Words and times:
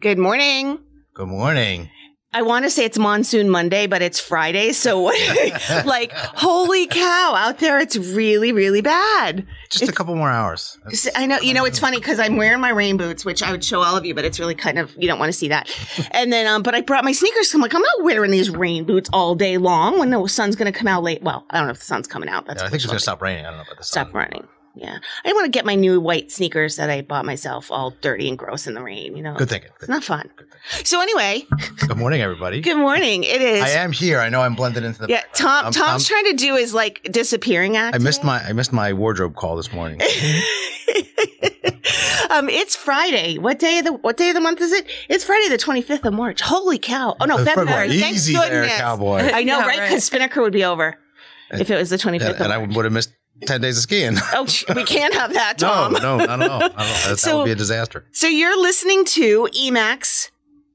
Good 0.00 0.18
morning. 0.18 0.78
Good 1.14 1.26
morning. 1.26 1.90
I 2.32 2.42
want 2.42 2.64
to 2.66 2.70
say 2.70 2.84
it's 2.84 2.98
monsoon 2.98 3.50
Monday, 3.50 3.88
but 3.88 4.00
it's 4.00 4.20
Friday. 4.20 4.70
So, 4.70 5.02
like, 5.84 6.12
holy 6.12 6.86
cow, 6.86 7.34
out 7.36 7.58
there, 7.58 7.80
it's 7.80 7.96
really, 7.96 8.52
really 8.52 8.80
bad. 8.80 9.44
Just 9.70 9.88
a 9.88 9.92
couple 9.92 10.14
more 10.14 10.30
hours. 10.30 10.78
I 11.16 11.26
know, 11.26 11.40
you 11.40 11.52
know, 11.52 11.64
it's 11.64 11.80
funny 11.80 11.96
because 11.96 12.20
I'm 12.20 12.36
wearing 12.36 12.60
my 12.60 12.68
rain 12.68 12.96
boots, 12.96 13.24
which 13.24 13.42
I 13.42 13.50
would 13.50 13.64
show 13.64 13.82
all 13.82 13.96
of 13.96 14.04
you, 14.04 14.14
but 14.14 14.24
it's 14.24 14.38
really 14.38 14.54
kind 14.54 14.78
of, 14.78 14.94
you 14.96 15.08
don't 15.08 15.18
want 15.18 15.30
to 15.30 15.38
see 15.38 15.48
that. 15.48 15.68
And 16.12 16.32
then, 16.32 16.46
um, 16.46 16.62
but 16.62 16.74
I 16.74 16.80
brought 16.80 17.04
my 17.04 17.12
sneakers. 17.12 17.52
I'm 17.54 17.60
like, 17.60 17.74
I'm 17.74 17.82
not 17.82 18.02
wearing 18.04 18.30
these 18.30 18.50
rain 18.50 18.84
boots 18.84 19.10
all 19.12 19.34
day 19.34 19.56
long 19.58 19.98
when 19.98 20.10
the 20.10 20.26
sun's 20.28 20.54
going 20.54 20.72
to 20.72 20.76
come 20.78 20.86
out 20.86 21.02
late. 21.02 21.22
Well, 21.22 21.44
I 21.50 21.58
don't 21.58 21.66
know 21.66 21.72
if 21.72 21.78
the 21.78 21.84
sun's 21.84 22.06
coming 22.06 22.28
out. 22.28 22.46
That's 22.46 22.60
Yeah, 22.60 22.66
I 22.66 22.70
think 22.70 22.76
it's 22.82 22.86
going 22.86 22.96
to 22.98 23.02
stop 23.02 23.20
raining. 23.20 23.46
I 23.46 23.50
don't 23.50 23.58
know 23.58 23.64
about 23.64 23.78
the 23.78 23.84
sun. 23.84 24.06
stop 24.06 24.14
running. 24.14 24.46
Yeah. 24.78 24.96
I 24.96 25.28
didn't 25.28 25.36
want 25.36 25.46
to 25.46 25.50
get 25.50 25.64
my 25.66 25.74
new 25.74 26.00
white 26.00 26.30
sneakers 26.30 26.76
that 26.76 26.88
I 26.90 27.02
bought 27.02 27.24
myself 27.24 27.70
all 27.70 27.90
dirty 28.00 28.28
and 28.28 28.38
gross 28.38 28.66
in 28.66 28.74
the 28.74 28.82
rain, 28.82 29.16
you 29.16 29.22
know. 29.22 29.34
Good 29.34 29.48
thinking. 29.50 29.70
It's 29.80 29.88
not 29.88 30.04
fun. 30.04 30.30
So 30.84 31.00
anyway, 31.00 31.44
Good 31.86 31.96
morning, 31.96 32.20
everybody. 32.20 32.60
good 32.60 32.76
morning. 32.76 33.24
It 33.24 33.40
is. 33.42 33.62
I 33.62 33.70
am 33.70 33.92
here. 33.92 34.18
I 34.20 34.28
know 34.28 34.40
I'm 34.42 34.54
blended 34.54 34.84
into 34.84 35.00
the. 35.02 35.08
yeah, 35.08 35.22
Tom. 35.34 35.64
I'm- 35.64 35.72
Tom's 35.72 36.10
I'm- 36.10 36.22
trying 36.22 36.36
to 36.36 36.44
do 36.44 36.56
his 36.56 36.74
like 36.74 37.02
disappearing 37.10 37.76
act. 37.76 37.94
I 37.94 37.98
missed 37.98 38.20
today. 38.20 38.26
my 38.28 38.42
I 38.44 38.52
missed 38.52 38.72
my 38.72 38.92
wardrobe 38.92 39.34
call 39.36 39.56
this 39.56 39.72
morning. 39.72 40.00
um, 42.30 42.48
it's 42.48 42.76
Friday. 42.76 43.38
What 43.38 43.58
day 43.58 43.78
of 43.78 43.84
the 43.84 43.92
What 43.92 44.16
day 44.16 44.28
of 44.30 44.34
the 44.34 44.40
month 44.40 44.60
is 44.60 44.72
it? 44.72 44.86
It's 45.08 45.24
Friday, 45.24 45.48
the 45.48 45.58
twenty 45.58 45.82
fifth 45.82 46.04
of 46.04 46.12
March. 46.14 46.40
Holy 46.40 46.78
cow! 46.78 47.16
Oh 47.20 47.24
no, 47.24 47.42
February. 47.44 47.98
Thank 48.00 48.14
Easy 48.16 48.34
goodness. 48.34 48.68
there, 48.68 48.78
cowboy. 48.78 49.18
I 49.32 49.42
know, 49.44 49.58
Yeah, 49.58 49.66
right? 49.66 49.78
right. 49.78 49.88
Because 49.88 50.04
Spinnaker 50.04 50.42
would 50.42 50.52
be 50.52 50.64
over 50.64 50.96
if 51.50 51.70
it 51.70 51.76
was 51.76 51.88
the 51.90 51.96
25th. 51.96 52.20
and, 52.34 52.40
and 52.44 52.52
I 52.52 52.58
would 52.58 52.84
have 52.84 52.92
missed 52.92 53.10
ten 53.46 53.60
days 53.60 53.76
of 53.76 53.82
skiing. 53.82 54.16
oh, 54.34 54.46
we 54.74 54.84
can't 54.84 55.14
have 55.14 55.32
that, 55.34 55.60
no, 55.60 55.68
Tom. 55.68 55.92
no, 55.94 56.16
not 56.18 56.42
at 56.42 56.50
all. 56.50 56.58
Not 56.60 56.72
at 56.72 56.78
all. 56.78 56.86
That, 57.08 57.18
So- 57.18 57.30
that 57.30 57.36
would 57.38 57.44
be 57.46 57.52
a 57.52 57.56
disaster. 57.56 58.04
So 58.12 58.26
you're 58.26 58.60
listening 58.60 59.04
to 59.06 59.48
EMACC 59.54 60.30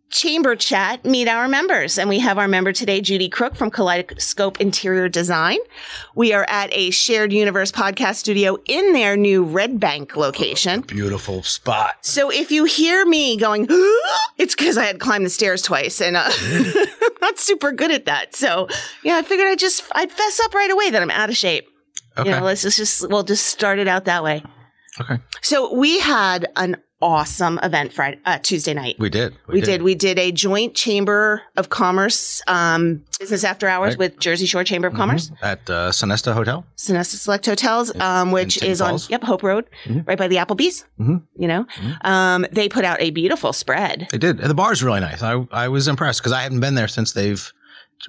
Chamber 0.09 0.55
Chat, 0.55 1.03
Meet 1.05 1.27
Our 1.27 1.47
Members. 1.47 1.97
And 1.97 2.07
we 2.07 2.19
have 2.19 2.37
our 2.37 2.47
member 2.47 2.71
today, 2.71 3.01
Judi 3.01 3.31
Crook 3.31 3.55
from 3.55 3.71
Kaleidoscope 3.71 4.61
Interior 4.61 5.09
Design. 5.09 5.57
We 6.13 6.33
are 6.33 6.45
at 6.47 6.69
a 6.71 6.91
shared 6.91 7.33
universe 7.33 7.71
podcast 7.71 8.17
studio 8.17 8.57
in 8.67 8.93
their 8.93 9.17
new 9.17 9.43
Red 9.43 9.79
Bank 9.79 10.15
location. 10.15 10.81
Beautiful 10.81 11.41
spot. 11.41 11.95
So 12.01 12.29
if 12.31 12.51
you 12.51 12.65
hear 12.65 13.03
me 13.07 13.37
going, 13.37 13.65
it's 14.37 14.53
because 14.55 14.77
I 14.77 14.85
had 14.85 14.99
climbed 14.99 15.25
the 15.25 15.31
stairs 15.31 15.63
twice 15.63 15.99
and 15.99 16.15
uh, 16.15 16.29
I'm 16.41 17.13
not 17.19 17.39
super 17.39 17.71
good 17.71 17.89
at 17.89 18.05
that. 18.05 18.35
So 18.35 18.67
yeah, 19.03 19.17
I 19.17 19.23
figured 19.23 19.47
I'd 19.47 19.57
just, 19.57 19.83
I'd 19.95 20.11
fess 20.11 20.39
up 20.41 20.53
right 20.53 20.69
away 20.69 20.91
that 20.91 21.01
I'm 21.01 21.09
out 21.09 21.29
of 21.29 21.35
shape. 21.35 21.67
Okay. 22.17 22.29
You 22.29 22.35
know, 22.35 22.43
let's 22.43 22.61
just, 22.61 22.77
just, 22.77 23.09
we'll 23.09 23.23
just 23.23 23.45
start 23.47 23.79
it 23.79 23.87
out 23.87 24.05
that 24.05 24.23
way. 24.23 24.43
okay. 25.01 25.19
So 25.41 25.73
we 25.73 25.99
had 25.99 26.47
an 26.55 26.77
awesome 27.01 27.59
event 27.63 27.91
Friday, 27.91 28.17
uh, 28.25 28.37
Tuesday 28.41 28.73
night. 28.73 28.95
We 28.97 29.09
did. 29.09 29.35
We, 29.49 29.59
did. 29.59 29.81
We 29.81 29.93
did 29.93 30.17
a 30.17 30.31
joint 30.31 30.73
Chamber 30.73 31.41
of 31.57 31.67
Commerce 31.67 32.41
um, 32.47 33.03
business 33.19 33.43
after 33.43 33.67
hours 33.67 33.89
Right. 33.93 33.99
with 33.99 34.19
Jersey 34.19 34.45
Shore 34.45 34.63
Chamber 34.63 34.87
of 34.87 34.93
Commerce, 34.93 35.29
Mhm. 35.29 35.37
at 35.43 35.69
uh, 35.69 35.89
Sonesta 35.91 36.33
Hotel. 36.33 36.65
Sonesta 36.77 37.15
Select 37.17 37.45
Hotels, 37.45 37.93
um, 37.99 38.31
which 38.31 38.61
is 38.63 38.79
on 38.79 38.99
yep 39.09 39.21
Hope 39.23 39.43
Road, 39.43 39.65
Mhm. 39.85 40.07
right 40.07 40.17
by 40.17 40.29
the 40.29 40.37
Applebee's. 40.37 40.85
Mhm. 40.97 41.23
You 41.35 41.47
know, 41.49 41.65
Mhm. 41.81 42.05
um, 42.05 42.45
they 42.53 42.69
put 42.69 42.85
out 42.85 43.01
a 43.01 43.09
beautiful 43.09 43.51
spread. 43.51 44.07
They 44.11 44.17
did. 44.17 44.39
And 44.39 44.49
the 44.49 44.53
bar's 44.55 44.81
really 44.81 45.01
nice. 45.01 45.21
I 45.21 45.45
I 45.51 45.67
was 45.67 45.89
impressed 45.89 46.21
because 46.21 46.31
I 46.31 46.41
hadn't 46.41 46.61
been 46.61 46.75
there 46.75 46.87
since 46.87 47.11
they've 47.11 47.51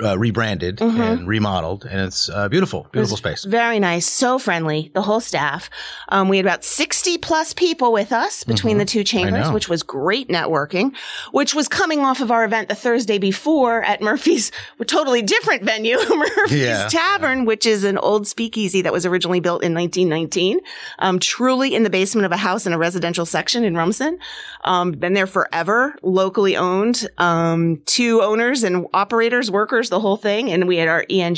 uh, 0.02 0.18
rebranded 0.18 0.78
Mhm. 0.78 1.00
and 1.00 1.28
remodeled, 1.28 1.84
and 1.84 2.00
it's 2.00 2.28
uh, 2.28 2.48
beautiful, 2.48 2.86
beautiful 2.92 3.16
space. 3.16 3.44
Very 3.44 3.78
nice, 3.78 4.06
so 4.10 4.38
friendly. 4.38 4.90
The 4.94 5.02
whole 5.02 5.20
staff. 5.20 5.70
Um, 6.08 6.28
we 6.28 6.36
had 6.38 6.46
about 6.46 6.64
sixty 6.64 7.16
plus 7.18 7.52
people 7.52 7.92
with 7.92 8.12
us 8.12 8.42
between 8.44 8.76
Mhm. 8.76 8.80
the 8.80 8.84
two 8.86 9.04
chambers, 9.04 9.50
which 9.52 9.68
was 9.68 9.82
great 9.82 10.28
networking. 10.28 10.92
Which 11.32 11.54
was 11.54 11.68
coming 11.68 12.00
off 12.00 12.20
of 12.20 12.30
our 12.30 12.44
event 12.44 12.68
the 12.68 12.74
Thursday 12.74 13.18
before 13.18 13.82
at 13.84 14.00
Murphy's, 14.02 14.50
a 14.80 14.84
totally 14.84 15.22
different 15.22 15.62
venue, 15.62 15.98
Murphy's 16.16 16.58
Yeah. 16.60 16.88
Tavern, 16.88 17.44
which 17.44 17.66
is 17.66 17.84
an 17.84 17.98
old 17.98 18.26
speakeasy 18.26 18.82
that 18.82 18.92
was 18.92 19.06
originally 19.06 19.40
built 19.40 19.62
in 19.62 19.74
1919, 19.74 20.58
um, 20.98 21.18
truly 21.18 21.74
in 21.74 21.82
the 21.84 21.90
basement 21.90 22.26
of 22.26 22.32
a 22.32 22.36
house 22.36 22.66
in 22.66 22.72
a 22.72 22.78
residential 22.78 23.26
section 23.26 23.64
in 23.64 23.76
Rumson. 23.76 24.18
Um, 24.64 24.92
been 24.92 25.12
there 25.14 25.26
forever, 25.26 25.94
locally 26.02 26.56
owned. 26.56 27.06
Um, 27.18 27.80
two 27.86 28.22
owners 28.22 28.62
and 28.64 28.86
operators, 28.94 29.50
workers, 29.50 29.83
the 29.90 30.00
whole 30.00 30.16
thing. 30.16 30.50
And 30.50 30.66
we 30.68 30.76
had 30.76 30.88
our 30.88 31.04
ENG, 31.10 31.34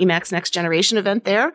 EMACC 0.00 0.32
Next 0.32 0.50
Generation 0.50 0.98
event 0.98 1.24
there. 1.24 1.52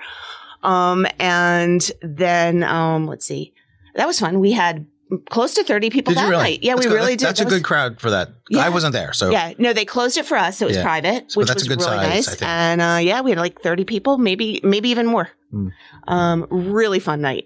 Um, 0.63 1.05
and 1.19 1.91
then, 2.01 2.63
um, 2.63 3.05
let's 3.05 3.25
see, 3.25 3.53
that 3.95 4.07
was 4.07 4.19
fun. 4.19 4.39
We 4.39 4.51
had 4.53 4.85
close 5.29 5.53
to 5.55 5.63
30 5.63 5.89
people 5.89 6.13
Did 6.13 6.19
that 6.23 6.29
really? 6.29 6.43
night. 6.43 6.59
Yeah, 6.63 6.73
That's 6.75 6.85
we 6.87 6.89
good. 6.91 6.95
really 6.95 7.15
That's, 7.15 7.19
did. 7.21 7.27
That's 7.27 7.39
That 7.39 7.43
a 7.43 7.47
was- 7.47 7.53
good 7.55 7.63
crowd 7.65 7.99
for 7.99 8.09
that. 8.11 8.29
Yeah. 8.49 8.59
I 8.65 8.69
wasn't 8.69 8.93
there, 8.93 9.13
so 9.13 9.29
yeah, 9.29 9.53
no, 9.57 9.73
they 9.73 9.85
closed 9.85 10.17
it 10.17 10.25
for 10.25 10.37
us. 10.37 10.57
So 10.57 10.65
it 10.65 10.69
was 10.69 10.77
Yeah. 10.77 10.83
private, 10.83 11.31
So 11.31 11.39
which 11.39 11.47
that's 11.49 11.63
was 11.63 11.65
a 11.65 11.69
good 11.69 11.79
really 11.81 11.97
size, 11.97 12.09
nice. 12.09 12.27
I 12.27 12.31
think. 12.31 12.49
And 12.49 12.81
uh, 12.81 12.99
yeah, 13.01 13.21
we 13.21 13.31
had 13.31 13.39
like 13.39 13.61
30 13.61 13.83
people, 13.85 14.17
maybe 14.17 14.59
maybe 14.63 14.89
even 14.89 15.05
more. 15.05 15.29
Mm. 15.53 15.71
Um, 16.07 16.47
really 16.49 16.99
fun 16.99 17.21
night. 17.21 17.45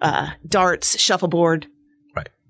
Uh, 0.00 0.30
darts, 0.48 0.98
shuffleboard. 0.98 1.66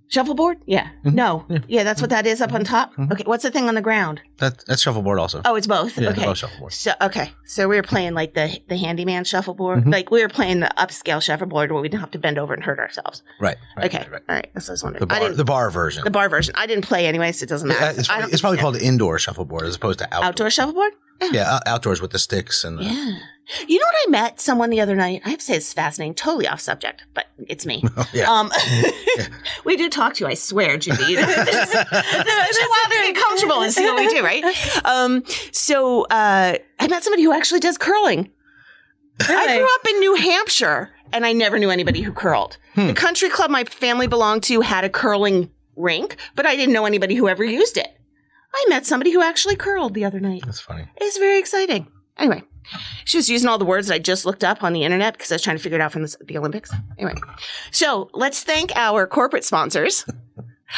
Shuffleboard? 0.09 0.59
Yeah. 0.67 0.89
Mhm. 1.05 1.15
No. 1.15 1.45
Yeah. 1.49 1.59
Yeah. 1.69 1.83
that's 1.85 2.01
what 2.01 2.11
that 2.11 2.27
is 2.27 2.41
up 2.41 2.53
on 2.53 2.63
top. 2.65 2.95
Mhm. 2.95 3.13
Okay, 3.13 3.25
what's 3.27 3.43
the 3.43 3.51
thing 3.51 3.69
on 3.69 3.75
the 3.75 3.81
ground? 3.83 4.21
that, 4.39 4.63
that's 4.67 4.83
shuffleboard 4.83 5.19
also. 5.19 5.41
Oh, 5.45 5.55
it's 5.55 5.67
both. 5.67 5.97
yeah, 5.97 6.11
okay. 6.11 6.25
both 6.25 6.39
shuffleboard. 6.39 6.73
So 6.73 6.93
okay, 7.01 7.33
so 7.47 7.69
we 7.69 7.77
were 7.77 7.83
playing 7.83 8.15
like 8.15 8.35
the 8.35 8.61
the 8.69 8.77
handyman 8.77 9.25
shuffleboard, 9.25 9.85
Mhm. 9.85 9.93
like 9.93 10.11
we 10.11 10.23
were 10.23 10.29
playing 10.29 10.61
the 10.61 10.71
upscale 10.79 11.23
shuffleboard 11.23 11.73
where 11.73 11.81
we 11.81 11.89
didn't 11.89 12.01
have 12.03 12.11
to 12.13 12.19
bend 12.19 12.39
over 12.39 12.53
and 12.55 12.63
hurt 12.63 12.79
ourselves. 12.79 13.23
Right. 13.41 13.57
right 13.77 13.87
okay, 13.87 13.99
Right, 13.99 14.11
right. 14.13 14.23
all 14.29 14.35
right. 14.37 14.51
That's 14.55 14.67
what 14.69 14.73
I 14.73 14.75
was 14.75 14.83
wondering. 14.85 15.01
The 15.01 15.07
bar, 15.07 15.29
the 15.31 15.45
bar 15.45 15.71
version. 15.71 16.05
the 16.05 16.11
bar 16.11 16.29
version. 16.29 16.55
I 16.57 16.67
didn't 16.67 16.85
play 16.87 17.07
anyway, 17.07 17.33
so 17.33 17.45
it 17.45 17.49
doesn't 17.49 17.69
matter. 17.69 17.99
It's, 17.99 18.09
probably, 18.09 18.33
it's 18.33 18.41
probably 18.41 18.59
called 18.59 18.77
indoor 18.77 19.19
shuffleboard 19.19 19.65
as 19.67 19.77
opposed 19.77 19.99
to 20.01 20.07
outdoor. 20.13 20.25
outdoor 20.29 20.51
shuffleboard. 20.51 20.93
Yeah, 21.33 21.55
out- 21.55 21.63
outdoors 21.67 22.01
with 22.01 22.11
the 22.11 22.19
sticks 22.19 22.65
and 22.65 22.79
the, 22.79 22.85
Yeah. 22.85 23.19
You 23.69 23.79
know 23.79 23.85
what? 23.85 23.95
I 24.09 24.11
met 24.11 24.41
someone 24.41 24.71
the 24.71 24.81
other 24.81 24.97
night. 24.97 25.21
I 25.25 25.29
have 25.29 25.39
to 25.39 25.45
say 25.45 25.55
it's 25.57 25.73
fascinating. 25.73 26.15
Totally 26.15 26.49
off 26.49 26.61
subject, 26.61 27.05
but 27.13 27.27
it's 27.47 27.67
me. 27.67 27.85
yeah. 28.15 28.31
Um, 28.31 28.51
we 29.65 29.77
do 29.77 29.91
talk 29.91 30.15
to 30.15 30.25
you. 30.25 30.31
I 30.31 30.35
swear, 30.35 30.79
Judi. 30.79 30.97
this, 31.15 31.27
this, 31.27 31.71
this 31.71 32.57
is 32.57 32.69
why 32.69 32.85
they're 32.89 33.13
comfortable 33.13 33.61
and 33.61 33.73
see 33.73 33.85
what 33.85 33.97
we 33.97 34.09
do, 34.09 34.23
right? 34.25 34.87
Um, 34.87 35.25
so 35.53 36.05
uh, 36.05 36.57
I 36.81 36.89
met 36.89 37.05
somebody 37.05 37.23
who 37.23 37.33
actually 37.33 37.61
does 37.61 37.77
curling. 37.77 38.31
I 39.21 39.57
grew 39.59 39.65
up 39.75 39.95
in 39.95 40.01
New 40.01 40.15
Hampshire, 40.17 40.91
and 41.13 41.25
I 41.27 41.33
never 41.33 41.59
knew 41.59 41.71
anybody 41.71 42.01
who 42.01 42.13
curled. 42.13 42.57
Hmm. 42.75 42.89
The 42.89 42.95
country 42.95 43.29
club 43.29 43.51
my 43.51 43.65
family 43.65 44.07
belonged 44.07 44.43
to 44.45 44.61
had 44.63 44.85
a 44.85 44.91
curling 44.91 45.51
rink, 45.77 46.17
but 46.35 46.47
I 46.47 46.57
didn't 46.57 46.73
know 46.73 46.87
anybody 46.87 47.15
who 47.15 47.29
ever 47.29 47.45
used 47.45 47.77
it. 47.77 47.94
I 48.65 48.69
met 48.69 48.87
somebody 48.87 49.11
who 49.11 49.23
actually 49.23 49.57
curled 49.57 49.95
the 49.95 50.05
other 50.05 50.21
night. 50.21 50.43
That's 50.45 50.61
funny. 50.61 50.89
It's 50.97 51.19
very 51.19 51.39
exciting. 51.39 51.87
Anyway, 52.17 52.45
she 53.05 53.19
was 53.19 53.29
using 53.29 53.49
all 53.49 53.59
the 53.59 53.65
words 53.65 53.89
that 53.89 53.95
I 53.95 53.99
just 53.99 54.25
looked 54.25 54.45
up 54.45 54.63
on 54.63 54.73
the 54.73 54.85
internet 54.85 55.15
because 55.15 55.31
I 55.33 55.35
was 55.35 55.43
trying 55.43 55.57
to 55.57 55.63
figure 55.63 55.79
it 55.79 55.83
out 55.83 55.93
from 55.93 56.03
the, 56.03 56.17
the 56.25 56.39
Olympics. 56.39 56.73
Anyway, 56.99 57.15
so 57.73 58.09
let's 58.15 58.43
thank 58.43 58.71
our 58.77 59.07
corporate 59.07 59.45
sponsors. 59.45 60.05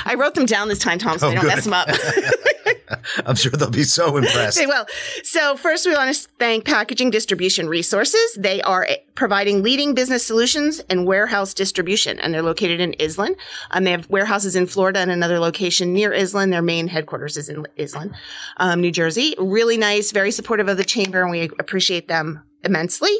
I 0.05 0.15
wrote 0.15 0.35
them 0.35 0.47
down 0.47 0.69
this 0.69 0.79
time, 0.79 0.99
Tom, 0.99 1.19
so 1.19 1.29
Oh, 1.29 1.31
I 1.31 1.35
don't 1.35 1.45
good. 1.45 1.55
mess 1.55 1.65
them 1.65 1.73
up. 1.73 1.89
I'm 3.27 3.35
sure 3.35 3.51
they'll 3.53 3.71
be 3.71 3.83
so 3.83 4.17
impressed. 4.17 4.59
They 4.59 4.67
will. 4.67 4.87
So 5.25 5.57
first, 5.57 5.87
we 5.87 5.93
want 5.95 6.15
to 6.15 6.29
thank 6.39 6.65
Packaging 6.65 7.11
Distribution 7.11 7.69
Resources. 7.69 8.35
They 8.39 8.61
are 8.63 8.85
eh, 8.85 8.97
providing 9.15 9.63
leading 9.63 9.95
business 9.95 10.25
solutions 10.25 10.81
and 10.91 11.07
warehouse 11.07 11.55
distribution, 11.55 12.21
and 12.21 12.33
they're 12.33 12.43
located 12.43 12.81
in 12.81 12.95
Island. 13.01 13.37
Um, 13.71 13.85
they 13.85 13.91
have 13.91 14.09
warehouses 14.11 14.55
in 14.57 14.67
Florida 14.67 15.01
and 15.01 15.11
another 15.11 15.39
location 15.39 15.93
near 15.93 16.15
Island. 16.15 16.53
Their 16.53 16.63
main 16.63 16.87
headquarters 16.89 17.37
is 17.37 17.49
in 17.49 17.67
Island, 17.79 18.15
um, 18.59 18.81
New 18.81 18.93
Jersey. 18.93 19.35
Really 19.39 19.77
nice, 19.79 20.13
very 20.13 20.31
supportive 20.31 20.69
of 20.69 20.77
the 20.77 20.85
chamber, 20.85 21.23
and 21.23 21.31
we 21.31 21.43
appreciate 21.59 22.09
them 22.09 22.43
immensely. 22.63 23.17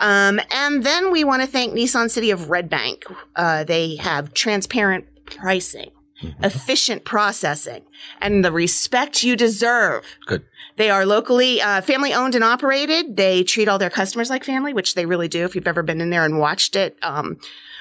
Um, 0.00 0.40
and 0.52 0.84
then 0.84 1.10
we 1.12 1.24
want 1.24 1.42
to 1.42 1.48
thank 1.48 1.72
Nissan 1.74 2.10
City 2.10 2.30
of 2.30 2.50
Red 2.50 2.68
Bank. 2.68 3.04
Uh, 3.36 3.64
they 3.64 3.96
have 3.96 4.32
transparent 4.34 5.06
pricing, 5.26 5.90
efficient 6.42 7.04
processing, 7.04 7.84
and 8.20 8.44
the 8.44 8.52
respect 8.52 9.22
you 9.22 9.36
deserve. 9.36 10.04
Good. 10.26 10.44
They 10.76 10.90
are 10.90 11.04
locally 11.04 11.60
uh, 11.60 11.80
family 11.80 12.14
owned 12.14 12.34
and 12.34 12.44
operated. 12.44 13.16
They 13.16 13.42
treat 13.42 13.68
all 13.68 13.78
their 13.78 13.90
customers 13.90 14.30
like 14.30 14.44
family, 14.44 14.72
which 14.72 14.94
they 14.94 15.06
really 15.06 15.28
do. 15.28 15.44
If 15.44 15.54
you've 15.54 15.66
ever 15.66 15.82
been 15.82 16.00
in 16.00 16.10
there 16.10 16.24
and 16.24 16.38
watched 16.38 16.76
it, 16.76 16.96
um, 17.02 17.38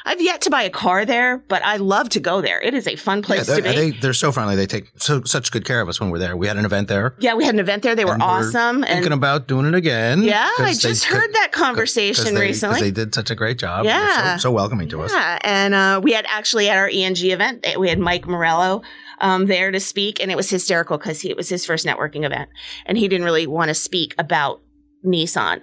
I've 0.07 0.21
yet 0.21 0.41
to 0.41 0.49
buy 0.49 0.63
a 0.63 0.69
car 0.69 1.05
there, 1.05 1.39
but 1.49 1.61
I 1.65 1.77
love 1.77 2.07
to 2.09 2.19
go 2.21 2.39
there. 2.41 2.61
It 2.61 2.73
is 2.73 2.87
a 2.87 2.95
fun 2.95 3.21
place 3.21 3.45
they're, 3.45 3.57
to 3.57 3.61
be. 3.61 3.69
they, 3.75 3.91
they're 3.91 4.13
so 4.13 4.31
friendly. 4.31 4.55
They 4.55 4.65
take 4.65 4.89
so 4.95 5.21
such 5.25 5.51
good 5.51 5.65
care 5.65 5.81
of 5.81 5.89
us 5.89 5.99
when 5.99 6.09
we're 6.09 6.17
there. 6.19 6.37
We 6.37 6.47
had 6.47 6.55
an 6.57 6.63
event 6.65 6.87
there. 6.87 7.13
yeah, 7.19 7.33
we 7.33 7.43
had 7.43 7.53
an 7.53 7.59
event 7.59 7.83
there. 7.83 7.93
They 7.93 8.05
were 8.05 8.13
and 8.13 8.21
we're 8.21 8.27
awesome. 8.27 8.83
Thinking 8.83 9.05
And 9.05 9.13
about 9.13 9.47
doing 9.47 9.65
it 9.65 9.75
again. 9.75 10.23
yeah, 10.23 10.49
I 10.57 10.63
'cause 10.63 10.81
they- 10.81 10.89
just 10.89 11.03
heard 11.03 11.33
that 11.33 11.51
conversation 11.51 12.35
they, 12.35 12.41
recently. 12.41 12.79
They 12.79 12.91
did 12.91 13.13
such 13.13 13.29
a 13.29 13.35
great 13.35 13.59
job. 13.59 13.85
Yeah. 13.85 14.37
So, 14.37 14.43
so 14.49 14.51
welcoming 14.51 14.87
to 14.89 15.01
us. 15.01 15.11
Yeah, 15.11 15.39
and 15.41 15.73
uh, 15.73 15.99
we 16.01 16.13
had 16.13 16.25
actually 16.29 16.69
at 16.69 16.77
our 16.77 16.87
ENG 16.87 17.17
event, 17.17 17.59
eh, 17.65 17.75
we 17.75 17.89
had 17.89 17.99
Mike 17.99 18.25
Morello 18.27 18.83
um, 19.19 19.45
there 19.47 19.71
to 19.71 19.79
speak, 19.79 20.21
and 20.21 20.31
it 20.31 20.35
was 20.37 20.49
hysterical 20.49 20.97
because 20.97 21.25
it 21.25 21.35
was 21.35 21.49
his 21.49 21.65
first 21.65 21.85
networking 21.85 22.23
event, 22.25 22.49
and 22.85 22.97
he 22.97 23.07
didn't 23.09 23.25
really 23.25 23.45
want 23.47 23.67
to 23.69 23.75
speak 23.75 24.15
about 24.17 24.61
Nissan. 25.05 25.61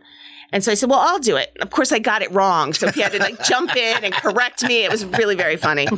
And 0.55 0.63
so 0.63 0.71
I 0.71 0.77
said, 0.77 0.89
well, 0.89 1.01
I'll 1.01 1.19
do 1.19 1.35
it. 1.35 1.55
Of 1.61 1.71
course, 1.71 1.91
I 1.91 1.99
got 1.99 2.23
it 2.23 2.31
wrong. 2.31 2.73
So 2.75 2.89
he 2.93 3.01
had 3.01 3.11
to 3.11 3.19
like 3.19 3.43
jump 3.43 3.75
in 3.77 4.05
and 4.05 4.15
correct 4.15 4.63
me. 4.63 4.85
It 4.85 4.91
was 4.91 5.05
really 5.05 5.35
very 5.35 5.57
funny. 5.57 5.89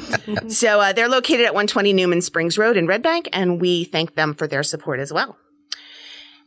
So 0.49 0.81
uh, 0.81 0.95
they're 0.95 1.11
located 1.11 1.43
at 1.45 1.53
120 1.53 1.93
Newman 1.93 2.23
Springs 2.23 2.57
Road 2.57 2.79
in 2.79 2.87
Red 2.87 3.03
Bank, 3.03 3.29
and 3.35 3.61
we 3.61 3.85
thank 3.85 4.15
them 4.15 4.35
for 4.35 4.47
their 4.47 4.63
support 4.63 4.99
as 4.99 5.13
well. 5.13 5.37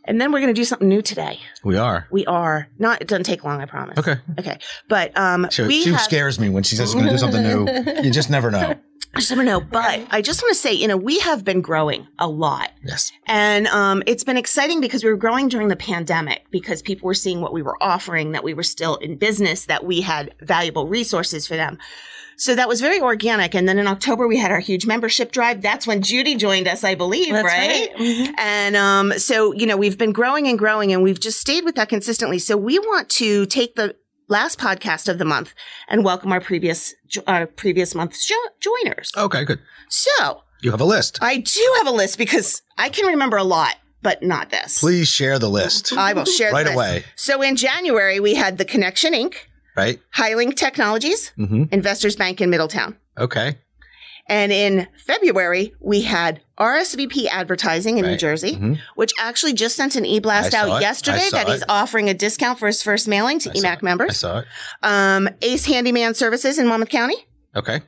And 0.09 0.19
then 0.19 0.31
we're 0.31 0.39
going 0.39 0.53
to 0.53 0.59
do 0.59 0.65
something 0.65 0.89
new 0.89 1.03
today. 1.03 1.39
We 1.63 1.77
are. 1.77 2.07
We 2.09 2.25
are 2.25 2.67
not, 2.79 2.99
it 2.99 3.07
doesn't 3.07 3.25
take 3.25 3.43
long, 3.43 3.61
I 3.61 3.65
promise. 3.65 3.99
Okay. 3.99 4.15
Okay. 4.39 4.57
But 4.87 5.15
um, 5.15 5.47
She, 5.51 5.61
we 5.61 5.83
she 5.83 5.91
have, 5.91 6.01
scares 6.01 6.39
me 6.39 6.49
when 6.49 6.63
she 6.63 6.75
says 6.75 6.89
she's 6.89 6.95
going 6.95 7.05
to 7.05 7.11
do 7.11 7.17
something 7.19 7.43
new. 7.43 7.67
You 8.03 8.09
just 8.09 8.31
never 8.31 8.49
know. 8.49 8.75
I 9.13 9.19
just 9.19 9.29
never 9.29 9.43
know. 9.43 9.61
But 9.61 10.07
I 10.09 10.23
just 10.23 10.41
want 10.41 10.53
to 10.53 10.59
say, 10.59 10.73
you 10.73 10.87
know, 10.87 10.97
we 10.97 11.19
have 11.19 11.45
been 11.45 11.61
growing 11.61 12.07
a 12.17 12.27
lot. 12.27 12.71
Yes. 12.83 13.11
And 13.27 13.67
um, 13.67 14.01
it's 14.07 14.23
been 14.23 14.37
exciting 14.37 14.81
because 14.81 15.03
we 15.03 15.11
were 15.11 15.17
growing 15.17 15.47
during 15.47 15.67
the 15.67 15.75
pandemic 15.75 16.43
because 16.49 16.81
people 16.81 17.05
were 17.05 17.13
seeing 17.13 17.41
what 17.41 17.53
we 17.53 17.61
were 17.61 17.77
offering, 17.81 18.31
that 18.31 18.43
we 18.43 18.55
were 18.55 18.63
still 18.63 18.95
in 18.97 19.15
business, 19.15 19.65
that 19.65 19.83
we 19.85 20.01
had 20.01 20.33
valuable 20.41 20.87
resources 20.87 21.45
for 21.45 21.55
them. 21.55 21.77
So 22.39 22.55
that 22.55 22.67
was 22.69 22.79
very 22.81 22.99
organic. 23.01 23.53
And 23.53 23.67
then 23.67 23.77
in 23.77 23.85
October, 23.85 24.27
we 24.27 24.37
had 24.37 24.49
our 24.49 24.59
huge 24.61 24.85
membership 24.85 25.31
drive. 25.33 25.61
That's 25.61 25.85
when 25.85 26.01
Judi 26.01 26.37
joined 26.39 26.67
us, 26.69 26.83
I 26.85 26.95
believe, 26.95 27.33
That's 27.33 27.45
right? 27.45 27.89
right. 27.91 27.95
Mhm. 27.97 28.33
And 28.37 28.75
um, 28.77 29.19
so, 29.19 29.53
you 29.53 29.65
know, 29.67 29.75
we've 29.77 29.97
been 29.97 30.13
growing 30.13 30.47
and 30.47 30.57
growing 30.57 30.93
and 30.93 31.03
we've 31.03 31.19
just 31.19 31.39
stayed 31.39 31.65
with 31.65 31.75
that 31.75 31.89
consistently. 31.89 32.39
So 32.39 32.55
we 32.55 32.79
want 32.79 33.09
to 33.09 33.45
take 33.45 33.75
the 33.75 33.95
last 34.29 34.57
podcast 34.57 35.09
of 35.09 35.17
the 35.17 35.25
month 35.25 35.53
and 35.89 36.05
welcome 36.05 36.31
our 36.31 36.39
previous, 36.39 36.93
our 37.27 37.45
previous 37.45 37.93
month's 37.93 38.25
jo- 38.25 38.35
joiners. 38.61 39.11
Okay, 39.17 39.43
good. 39.43 39.59
So 39.89 40.41
You 40.61 40.71
have 40.71 40.81
a 40.81 40.85
list. 40.85 41.19
I 41.21 41.37
do 41.37 41.73
have 41.79 41.87
a 41.87 41.91
list 41.91 42.17
because 42.17 42.61
I 42.77 42.89
can 42.89 43.05
remember 43.07 43.35
a 43.37 43.43
lot, 43.43 43.75
but 44.01 44.23
not 44.23 44.49
this. 44.49 44.79
Please 44.79 45.07
share 45.09 45.39
the 45.39 45.49
list. 45.49 45.91
I 45.93 46.13
will 46.13 46.25
share 46.25 46.51
the 46.51 46.55
Right 46.55 46.73
away. 46.73 47.03
So 47.15 47.41
in 47.41 47.55
January, 47.57 48.19
we 48.21 48.35
had 48.35 48.57
the 48.57 48.65
Connection 48.65 49.13
Inc., 49.13 49.35
Right? 49.79 49.99
Highlink 50.15 50.55
Technologies, 50.55 51.31
Mm-hmm. 51.37 51.63
Investors 51.71 52.15
Bank 52.15 52.41
in 52.41 52.49
Middletown. 52.49 52.97
Okay. 53.17 53.57
And 54.27 54.51
in 54.51 54.87
February, 55.07 55.73
we 55.79 56.01
had 56.01 56.41
RSVP 56.59 57.27
Advertising 57.31 57.97
in 57.97 58.03
New 58.05 58.11
Right. 58.11 58.19
Jersey, 58.19 58.55
Mhm. 58.57 58.77
which 58.95 59.11
actually 59.17 59.53
just 59.53 59.75
sent 59.75 59.95
an 59.95 60.05
e-blast 60.05 60.53
I 60.53 60.59
out 60.59 60.77
it. 60.77 60.81
Yesterday 60.81 61.27
that 61.31 61.47
he's 61.47 61.63
offering 61.67 62.09
a 62.09 62.13
discount 62.13 62.59
for 62.59 62.67
his 62.67 62.83
first 62.83 63.07
mailing 63.07 63.39
to 63.39 63.49
I 63.49 63.53
EMACC 63.53 63.63
it. 63.79 63.83
I 63.83 63.85
members. 63.85 64.17
saw 64.19 64.39
it. 64.39 64.45
Um, 64.83 65.29
Ace 65.41 65.65
Handyman 65.65 66.13
Services 66.13 66.59
in 66.59 66.67
Monmouth 66.67 66.89
County. 66.89 67.15
Okay. 67.55 67.81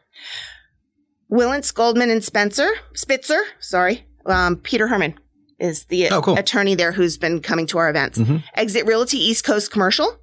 Wilentz, 1.32 1.74
Goldman, 1.74 2.10
and 2.10 2.24
Spencer, 2.24 2.70
Spitzer, 2.94 3.42
sorry. 3.60 4.06
Um, 4.26 4.56
Peter 4.58 4.88
Herman 4.88 5.14
is 5.60 5.86
the 5.86 6.10
Oh, 6.10 6.22
cool. 6.22 6.38
attorney 6.38 6.76
there 6.76 6.92
who's 6.92 7.18
been 7.18 7.40
coming 7.42 7.68
to 7.68 7.78
our 7.78 7.90
events. 7.90 8.18
Mhm. 8.18 8.44
Exit 8.56 8.86
Realty 8.86 9.18
East 9.18 9.44
Coast 9.46 9.72
Commercial. 9.72 10.18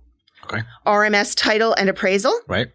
Okay. 0.52 0.62
RMS 0.86 1.34
Title 1.36 1.74
and 1.74 1.88
Appraisal. 1.88 2.32
Right. 2.48 2.68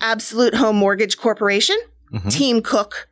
Absolute 0.00 0.54
Home 0.54 0.76
Mortgage 0.76 1.16
Corporation. 1.18 1.76
Mhm. 2.12 2.30
Team 2.30 2.62
Cook, 2.62 3.08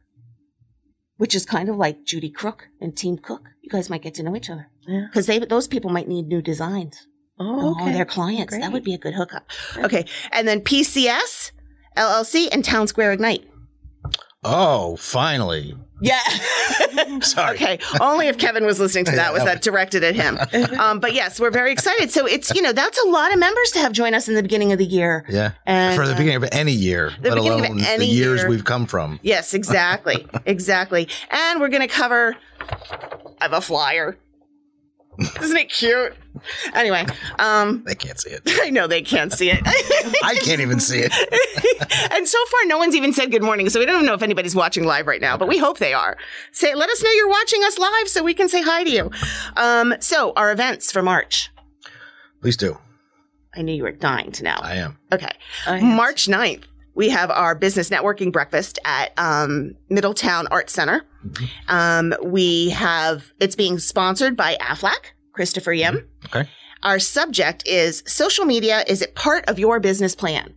which 1.17 1.35
is 1.35 1.47
kind 1.47 1.69
of 1.69 1.77
like 1.77 2.05
Judi 2.05 2.33
Crook 2.35 2.69
and 2.81 2.97
Team 2.97 3.17
Cook. 3.19 3.43
You 3.63 3.71
guys 3.71 3.89
might 3.89 4.03
get 4.03 4.15
to 4.15 4.23
know 4.23 4.37
each 4.37 4.51
other 4.51 4.69
Yeah. 4.87 5.07
because 5.07 5.27
they 5.27 5.39
those 5.39 5.67
people 5.69 5.91
might 5.91 6.09
need 6.09 6.27
new 6.29 6.43
designs. 6.43 7.07
Oh, 7.39 7.75
Oh, 7.81 7.85
their 7.93 8.05
clients. 8.05 8.57
That 8.59 8.73
would 8.73 8.85
be 8.85 8.93
a 8.95 8.99
good 8.99 9.15
hookup. 9.15 9.49
Okay. 9.79 10.05
And 10.33 10.47
then 10.47 10.61
PCS, 10.61 11.53
LLC, 11.97 12.49
and 12.53 12.63
Town 12.65 12.87
Square 12.87 13.13
Ignite. 13.13 13.50
Oh, 14.43 14.97
finally. 14.97 15.75
Yeah. 16.01 16.19
Sorry. 17.21 17.57
okay. 17.57 17.79
Only 18.01 18.29
if 18.29 18.39
Kevin 18.39 18.65
was 18.65 18.81
listening 18.81 19.05
to 19.07 19.11
that 19.13 19.35
was 19.35 19.45
that 19.45 19.61
directed 19.61 20.03
at 20.03 20.15
him. 20.15 20.39
Um, 20.81 20.99
but 20.99 21.13
yes, 21.15 21.39
we're 21.39 21.51
very 21.51 21.73
excited. 21.73 22.11
So 22.11 22.27
it's, 22.27 22.55
you 22.55 22.63
know, 22.63 22.73
that's 22.73 22.99
a 23.05 23.09
lot 23.09 23.33
of 23.33 23.39
members 23.39 23.71
to 23.73 23.81
have 23.81 23.93
join 23.93 24.15
us 24.15 24.29
in 24.29 24.35
the 24.35 24.43
beginning 24.43 24.73
of 24.73 24.79
the 24.79 24.87
year. 24.87 25.27
Yeah. 25.29 25.53
And, 25.67 25.95
For 25.95 26.07
the 26.07 26.15
uh, 26.15 26.17
beginning 26.17 26.43
of 26.43 26.49
any 26.53 26.73
year, 26.73 27.13
the 27.21 27.31
let 27.31 27.37
beginning 27.37 27.59
of 27.65 27.67
alone 27.67 27.81
any 27.81 28.07
the 28.07 28.13
years 28.13 28.41
year. 28.41 28.49
we've 28.49 28.65
come 28.65 28.87
from. 28.87 29.21
Yes, 29.23 29.53
exactly. 29.53 30.27
exactly. 30.47 31.09
And 31.31 31.61
we're 31.61 31.69
going 31.69 31.87
to 31.87 31.89
cover, 31.89 32.37
I 32.61 33.27
have 33.43 33.53
a 33.53 33.61
flyer. 33.61 34.17
Isn't 35.43 35.57
it 35.57 35.71
cute? 35.71 36.15
Anyway, 36.75 37.05
um, 37.39 37.83
They 37.87 37.95
can't 37.95 38.19
see 38.19 38.31
it. 38.31 38.43
I 38.63 38.71
know 38.71 38.87
they 38.87 39.03
can't 39.03 39.33
see 39.33 39.51
it. 39.51 39.61
I 40.25 40.37
can't 40.37 40.61
even 40.61 40.81
see 40.81 41.01
it. 41.01 41.13
and 42.13 42.27
so 42.27 42.39
far, 42.47 42.61
no 42.67 42.79
one's 42.79 42.95
even 42.95 43.13
said 43.13 43.31
good 43.31 43.43
morning. 43.43 43.69
So 43.69 43.81
we 43.81 43.87
don't 43.87 43.97
even 43.97 44.07
know 44.07 44.15
if 44.15 44.23
anybody's 44.23 44.55
watching 44.55 44.85
live 44.85 45.07
right 45.07 45.21
now, 45.21 45.37
but 45.37 45.49
we 45.49 45.59
hope 45.59 45.79
they 45.79 45.93
are. 45.93 46.17
Say, 46.53 46.75
let 46.75 46.89
us 46.89 47.03
know 47.03 47.11
you're 47.11 47.29
watching 47.29 47.63
us 47.65 47.79
live 47.79 48.09
so 48.09 48.23
we 48.23 48.35
can 48.35 48.49
say 48.49 48.63
hi 48.63 48.85
to 48.85 48.91
you. 48.91 49.11
Um, 49.57 49.95
so 50.01 50.33
our 50.37 50.51
events 50.53 50.91
for 50.93 51.03
March. 51.03 51.51
Please 52.41 52.57
do. 52.57 52.79
I 53.55 53.63
knew 53.63 53.75
you 53.75 53.83
were 53.83 53.93
dying 53.93 54.31
to 54.33 54.45
know. 54.45 54.57
I 54.63 54.77
am. 54.77 54.99
Okay. 55.13 55.31
I 55.67 55.79
have 55.79 55.97
March 55.97 56.27
9th, 56.29 56.65
we 57.01 57.09
have 57.09 57.31
our 57.31 57.55
business 57.55 57.89
networking 57.89 58.31
breakfast 58.31 58.79
at 58.85 59.13
um, 59.17 59.75
Middletown 59.89 60.47
Art 60.49 60.69
Center. 60.69 61.03
Um, 61.69 62.13
we 62.23 62.69
have, 62.71 63.33
it's 63.41 63.57
being 63.57 63.79
sponsored 63.79 64.37
by 64.37 64.57
AFLAC, 64.61 65.13
Christopher 65.33 65.73
Yim. 65.73 66.07
Okay. 66.27 66.47
Our 66.83 66.99
subject 66.99 67.67
is 67.67 68.03
social 68.07 68.45
media. 68.45 68.85
Is 68.87 69.01
it 69.01 69.15
part 69.15 69.49
of 69.49 69.59
your 69.59 69.81
business 69.81 70.15
plan? 70.15 70.55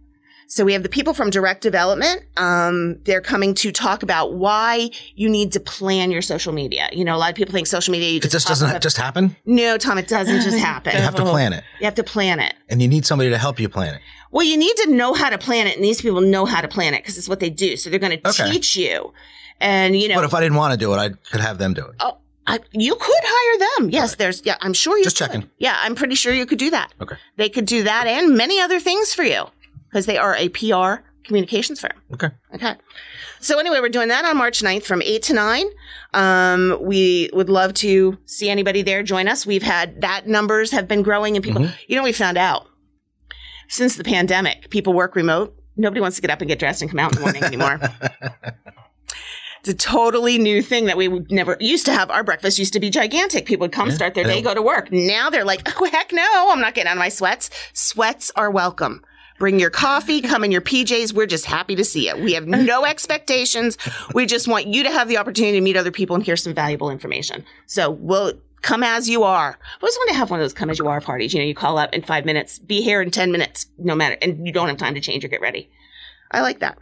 So 0.48 0.66
we 0.66 0.74
have 0.74 0.84
the 0.84 0.90
people 0.90 1.14
from 1.14 1.30
direct 1.30 1.62
development. 1.64 2.24
Um, 2.36 3.00
they're 3.06 3.22
coming 3.22 3.54
to 3.56 3.72
talk 3.72 4.04
about 4.04 4.34
why 4.36 4.90
you 5.16 5.30
need 5.30 5.54
to 5.54 5.62
plan 5.62 6.12
your 6.12 6.22
social 6.22 6.52
media. 6.54 6.90
You 6.92 7.06
know, 7.06 7.16
a 7.16 7.18
lot 7.18 7.30
of 7.30 7.36
people 7.38 7.54
think 7.54 7.68
social 7.68 7.92
media. 7.94 8.10
You 8.10 8.18
It 8.18 8.30
just 8.30 8.48
doesn't 8.50 8.70
ha- 8.70 8.80
just 8.80 8.98
happen. 8.98 9.36
No, 9.46 9.78
Tom, 9.78 9.98
it 9.98 10.10
doesn't 10.10 10.42
just 10.42 10.58
happen. 10.72 10.94
You 10.94 11.02
have 11.02 11.16
to 11.16 11.24
plan 11.24 11.54
it, 11.54 11.64
You 11.80 11.86
have 11.86 11.96
to 11.96 12.04
plan 12.04 12.40
it. 12.42 12.54
and 12.70 12.82
you 12.82 12.88
need 12.90 13.06
somebody 13.06 13.30
to 13.30 13.38
help 13.38 13.60
you 13.60 13.70
plan 13.70 13.96
it. 13.96 14.02
Well, 14.34 14.46
you 14.46 14.58
need 14.58 14.76
to 14.78 14.92
know 14.92 15.14
how 15.14 15.30
to 15.30 15.38
plan 15.38 15.68
it, 15.68 15.76
and 15.76 15.84
these 15.86 16.02
people 16.02 16.20
know 16.22 16.46
how 16.46 16.60
to 16.60 16.68
plan 16.68 16.94
it 16.96 17.04
because 17.04 17.18
it's 17.18 17.30
what 17.30 17.40
they 17.40 17.50
do. 17.52 17.78
So 17.78 17.90
they're 17.90 18.00
going 18.00 18.20
to 18.20 18.28
Okay. 18.30 18.52
teach 18.52 18.76
you. 18.76 19.14
And 19.62 19.96
you 19.96 20.08
know, 20.10 20.16
But 20.16 20.26
if 20.26 20.34
I 20.34 20.42
didn't 20.42 20.58
want 20.58 20.72
to 20.74 20.78
do 20.78 20.92
it, 20.94 20.98
I 20.98 21.10
could 21.32 21.40
have 21.40 21.58
them 21.60 21.74
do 21.74 21.86
it. 21.86 21.96
oh, 22.00 22.18
I, 22.48 22.60
you 22.74 22.96
could 22.96 23.24
hire 23.24 23.60
them. 23.80 23.90
Yes, 23.92 24.12
Right. 24.12 24.18
there's. 24.18 24.42
Yeah, 24.44 24.58
I'm 24.60 24.74
sure 24.74 24.98
you. 24.98 25.04
Just 25.06 25.18
could. 25.18 25.28
checking. 25.28 25.50
Yeah, 25.60 25.78
I'm 25.82 25.96
pretty 25.96 26.16
sure 26.16 26.34
you 26.34 26.46
could 26.46 26.58
do 26.60 26.72
that. 26.72 26.92
Okay. 27.00 27.16
They 27.38 27.48
could 27.48 27.66
do 27.66 27.84
that 27.84 28.08
and 28.08 28.36
many 28.36 28.60
other 28.60 28.80
things 28.82 29.14
for 29.14 29.24
you 29.24 29.46
because 29.90 30.08
they 30.08 30.18
are 30.18 30.36
a 30.36 30.50
PR 30.50 31.04
communications 31.24 31.80
firm. 31.80 31.94
Okay. 32.14 32.30
Okay. 32.56 32.74
So 33.40 33.60
anyway, 33.60 33.80
we're 33.80 33.90
doing 33.90 34.10
that 34.10 34.26
on 34.26 34.36
March 34.36 34.62
9th 34.62 34.84
from 34.84 35.02
8 35.02 35.22
to 35.24 35.34
9. 35.34 35.66
Um, 36.14 36.78
we 36.82 37.30
would 37.34 37.50
love 37.50 37.74
to 37.76 38.18
see 38.26 38.50
anybody 38.50 38.82
there 38.82 39.04
join 39.04 39.28
us. 39.28 39.46
We've 39.46 39.64
had 39.64 40.02
that 40.02 40.28
numbers 40.28 40.72
have 40.72 40.88
been 40.88 41.02
growing 41.04 41.36
and 41.38 41.44
people, 41.46 41.62
Mhm. 41.62 41.74
you 41.88 41.96
know, 41.96 42.04
we 42.04 42.12
found 42.12 42.38
out 42.38 42.68
since 43.68 43.96
the 43.96 44.04
pandemic, 44.04 44.70
people 44.70 44.94
work 44.94 45.16
remote. 45.16 45.56
Nobody 45.76 46.02
wants 46.02 46.16
to 46.18 46.22
get 46.22 46.30
up 46.32 46.42
and 46.42 46.48
get 46.48 46.60
dressed 46.60 46.82
and 46.82 46.90
come 46.92 47.00
out 47.00 47.12
in 47.12 47.16
the 47.18 47.22
morning 47.22 47.44
anymore. 47.44 47.80
It's 49.60 49.70
a 49.70 49.74
totally 49.76 50.38
new 50.38 50.62
thing 50.62 50.88
that 50.88 50.98
we 50.98 51.08
would 51.08 51.32
never 51.32 51.56
used 51.62 51.86
to 51.86 51.94
have. 51.94 52.12
Our 52.12 52.22
breakfast 52.22 52.60
used 52.60 52.74
to 52.74 52.82
be 52.82 52.90
gigantic. 52.90 53.46
People 53.46 53.64
would 53.64 53.72
come, 53.72 53.88
Yeah. 53.88 53.96
start 53.96 54.14
their 54.14 54.26
day, 54.26 54.42
go 54.42 54.54
to 54.54 54.62
work. 54.62 54.92
Now 54.92 55.30
they're 55.30 55.46
like, 55.46 55.62
oh, 55.80 55.86
heck 55.86 56.12
no, 56.12 56.50
I'm 56.50 56.60
not 56.60 56.74
getting 56.74 56.90
out 56.90 56.98
of 56.98 57.00
my 57.00 57.08
sweats. 57.08 57.50
Sweats 57.72 58.30
are 58.36 58.52
welcome. 58.52 59.02
Bring 59.40 59.62
your 59.62 59.70
coffee, 59.70 60.20
come 60.20 60.44
in 60.44 60.52
your 60.52 60.60
PJs. 60.60 61.14
We're 61.14 61.28
just 61.28 61.46
happy 61.46 61.76
to 61.78 61.86
see 61.86 62.10
you. 62.10 62.18
We 62.22 62.34
have 62.34 62.46
no 62.46 62.84
expectations. 62.86 63.78
We 64.14 64.26
just 64.26 64.50
want 64.50 64.68
you 64.68 64.84
to 64.84 64.92
have 64.92 65.08
the 65.08 65.18
opportunity 65.18 65.58
to 65.60 65.62
meet 65.62 65.78
other 65.78 65.92
people 65.92 66.18
and 66.18 66.26
hear 66.26 66.36
some 66.36 66.54
valuable 66.54 66.90
information. 66.90 67.46
So 67.66 67.90
we'll 67.90 68.34
come 68.64 68.82
as 68.82 69.08
you 69.08 69.24
are. 69.24 69.60
I 69.62 69.78
always 69.82 69.96
want 69.98 70.10
to 70.10 70.16
have 70.16 70.32
one 70.32 70.40
of 70.40 70.44
those 70.44 70.54
come 70.54 70.72
as 70.72 70.80
you 70.80 70.88
are 70.88 71.00
parties. 71.00 71.34
You 71.34 71.40
know, 71.40 71.46
you 71.46 71.54
call 71.54 71.78
up 71.78 71.94
in 71.94 72.02
five 72.02 72.26
minutes, 72.26 72.58
be 72.58 72.82
here 72.82 73.02
in 73.02 73.12
10 73.12 73.32
minutes, 73.32 73.68
no 73.78 73.94
matter, 73.94 74.18
and 74.22 74.48
you 74.48 74.52
don't 74.52 74.70
have 74.70 74.78
time 74.78 74.96
to 74.96 75.02
change 75.02 75.24
or 75.24 75.28
get 75.28 75.42
ready. 75.42 75.70
I 76.32 76.42
like 76.42 76.60
that. 76.60 76.80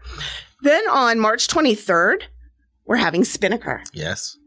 Then 0.62 0.88
on 0.90 1.20
March 1.20 1.48
23rd, 1.48 2.24
we're 2.86 2.96
having 2.96 3.26
Spinnaker. 3.26 3.84
Yes. 3.92 4.38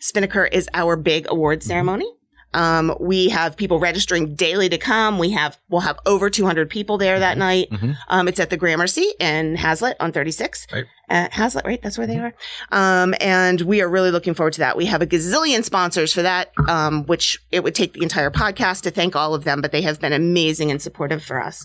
Spinnaker 0.00 0.46
is 0.46 0.68
our 0.74 0.96
big 0.96 1.26
award 1.28 1.60
mm-hmm. 1.60 1.68
ceremony. 1.68 2.12
Um, 2.54 2.94
we 3.00 3.28
have 3.28 3.56
people 3.56 3.78
registering 3.78 4.34
daily 4.34 4.68
to 4.68 4.78
come. 4.78 5.18
We 5.18 5.30
have 5.30 5.58
we'll 5.68 5.82
have 5.82 5.98
over 6.06 6.30
200 6.30 6.70
people 6.70 6.96
there 6.96 7.18
that 7.18 7.36
night. 7.36 7.68
Mhm. 7.70 7.96
Um, 8.08 8.28
it's 8.28 8.40
at 8.40 8.50
the 8.50 8.56
Gramercy 8.56 9.12
in 9.20 9.56
Hazlet 9.56 9.94
on 10.00 10.12
36. 10.12 10.66
Right. 10.72 10.84
Uh, 11.08 11.28
Hazlet, 11.28 11.64
right? 11.64 11.80
That's 11.82 11.98
where 11.98 12.06
they 12.06 12.18
are. 12.18 12.34
Um, 12.72 13.14
and 13.20 13.60
we 13.60 13.80
are 13.82 13.88
really 13.88 14.10
looking 14.10 14.34
forward 14.34 14.54
to 14.54 14.60
that. 14.60 14.76
We 14.76 14.86
have 14.86 15.02
a 15.02 15.06
gazillion 15.06 15.64
sponsors 15.64 16.12
for 16.12 16.22
that, 16.22 16.50
um, 16.68 17.04
which 17.04 17.38
it 17.52 17.62
would 17.62 17.74
take 17.74 17.92
the 17.92 18.02
entire 18.02 18.30
podcast 18.30 18.82
to 18.82 18.90
thank 18.90 19.14
all 19.14 19.34
of 19.34 19.44
them, 19.44 19.60
but 19.60 19.70
they 19.70 19.82
have 19.82 20.00
been 20.00 20.12
amazing 20.12 20.70
and 20.70 20.80
supportive 20.82 21.22
for 21.22 21.40
us. 21.40 21.64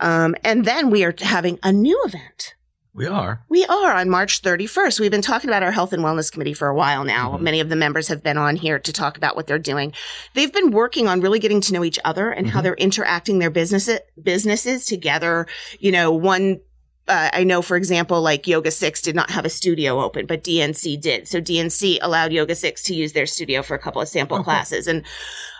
Um, 0.00 0.34
and 0.44 0.64
then 0.64 0.90
we 0.90 1.04
are 1.04 1.14
having 1.18 1.58
a 1.62 1.72
new 1.72 2.02
event. 2.04 2.54
We 2.96 3.06
are. 3.06 3.42
We 3.48 3.64
are 3.64 3.92
on 3.92 4.08
March 4.08 4.40
31st. 4.42 5.00
We've 5.00 5.10
been 5.10 5.20
talking 5.20 5.50
about 5.50 5.64
our 5.64 5.72
health 5.72 5.92
and 5.92 6.04
wellness 6.04 6.30
committee 6.30 6.54
for 6.54 6.68
a 6.68 6.74
while 6.74 7.02
now. 7.02 7.32
Mhm. 7.32 7.40
Many 7.40 7.58
of 7.60 7.68
the 7.68 7.74
members 7.74 8.06
have 8.06 8.22
been 8.22 8.38
on 8.38 8.54
here 8.54 8.78
to 8.78 8.92
talk 8.92 9.16
about 9.16 9.34
what 9.34 9.48
they're 9.48 9.58
doing. 9.58 9.92
They've 10.34 10.52
been 10.52 10.70
working 10.70 11.08
on 11.08 11.20
really 11.20 11.40
getting 11.40 11.60
to 11.62 11.72
know 11.72 11.82
each 11.82 11.98
other 12.04 12.30
and 12.30 12.48
how 12.48 12.60
Mhm. 12.60 12.62
they're 12.62 12.74
interacting 12.74 13.40
their 13.40 13.50
business 13.50 13.90
businesses 14.22 14.86
together. 14.86 15.46
You 15.80 15.90
know, 15.90 16.12
one 16.12 16.60
uh, 17.06 17.28
I 17.34 17.44
know, 17.44 17.60
for 17.60 17.76
example, 17.76 18.22
like 18.22 18.46
Yoga 18.48 18.70
Six 18.70 19.02
did 19.02 19.14
not 19.14 19.30
have 19.30 19.44
a 19.44 19.50
studio 19.50 20.00
open, 20.02 20.24
but 20.24 20.42
DNC 20.42 20.96
did. 20.96 21.28
So 21.28 21.38
DNC 21.38 21.98
allowed 22.00 22.32
Yoga 22.32 22.54
Six 22.54 22.82
to 22.84 22.94
use 22.94 23.12
their 23.12 23.26
studio 23.26 23.62
for 23.62 23.74
a 23.74 23.78
couple 23.78 24.00
of 24.00 24.08
sample 24.08 24.38
cool. 24.38 24.44
classes. 24.44 24.86
And 24.86 25.02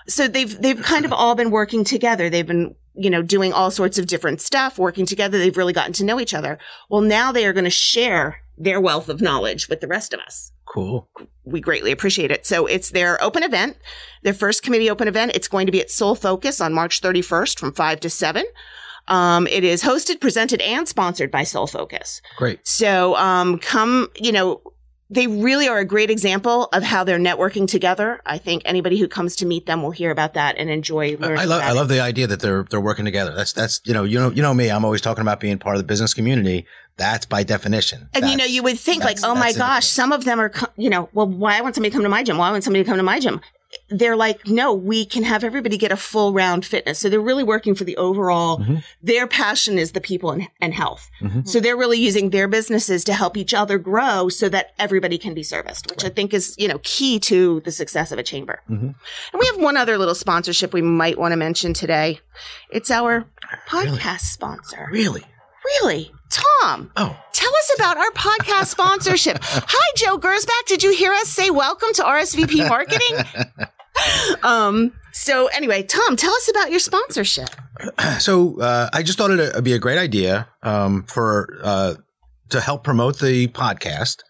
so 0.06 0.28
they've 0.28 0.60
they've 0.60 0.82
kind 0.82 1.04
of 1.04 1.12
all 1.12 1.34
been 1.34 1.50
working 1.50 1.84
together. 1.84 2.28
They've 2.28 2.46
been 2.46 2.74
you 2.94 3.10
know 3.10 3.22
doing 3.22 3.52
all 3.52 3.70
sorts 3.70 3.98
of 3.98 4.06
different 4.06 4.40
stuff, 4.40 4.78
working 4.78 5.06
together. 5.06 5.38
They've 5.38 5.56
really 5.56 5.72
gotten 5.72 5.92
to 5.94 6.04
know 6.04 6.20
each 6.20 6.34
other. 6.34 6.58
Well, 6.88 7.00
now 7.00 7.32
they 7.32 7.46
are 7.46 7.52
going 7.52 7.64
to 7.64 7.70
share 7.70 8.40
their 8.56 8.80
wealth 8.80 9.08
of 9.08 9.20
knowledge 9.20 9.68
with 9.68 9.80
the 9.80 9.88
rest 9.88 10.14
of 10.14 10.20
us. 10.20 10.52
Cool. 10.66 11.08
We 11.44 11.60
greatly 11.60 11.92
appreciate 11.92 12.30
it. 12.30 12.46
So 12.46 12.66
it's 12.66 12.90
their 12.90 13.22
open 13.22 13.42
event, 13.42 13.76
their 14.22 14.34
first 14.34 14.62
committee 14.62 14.90
open 14.90 15.08
event. 15.08 15.32
It's 15.34 15.48
going 15.48 15.66
to 15.66 15.72
be 15.72 15.80
at 15.80 15.90
Soul 15.90 16.14
Focus 16.14 16.60
on 16.60 16.72
March 16.72 17.00
31st 17.00 17.58
from 17.58 17.72
5 17.72 18.00
to 18.00 18.10
7. 18.10 18.44
Um, 19.08 19.46
it 19.48 19.64
is 19.64 19.82
hosted, 19.82 20.20
presented, 20.20 20.60
and 20.62 20.88
sponsored 20.88 21.30
by 21.30 21.44
Soul 21.44 21.66
Focus. 21.66 22.22
Great. 22.36 22.66
So 22.66 23.16
um, 23.16 23.58
come, 23.58 24.08
you 24.16 24.32
know, 24.32 24.62
they 25.10 25.26
really 25.26 25.68
are 25.68 25.78
a 25.78 25.84
great 25.84 26.10
example 26.10 26.68
of 26.72 26.82
how 26.82 27.04
they're 27.04 27.18
networking 27.18 27.68
together. 27.68 28.20
I 28.24 28.38
think 28.38 28.62
anybody 28.64 28.98
who 28.98 29.06
comes 29.06 29.36
to 29.36 29.46
meet 29.46 29.66
them 29.66 29.82
will 29.82 29.90
hear 29.90 30.10
about 30.10 30.34
that 30.34 30.56
and 30.56 30.70
enjoy 30.70 31.16
learning. 31.18 31.38
I 31.38 31.44
love 31.44 31.62
I 31.62 31.70
it. 31.70 31.74
love 31.74 31.88
the 31.88 32.00
idea 32.00 32.26
that 32.26 32.40
they're 32.40 32.64
they're 32.64 32.80
working 32.80 33.04
together. 33.04 33.34
That's 33.34 33.52
that's 33.52 33.80
you 33.84 33.92
know 33.92 34.04
you 34.04 34.18
know 34.18 34.30
you 34.30 34.42
know 34.42 34.54
me. 34.54 34.70
I'm 34.70 34.84
always 34.84 35.00
talking 35.00 35.22
about 35.22 35.40
being 35.40 35.58
part 35.58 35.76
of 35.76 35.80
the 35.80 35.86
business 35.86 36.14
community. 36.14 36.66
That's 36.96 37.26
by 37.26 37.42
definition. 37.42 38.08
And 38.14 38.28
you 38.28 38.36
know, 38.36 38.44
you 38.44 38.62
would 38.62 38.78
think 38.78 39.02
like, 39.02 39.18
oh 39.24 39.34
my 39.34 39.52
gosh, 39.52 39.86
some 39.86 40.12
of 40.12 40.24
them 40.24 40.40
are, 40.40 40.48
co- 40.48 40.68
you 40.76 40.88
know, 40.88 41.08
well, 41.12 41.26
why 41.26 41.58
I 41.58 41.60
want 41.60 41.74
somebody 41.74 41.90
to 41.90 41.94
come 41.94 42.04
to 42.04 42.08
my 42.08 42.22
gym? 42.22 42.38
Why 42.38 42.52
want 42.52 42.62
somebody 42.62 42.84
to 42.84 42.88
come 42.88 42.98
to 42.98 43.02
my 43.02 43.18
gym? 43.18 43.40
They're 43.98 44.16
like, 44.16 44.46
no, 44.48 44.72
we 44.74 45.04
can 45.06 45.22
have 45.22 45.44
everybody 45.44 45.76
get 45.78 45.92
a 45.92 45.96
full 45.96 46.32
round 46.32 46.64
fitness. 46.66 46.98
So 46.98 47.08
they're 47.08 47.20
really 47.20 47.44
working 47.44 47.74
for 47.74 47.84
the 47.84 47.96
overall, 47.96 48.58
Mhm. 48.58 48.82
their 49.02 49.26
passion 49.26 49.78
is 49.78 49.92
the 49.92 50.00
people 50.00 50.30
and, 50.32 50.48
and 50.60 50.74
health. 50.74 51.08
Mhm. 51.22 51.46
So 51.48 51.60
they're 51.60 51.76
really 51.76 51.98
using 51.98 52.30
their 52.30 52.48
businesses 52.48 53.04
to 53.04 53.14
help 53.14 53.36
each 53.36 53.54
other 53.54 53.78
grow 53.78 54.28
so 54.28 54.48
that 54.48 54.72
everybody 54.78 55.18
can 55.18 55.34
be 55.34 55.42
serviced, 55.42 55.90
which 55.90 56.04
I 56.04 56.08
think 56.08 56.34
is, 56.34 56.54
you 56.58 56.68
know, 56.68 56.80
key 56.82 57.18
to 57.20 57.60
the 57.64 57.70
success 57.72 58.10
of 58.12 58.18
a 58.18 58.22
chamber. 58.22 58.60
Mhm. 58.70 58.80
And 59.32 59.38
we 59.40 59.46
have 59.46 59.56
one 59.56 59.76
other 59.76 59.96
little 59.98 60.14
sponsorship 60.14 60.72
we 60.72 60.82
might 60.82 61.18
want 61.18 61.32
to 61.32 61.36
mention 61.36 61.72
today. 61.74 62.20
It's 62.70 62.90
our 62.90 63.26
Really? 63.72 63.98
podcast 63.98 64.20
sponsor. 64.32 64.88
Really? 64.90 65.24
Really? 65.82 66.10
Tom, 66.62 66.90
Oh, 66.96 67.16
Tell 67.32 67.50
us 67.50 67.72
about 67.76 67.96
our 67.98 68.10
podcast 68.12 68.66
sponsorship. 68.68 69.38
Hi, 69.42 69.92
Joe 69.96 70.18
Gersbach. 70.18 70.66
Did 70.66 70.82
you 70.82 70.92
hear 70.94 71.12
us 71.12 71.28
say 71.28 71.50
welcome 71.50 71.92
to 71.94 72.02
RSVP 72.02 72.66
Marketing? 72.68 73.18
Um, 74.42 74.92
so 75.12 75.46
anyway, 75.48 75.82
Tom, 75.82 76.16
tell 76.16 76.32
us 76.32 76.50
about 76.50 76.70
your 76.70 76.80
sponsorship. 76.80 77.48
so 78.18 78.60
uh, 78.60 78.90
I 78.92 79.02
just 79.02 79.18
thought 79.18 79.30
it'd 79.30 79.64
be 79.64 79.72
a 79.72 79.78
great 79.78 79.98
idea 79.98 80.48
um, 80.62 81.04
for 81.04 81.58
uh, 81.62 81.94
to 82.50 82.60
help 82.60 82.84
promote 82.84 83.18
the 83.18 83.48
podcast. 83.48 84.22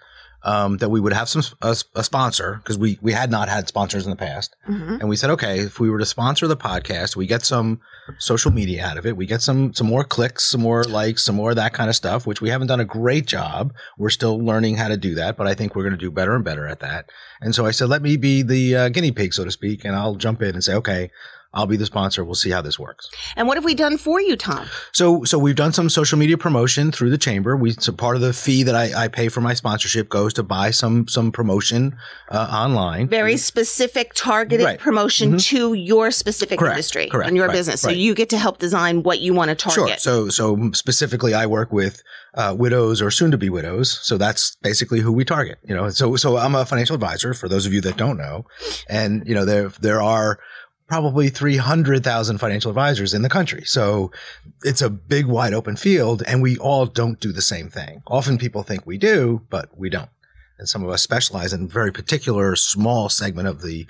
Um, 0.47 0.77
that 0.77 0.91
we 0.91 1.01
would 1.01 1.15
have 1.15 1.29
some 1.31 1.43
a, 1.63 1.75
a 1.95 2.05
sponsor 2.05 2.57
because 2.63 2.77
we 2.77 2.99
we 3.01 3.13
had 3.13 3.31
not 3.31 3.49
had 3.49 3.67
sponsors 3.67 4.05
in 4.05 4.11
the 4.11 4.17
past, 4.17 4.55
Mhm. 4.69 5.01
and 5.01 5.09
we 5.09 5.17
said, 5.17 5.31
okay, 5.31 5.61
if 5.61 5.81
we 5.81 5.89
were 5.89 5.99
to 5.99 6.05
sponsor 6.05 6.47
the 6.47 6.57
podcast, 6.57 7.17
we 7.17 7.27
get 7.27 7.47
some 7.47 7.81
social 8.19 8.51
media 8.51 8.85
out 8.85 8.99
of 8.99 9.07
it. 9.07 9.17
We 9.17 9.25
get 9.25 9.41
some 9.41 9.73
some 9.73 9.87
more 9.87 10.05
clicks, 10.05 10.45
some 10.45 10.61
more 10.61 10.85
likes, 10.85 11.25
some 11.25 11.35
more 11.37 11.51
of 11.51 11.57
that 11.57 11.73
kind 11.73 11.89
of 11.89 11.97
stuff, 11.97 12.27
which 12.27 12.43
we 12.43 12.51
haven't 12.51 12.67
done 12.67 12.81
a 12.81 12.85
great 12.85 13.27
job. 13.27 13.73
We're 13.97 14.11
still 14.11 14.39
learning 14.39 14.77
how 14.77 14.89
to 14.89 14.99
do 14.99 15.15
that, 15.15 15.39
but 15.39 15.47
I 15.47 15.55
think 15.55 15.75
we're 15.75 15.83
going 15.85 15.99
to 15.99 16.05
do 16.07 16.11
better 16.11 16.35
and 16.35 16.45
better 16.45 16.67
at 16.67 16.81
that. 16.81 17.09
And 17.41 17.55
so 17.55 17.65
I 17.65 17.71
said, 17.71 17.89
let 17.89 18.03
me 18.03 18.19
be 18.19 18.43
the 18.43 18.77
uh, 18.77 18.89
guinea 18.91 19.13
pig, 19.13 19.33
so 19.33 19.45
to 19.45 19.51
speak, 19.51 19.85
and 19.87 19.97
I'll 19.97 20.15
jump 20.17 20.43
in 20.43 20.55
and 20.55 20.63
say, 20.63 20.75
okay, 20.75 21.11
I'll 21.55 21.67
be 21.67 21.77
the 21.77 21.87
sponsor. 21.87 22.25
We'll 22.25 22.35
see 22.35 22.51
how 22.51 22.61
this 22.61 22.79
works. 22.79 23.09
And 23.37 23.47
what 23.49 23.57
have 23.57 23.65
we 23.65 23.75
done 23.75 23.97
for 23.97 24.21
you, 24.21 24.37
Tom? 24.37 24.67
So, 24.93 25.25
so 25.25 25.39
we've 25.39 25.57
done 25.57 25.73
some 25.73 25.89
social 25.89 26.19
media 26.19 26.37
promotion 26.37 26.93
through 26.93 27.11
the 27.11 27.19
chamber. 27.19 27.57
We 27.57 27.73
so 27.73 27.93
part 27.93 28.17
of 28.17 28.23
the 28.23 28.33
fee 28.33 28.65
that 28.65 28.75
I, 28.75 29.05
I 29.05 29.09
pay 29.09 29.29
for 29.29 29.41
my 29.41 29.55
sponsorship 29.55 30.09
goes 30.09 30.35
to 30.35 30.43
buy 30.43 30.71
some 30.71 31.09
some 31.09 31.31
promotion 31.33 31.97
uh, 32.31 32.49
online. 32.53 33.09
Very 33.09 33.37
specific, 33.37 34.13
targeted 34.15 34.65
Right. 34.67 34.79
promotion 34.79 35.35
Mhm. 35.35 35.45
to 35.47 35.75
your 35.75 36.11
specific 36.11 36.59
Correct, 36.59 36.75
industry 36.75 37.09
correct, 37.09 37.29
and 37.29 37.37
your 37.37 37.47
right, 37.47 37.55
business. 37.55 37.81
So 37.81 37.89
right. 37.89 37.97
you 37.97 38.15
get 38.15 38.29
to 38.31 38.39
help 38.39 38.59
design 38.59 39.03
what 39.03 39.21
you 39.21 39.33
want 39.35 39.51
to 39.51 39.55
target. 39.55 40.01
Sure. 40.01 40.29
So, 40.29 40.29
so 40.29 40.71
specifically, 40.73 41.35
I 41.35 41.47
work 41.47 41.73
with 41.73 42.03
uh, 42.35 42.55
widows 42.59 43.01
or 43.01 43.11
soon 43.11 43.31
to 43.31 43.39
be 43.39 43.49
widows. 43.49 43.99
So 44.03 44.19
that's 44.19 44.57
basically 44.63 45.01
who 45.01 45.13
we 45.13 45.25
target. 45.25 45.59
You 45.65 45.75
know, 45.75 45.89
so 45.91 46.17
so 46.17 46.37
I'm 46.37 46.55
a 46.55 46.67
financial 46.67 46.95
advisor 46.95 47.33
for 47.35 47.49
those 47.49 47.65
of 47.67 47.73
you 47.73 47.81
that 47.83 47.97
don't 47.97 48.17
know, 48.17 48.45
and 48.89 49.23
you 49.27 49.35
know 49.35 49.45
there 49.45 49.69
there 49.81 50.03
are 50.03 50.39
probably 50.89 51.29
300,000 51.29 52.39
financial 52.39 52.71
advisors 52.71 53.15
in 53.15 53.23
the 53.23 53.29
country. 53.29 53.63
So 53.65 54.11
it's 54.63 54.83
a 54.83 54.91
big 54.91 55.27
wide 55.27 55.55
open 55.55 55.77
field 55.77 56.23
and 56.27 56.43
we 56.43 56.59
all 56.59 56.87
don't 56.87 57.21
do 57.21 57.33
the 57.33 57.43
same 57.43 57.71
thing. 57.71 58.03
Often 58.07 58.39
people 58.39 58.63
think 58.63 58.87
we 58.87 58.99
do, 58.99 59.43
but 59.51 59.77
we 59.79 59.89
don't. 59.89 60.11
And 60.59 60.69
some 60.69 60.85
of 60.85 60.91
us 60.91 61.03
specialize 61.03 61.53
in 61.53 61.65
a 61.65 61.67
very 61.67 61.93
particular 61.93 62.55
small 62.57 63.09
segment 63.09 63.49
of 63.49 63.63
the 63.63 63.87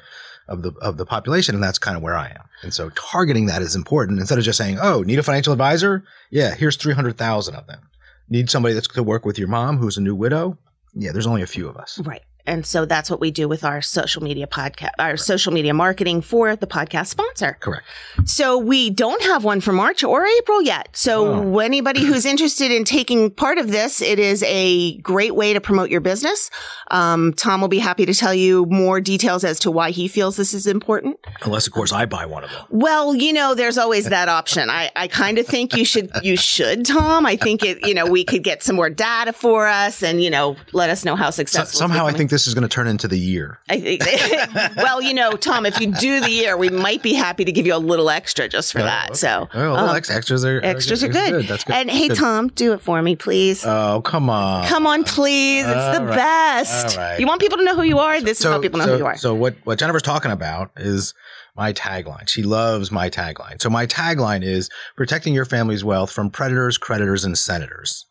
of 0.46 0.62
the 0.62 0.72
of 0.82 0.98
the 0.98 1.06
population 1.06 1.54
and 1.54 1.64
that's 1.64 1.78
kind 1.78 1.96
of 1.96 2.02
where 2.02 2.16
I 2.16 2.28
am. 2.28 2.44
And 2.62 2.72
so 2.72 2.90
targeting 2.90 3.46
that 3.46 3.62
is 3.62 3.74
important 3.74 4.20
instead 4.20 4.38
of 4.38 4.44
just 4.44 4.58
saying, 4.58 4.78
"Oh, 4.80 5.02
need 5.02 5.18
a 5.18 5.22
financial 5.22 5.52
advisor? 5.52 6.04
Yeah, 6.30 6.54
here's 6.54 6.76
300,000 6.76 7.54
of 7.54 7.66
them." 7.66 7.80
Need 8.28 8.50
somebody 8.50 8.74
that's 8.74 8.88
to 8.88 9.02
work 9.02 9.24
with 9.24 9.38
your 9.38 9.48
mom 9.48 9.78
who's 9.78 9.96
a 9.96 10.02
new 10.02 10.14
widow? 10.14 10.58
Yeah, 10.94 11.12
there's 11.12 11.26
only 11.26 11.42
a 11.42 11.46
few 11.46 11.68
of 11.68 11.76
us. 11.76 11.98
Right. 11.98 12.22
And 12.46 12.66
so 12.66 12.84
that's 12.84 13.10
what 13.10 13.20
we 13.20 13.30
do 13.30 13.48
with 13.48 13.64
our 13.64 13.80
social 13.80 14.22
media 14.22 14.46
podcast, 14.46 14.90
our 14.98 15.16
social 15.16 15.52
media 15.52 15.72
marketing 15.72 16.20
for 16.20 16.56
the 16.56 16.66
podcast 16.66 17.06
sponsor. 17.06 17.56
Correct. 17.60 17.84
So 18.26 18.58
we 18.58 18.90
don't 18.90 19.22
have 19.22 19.44
one 19.44 19.60
for 19.62 19.72
March 19.72 20.04
or 20.04 20.26
April 20.26 20.60
yet. 20.62 20.88
So 20.92 21.26
Oh. 21.26 21.58
anybody 21.58 22.04
who's 22.04 22.26
interested 22.26 22.70
in 22.70 22.84
taking 22.84 23.30
part 23.30 23.56
of 23.58 23.70
this, 23.70 24.02
it 24.02 24.18
is 24.18 24.42
a 24.46 24.98
great 24.98 25.34
way 25.34 25.54
to 25.54 25.60
promote 25.60 25.88
your 25.90 26.00
business. 26.02 26.50
Um, 26.90 27.32
Tom 27.32 27.60
will 27.62 27.68
be 27.68 27.78
happy 27.78 28.04
to 28.04 28.12
tell 28.14 28.34
you 28.34 28.66
more 28.66 29.00
details 29.00 29.42
as 29.44 29.58
to 29.60 29.70
why 29.70 29.90
he 29.90 30.06
feels 30.06 30.36
this 30.36 30.52
is 30.52 30.66
important. 30.66 31.18
Unless 31.42 31.66
of 31.66 31.72
course 31.72 31.92
I 31.92 32.04
buy 32.04 32.26
one 32.26 32.44
of 32.44 32.50
them. 32.50 32.64
Well, 32.68 33.14
you 33.14 33.32
know, 33.32 33.54
there's 33.54 33.78
always 33.78 34.06
that 34.10 34.28
option. 34.28 34.68
I, 34.68 34.90
I 34.94 35.08
kind 35.08 35.38
of 35.38 35.46
think 35.46 35.74
you 35.74 35.84
should, 35.86 36.10
you 36.22 36.36
should, 36.36 36.84
Tom. 36.84 37.24
I 37.24 37.36
think 37.36 37.64
it, 37.64 37.86
you 37.86 37.94
know, 37.94 38.04
we 38.06 38.22
could 38.24 38.42
get 38.44 38.62
some 38.62 38.76
more 38.76 38.90
data 38.90 39.32
for 39.32 39.66
us 39.66 40.02
and, 40.02 40.22
you 40.22 40.28
know, 40.30 40.56
let 40.72 40.90
us 40.90 41.04
know 41.06 41.16
how 41.16 41.30
successful. 41.30 41.68
it's 41.70 41.78
somehow 41.78 42.06
I 42.06 42.12
think 42.12 42.30
this 42.34 42.46
is 42.48 42.54
going 42.54 42.62
to 42.62 42.68
turn 42.68 42.88
into 42.88 43.06
the 43.06 43.18
year. 43.18 43.60
I 43.68 43.80
think, 43.80 44.02
well, 44.76 45.00
you 45.00 45.14
know, 45.14 45.32
Tom, 45.32 45.64
if 45.66 45.80
you 45.80 45.92
do 45.92 46.20
the 46.20 46.30
year, 46.30 46.56
we 46.56 46.68
might 46.68 47.00
be 47.02 47.14
happy 47.14 47.44
to 47.44 47.52
give 47.52 47.64
you 47.64 47.74
a 47.74 47.78
little 47.78 48.10
extra 48.10 48.48
just 48.48 48.72
for 48.72 48.80
Oh, 48.80 48.84
that. 48.84 49.10
okay. 49.10 49.14
So, 49.18 49.48
Oh, 49.54 49.72
well, 49.72 49.88
um, 49.90 49.96
ex- 49.96 50.10
extras 50.10 50.44
are 50.44 50.60
extras 50.64 51.04
are 51.04 51.08
good. 51.08 51.46
That's 51.46 51.62
good. 51.62 51.76
and 51.76 51.90
hey, 51.90 52.08
Good. 52.08 52.18
Tom, 52.18 52.48
do 52.48 52.72
it 52.72 52.80
for 52.80 53.00
me, 53.00 53.14
please. 53.14 53.64
Oh, 53.64 54.02
come 54.04 54.28
on. 54.28 54.66
Come 54.66 54.86
on, 54.86 55.04
please. 55.04 55.64
It's 55.64 55.72
the 55.74 56.00
all 56.00 56.06
right. 56.06 56.16
best. 56.16 56.96
Right. 56.96 57.20
You 57.20 57.26
want 57.26 57.40
people 57.40 57.58
to 57.58 57.64
know 57.64 57.76
who 57.76 57.82
you 57.84 57.98
are? 58.00 58.20
This 58.20 58.40
is 58.40 58.46
how 58.46 58.60
people 58.60 58.78
know 58.80 58.86
so, 58.86 58.92
who 58.92 58.98
you 58.98 59.06
are. 59.06 59.16
So 59.16 59.34
what, 59.34 59.54
what 59.64 59.78
Jennifer's 59.78 60.02
talking 60.02 60.32
about 60.32 60.72
is 60.76 61.14
my 61.56 61.72
tagline. 61.72 62.28
She 62.28 62.42
loves 62.42 62.90
my 62.90 63.08
tagline. 63.10 63.62
So 63.62 63.70
my 63.70 63.86
tagline 63.86 64.42
is 64.42 64.70
protecting 64.96 65.34
your 65.34 65.44
family's 65.44 65.84
wealth 65.84 66.10
from 66.10 66.30
predators, 66.30 66.78
creditors, 66.78 67.24
and 67.24 67.38
senators. 67.38 68.06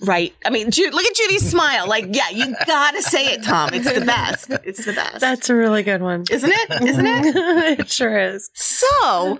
Right. 0.00 0.34
I 0.44 0.50
mean, 0.50 0.70
Jude, 0.70 0.92
look 0.94 1.04
at 1.06 1.14
Judi's 1.14 1.48
smile. 1.48 1.88
Like, 1.88 2.06
yeah, 2.14 2.28
you 2.30 2.54
gotta 2.66 3.02
say 3.02 3.26
it, 3.32 3.42
Tom. 3.42 3.70
It's 3.72 3.90
the 3.92 4.04
best. 4.04 4.50
It's 4.64 4.84
the 4.84 4.92
best. 4.92 5.20
That's 5.20 5.48
a 5.50 5.54
really 5.54 5.82
good 5.82 6.02
one. 6.02 6.24
Isn't 6.30 6.50
it? 6.52 6.82
Isn't 6.82 7.06
it? 7.06 7.36
it 7.80 7.90
sure 7.90 8.18
is. 8.18 8.50
So 8.54 9.38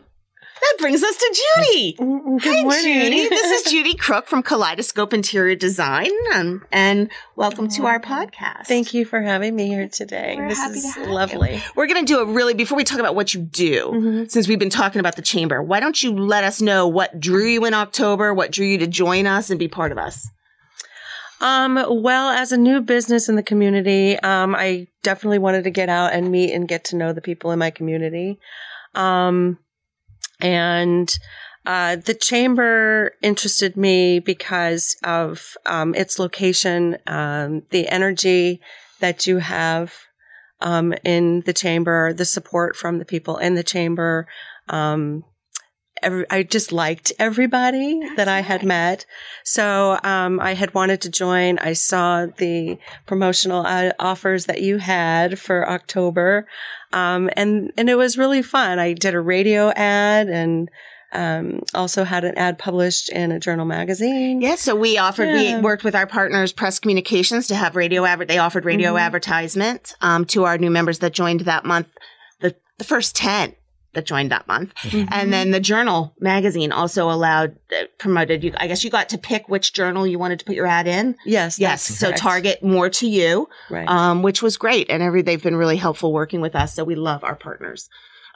that 0.58 0.76
brings 0.78 1.02
us 1.02 1.14
to 1.16 1.36
Judi. 1.60 1.96
Good 2.42 2.54
Hi, 2.54 2.62
morning. 2.62 2.82
Judi. 3.12 3.28
This 3.28 3.66
is 3.66 3.72
Judi 3.72 3.98
Crook 3.98 4.26
from 4.26 4.42
Kaleidoscope 4.42 5.12
Interior 5.12 5.54
Design, 5.54 6.10
um, 6.34 6.64
and 6.72 7.10
welcome 7.36 7.68
to 7.68 7.84
our 7.84 8.00
podcast. 8.00 8.66
Thank 8.66 8.94
you 8.94 9.04
for 9.04 9.20
having 9.20 9.54
me 9.54 9.68
here 9.68 9.88
today. 9.88 10.36
We're 10.38 10.48
this 10.48 10.58
happy 10.58 10.78
is 10.78 10.84
to 10.84 10.90
have 11.00 11.06
you. 11.08 11.12
lovely. 11.14 11.62
We're 11.76 11.86
going 11.86 12.04
to 12.06 12.10
do 12.10 12.20
a 12.20 12.24
really, 12.24 12.54
before 12.54 12.76
we 12.78 12.84
talk 12.84 12.98
about 12.98 13.14
what 13.14 13.34
you 13.34 13.40
do, 13.42 13.90
Mhm. 13.94 14.30
since 14.30 14.48
we've 14.48 14.58
been 14.58 14.70
talking 14.70 15.00
about 15.00 15.16
the 15.16 15.22
chamber, 15.22 15.62
why 15.62 15.80
don't 15.80 16.02
you 16.02 16.12
let 16.16 16.44
us 16.44 16.62
know 16.62 16.88
what 16.88 17.20
drew 17.20 17.44
you 17.46 17.66
in 17.66 17.74
October, 17.74 18.32
what 18.32 18.50
drew 18.50 18.66
you 18.66 18.78
to 18.78 18.86
join 18.86 19.26
us 19.26 19.50
and 19.50 19.58
be 19.58 19.68
part 19.68 19.92
of 19.92 19.98
us? 19.98 20.26
Um, 21.40 21.84
well, 22.02 22.30
as 22.30 22.52
a 22.52 22.56
new 22.56 22.80
business 22.80 23.28
in 23.28 23.36
the 23.36 23.42
community, 23.42 24.18
um, 24.20 24.54
I 24.54 24.86
definitely 25.02 25.38
wanted 25.38 25.64
to 25.64 25.70
get 25.70 25.88
out 25.88 26.12
and 26.12 26.30
meet 26.30 26.52
and 26.52 26.66
get 26.66 26.84
to 26.84 26.96
know 26.96 27.12
the 27.12 27.20
people 27.20 27.50
in 27.50 27.58
my 27.58 27.70
community. 27.70 28.38
Um, 28.94 29.58
and 30.40 31.14
uh, 31.66 31.96
the 31.96 32.14
chamber 32.14 33.12
interested 33.22 33.76
me 33.76 34.20
because 34.20 34.96
of 35.04 35.56
um, 35.66 35.94
its 35.94 36.18
location, 36.18 36.96
um, 37.06 37.62
the 37.70 37.88
energy 37.88 38.60
that 39.00 39.26
you 39.26 39.38
have 39.38 39.92
um, 40.60 40.94
in 41.04 41.40
the 41.42 41.52
chamber, 41.52 42.12
the 42.12 42.24
support 42.24 42.76
from 42.76 42.98
the 42.98 43.04
people 43.04 43.36
in 43.36 43.54
the 43.54 43.64
chamber. 43.64 44.26
Um, 44.68 45.24
every, 46.02 46.24
I 46.30 46.42
just 46.42 46.72
liked 46.72 47.12
everybody 47.18 48.00
that 48.16 48.28
I 48.28 48.40
had 48.40 48.60
right. 48.60 48.68
met. 48.68 49.06
So 49.44 49.98
um, 50.02 50.40
I 50.40 50.54
had 50.54 50.74
wanted 50.74 51.02
to 51.02 51.10
join. 51.10 51.58
I 51.58 51.72
saw 51.74 52.26
the 52.26 52.78
promotional 53.06 53.64
uh, 53.66 53.92
offers 53.98 54.46
that 54.46 54.62
you 54.62 54.78
had 54.78 55.38
for 55.38 55.68
October, 55.68 56.46
um, 56.92 57.30
and 57.36 57.72
and 57.76 57.88
it 57.90 57.96
was 57.96 58.18
really 58.18 58.42
fun. 58.42 58.78
I 58.78 58.92
did 58.92 59.14
a 59.14 59.20
radio 59.20 59.70
ad 59.70 60.28
and 60.28 60.68
um, 61.12 61.62
also 61.72 62.04
had 62.04 62.24
an 62.24 62.36
ad 62.36 62.58
published 62.58 63.08
in 63.10 63.32
a 63.32 63.38
journal 63.40 63.64
magazine. 63.64 64.40
Yeah, 64.42 64.56
so 64.56 64.74
we 64.74 64.98
offered, 64.98 65.28
Yeah. 65.28 65.56
we 65.56 65.62
worked 65.62 65.84
with 65.84 65.94
our 65.94 66.06
partners, 66.06 66.52
Press 66.52 66.78
Communications, 66.80 67.46
to 67.46 67.54
have 67.54 67.76
radio, 67.76 68.04
adver- 68.04 68.26
they 68.26 68.38
offered 68.38 68.64
radio 68.64 68.94
Mhm. 68.94 69.00
advertisement 69.00 69.94
um, 70.02 70.24
to 70.26 70.44
our 70.44 70.58
new 70.58 70.70
members 70.70 70.98
that 70.98 71.12
joined 71.14 71.42
that 71.42 71.64
month. 71.64 71.86
The 72.40 72.54
the 72.78 72.84
first 72.84 73.16
10 73.16 73.54
that 73.96 74.06
joined 74.06 74.30
that 74.30 74.46
month. 74.46 74.72
Mhm. 74.82 75.08
And 75.10 75.32
then 75.32 75.50
the 75.50 75.58
journal 75.58 76.14
magazine 76.20 76.70
also 76.70 77.10
allowed, 77.10 77.56
uh, 77.72 77.84
promoted 77.98 78.44
you. 78.44 78.52
I 78.56 78.68
guess 78.68 78.84
you 78.84 78.90
got 78.90 79.08
to 79.08 79.18
pick 79.18 79.48
which 79.48 79.72
journal 79.72 80.06
you 80.06 80.18
wanted 80.18 80.38
to 80.38 80.44
put 80.44 80.54
your 80.54 80.66
ad 80.66 80.86
in. 80.86 81.16
yes, 81.26 81.58
Yes. 81.58 81.82
So 81.82 82.06
correct. 82.08 82.20
target 82.20 82.62
more 82.62 82.88
to 82.90 83.08
you, 83.08 83.48
right. 83.70 83.88
um, 83.88 84.22
which 84.22 84.40
was 84.42 84.56
great. 84.56 84.88
And 84.90 85.02
every, 85.02 85.22
they've 85.22 85.42
been 85.42 85.56
really 85.56 85.76
helpful 85.76 86.12
working 86.12 86.40
with 86.40 86.54
us. 86.54 86.74
So 86.74 86.84
we 86.84 86.94
love 86.94 87.24
our 87.24 87.34
partners. 87.34 87.88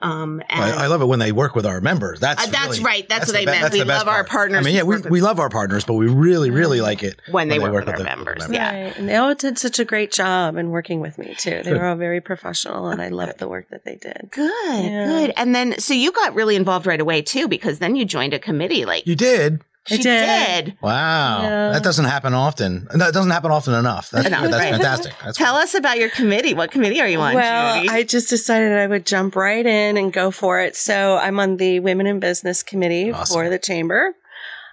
Um, 0.03 0.41
and 0.49 0.65
I, 0.65 0.85
I 0.85 0.87
love 0.87 1.03
it 1.03 1.07
when 1.07 1.19
they 1.19 1.31
work 1.31 1.55
with 1.55 1.67
our 1.67 1.81
members. 1.83 2.21
That's 2.21 2.43
Uh, 2.43 2.51
that's 2.51 2.69
really- 2.79 2.85
right. 2.85 3.09
That's, 3.09 3.27
what 3.27 3.33
the 3.35 3.39
I 3.39 3.41
be- 3.43 3.47
meant. 3.47 3.61
that's 3.63 3.73
We 3.75 3.81
the 3.81 3.85
best 3.87 4.07
love 4.07 4.15
our 4.15 4.25
partners. 4.25 4.59
I 4.61 4.63
mean, 4.63 4.75
yeah, 4.75 4.83
we, 4.83 4.99
we 5.03 5.21
love 5.21 5.39
our 5.39 5.51
partners, 5.51 5.85
but 5.85 5.95
we 5.95 6.09
really, 6.09 6.51
really 6.51 6.81
like 6.81 7.03
it 7.03 7.21
when 7.31 7.49
they 7.49 7.59
when 7.59 7.73
work 7.73 7.85
with 7.87 7.97
our 7.99 8.03
members. 8.05 8.47
Yeah. 8.51 8.85
Right. 8.85 8.97
And 8.99 9.09
they 9.09 9.17
all 9.17 9.35
did 9.35 9.59
such 9.59 9.79
a 9.79 9.85
great 9.85 10.11
job 10.11 10.57
in 10.57 10.71
working 10.71 11.01
with 11.01 11.19
me 11.19 11.35
too. 11.37 11.51
They 11.51 11.63
Good. 11.65 11.79
were 11.79 11.85
all 11.87 11.97
very 11.97 12.21
professional 12.23 12.89
and 12.89 13.03
I 13.03 13.09
loved 13.09 13.39
the 13.39 13.49
work 13.49 13.69
that 13.71 13.85
they 13.85 13.97
did. 13.97 14.29
Good, 14.31 14.85
Yeah. 14.85 15.07
good. 15.07 15.33
And 15.37 15.55
then, 15.55 15.79
so 15.79 15.93
you 15.93 16.13
got 16.13 16.35
really 16.35 16.57
involved 16.57 16.87
right 16.87 17.01
away 17.01 17.21
too, 17.23 17.47
because 17.49 17.79
then 17.79 17.95
you 17.95 18.05
joined 18.07 18.33
a 18.33 18.39
committee. 18.39 18.85
Like 18.87 19.07
You 19.07 19.17
did. 19.17 19.61
I 19.89 19.97
she 19.97 20.03
did. 20.03 20.65
did. 20.67 20.77
Wow. 20.83 21.43
Yeah. 21.43 21.73
That 21.73 21.83
doesn't 21.83 22.05
happen 22.05 22.35
often. 22.35 22.87
No, 22.95 23.09
it 23.09 23.13
doesn't 23.15 23.31
happen 23.31 23.51
often 23.51 23.75
enough. 23.75 24.11
That's, 24.11 24.27
Enough, 24.27 24.43
that's 24.51 24.55
right. 24.57 24.71
fantastic. 24.73 25.15
That's 25.25 25.39
Tell 25.39 25.57
us 25.57 25.75
about 25.75 25.99
your 25.99 26.11
committee. 26.11 26.53
What 26.55 26.71
committee 26.71 27.01
are 27.01 27.09
you 27.09 27.19
on? 27.21 27.35
Well, 27.35 27.83
Judi? 27.85 27.89
I 27.89 28.03
just 28.03 28.29
decided 28.29 28.73
I 28.73 28.87
would 28.87 29.07
jump 29.07 29.37
right 29.37 29.65
in 29.65 29.97
and 29.97 30.13
go 30.13 30.31
for 30.31 30.61
it. 30.61 30.77
So 30.77 31.17
I'm 31.17 31.41
on 31.41 31.57
the 31.57 31.81
Women 31.81 32.07
in 32.07 32.21
Business 32.21 32.63
Committee 32.63 33.11
Awesome. 33.11 33.35
for 33.35 33.49
the 33.49 33.59
Chamber. 33.59 34.15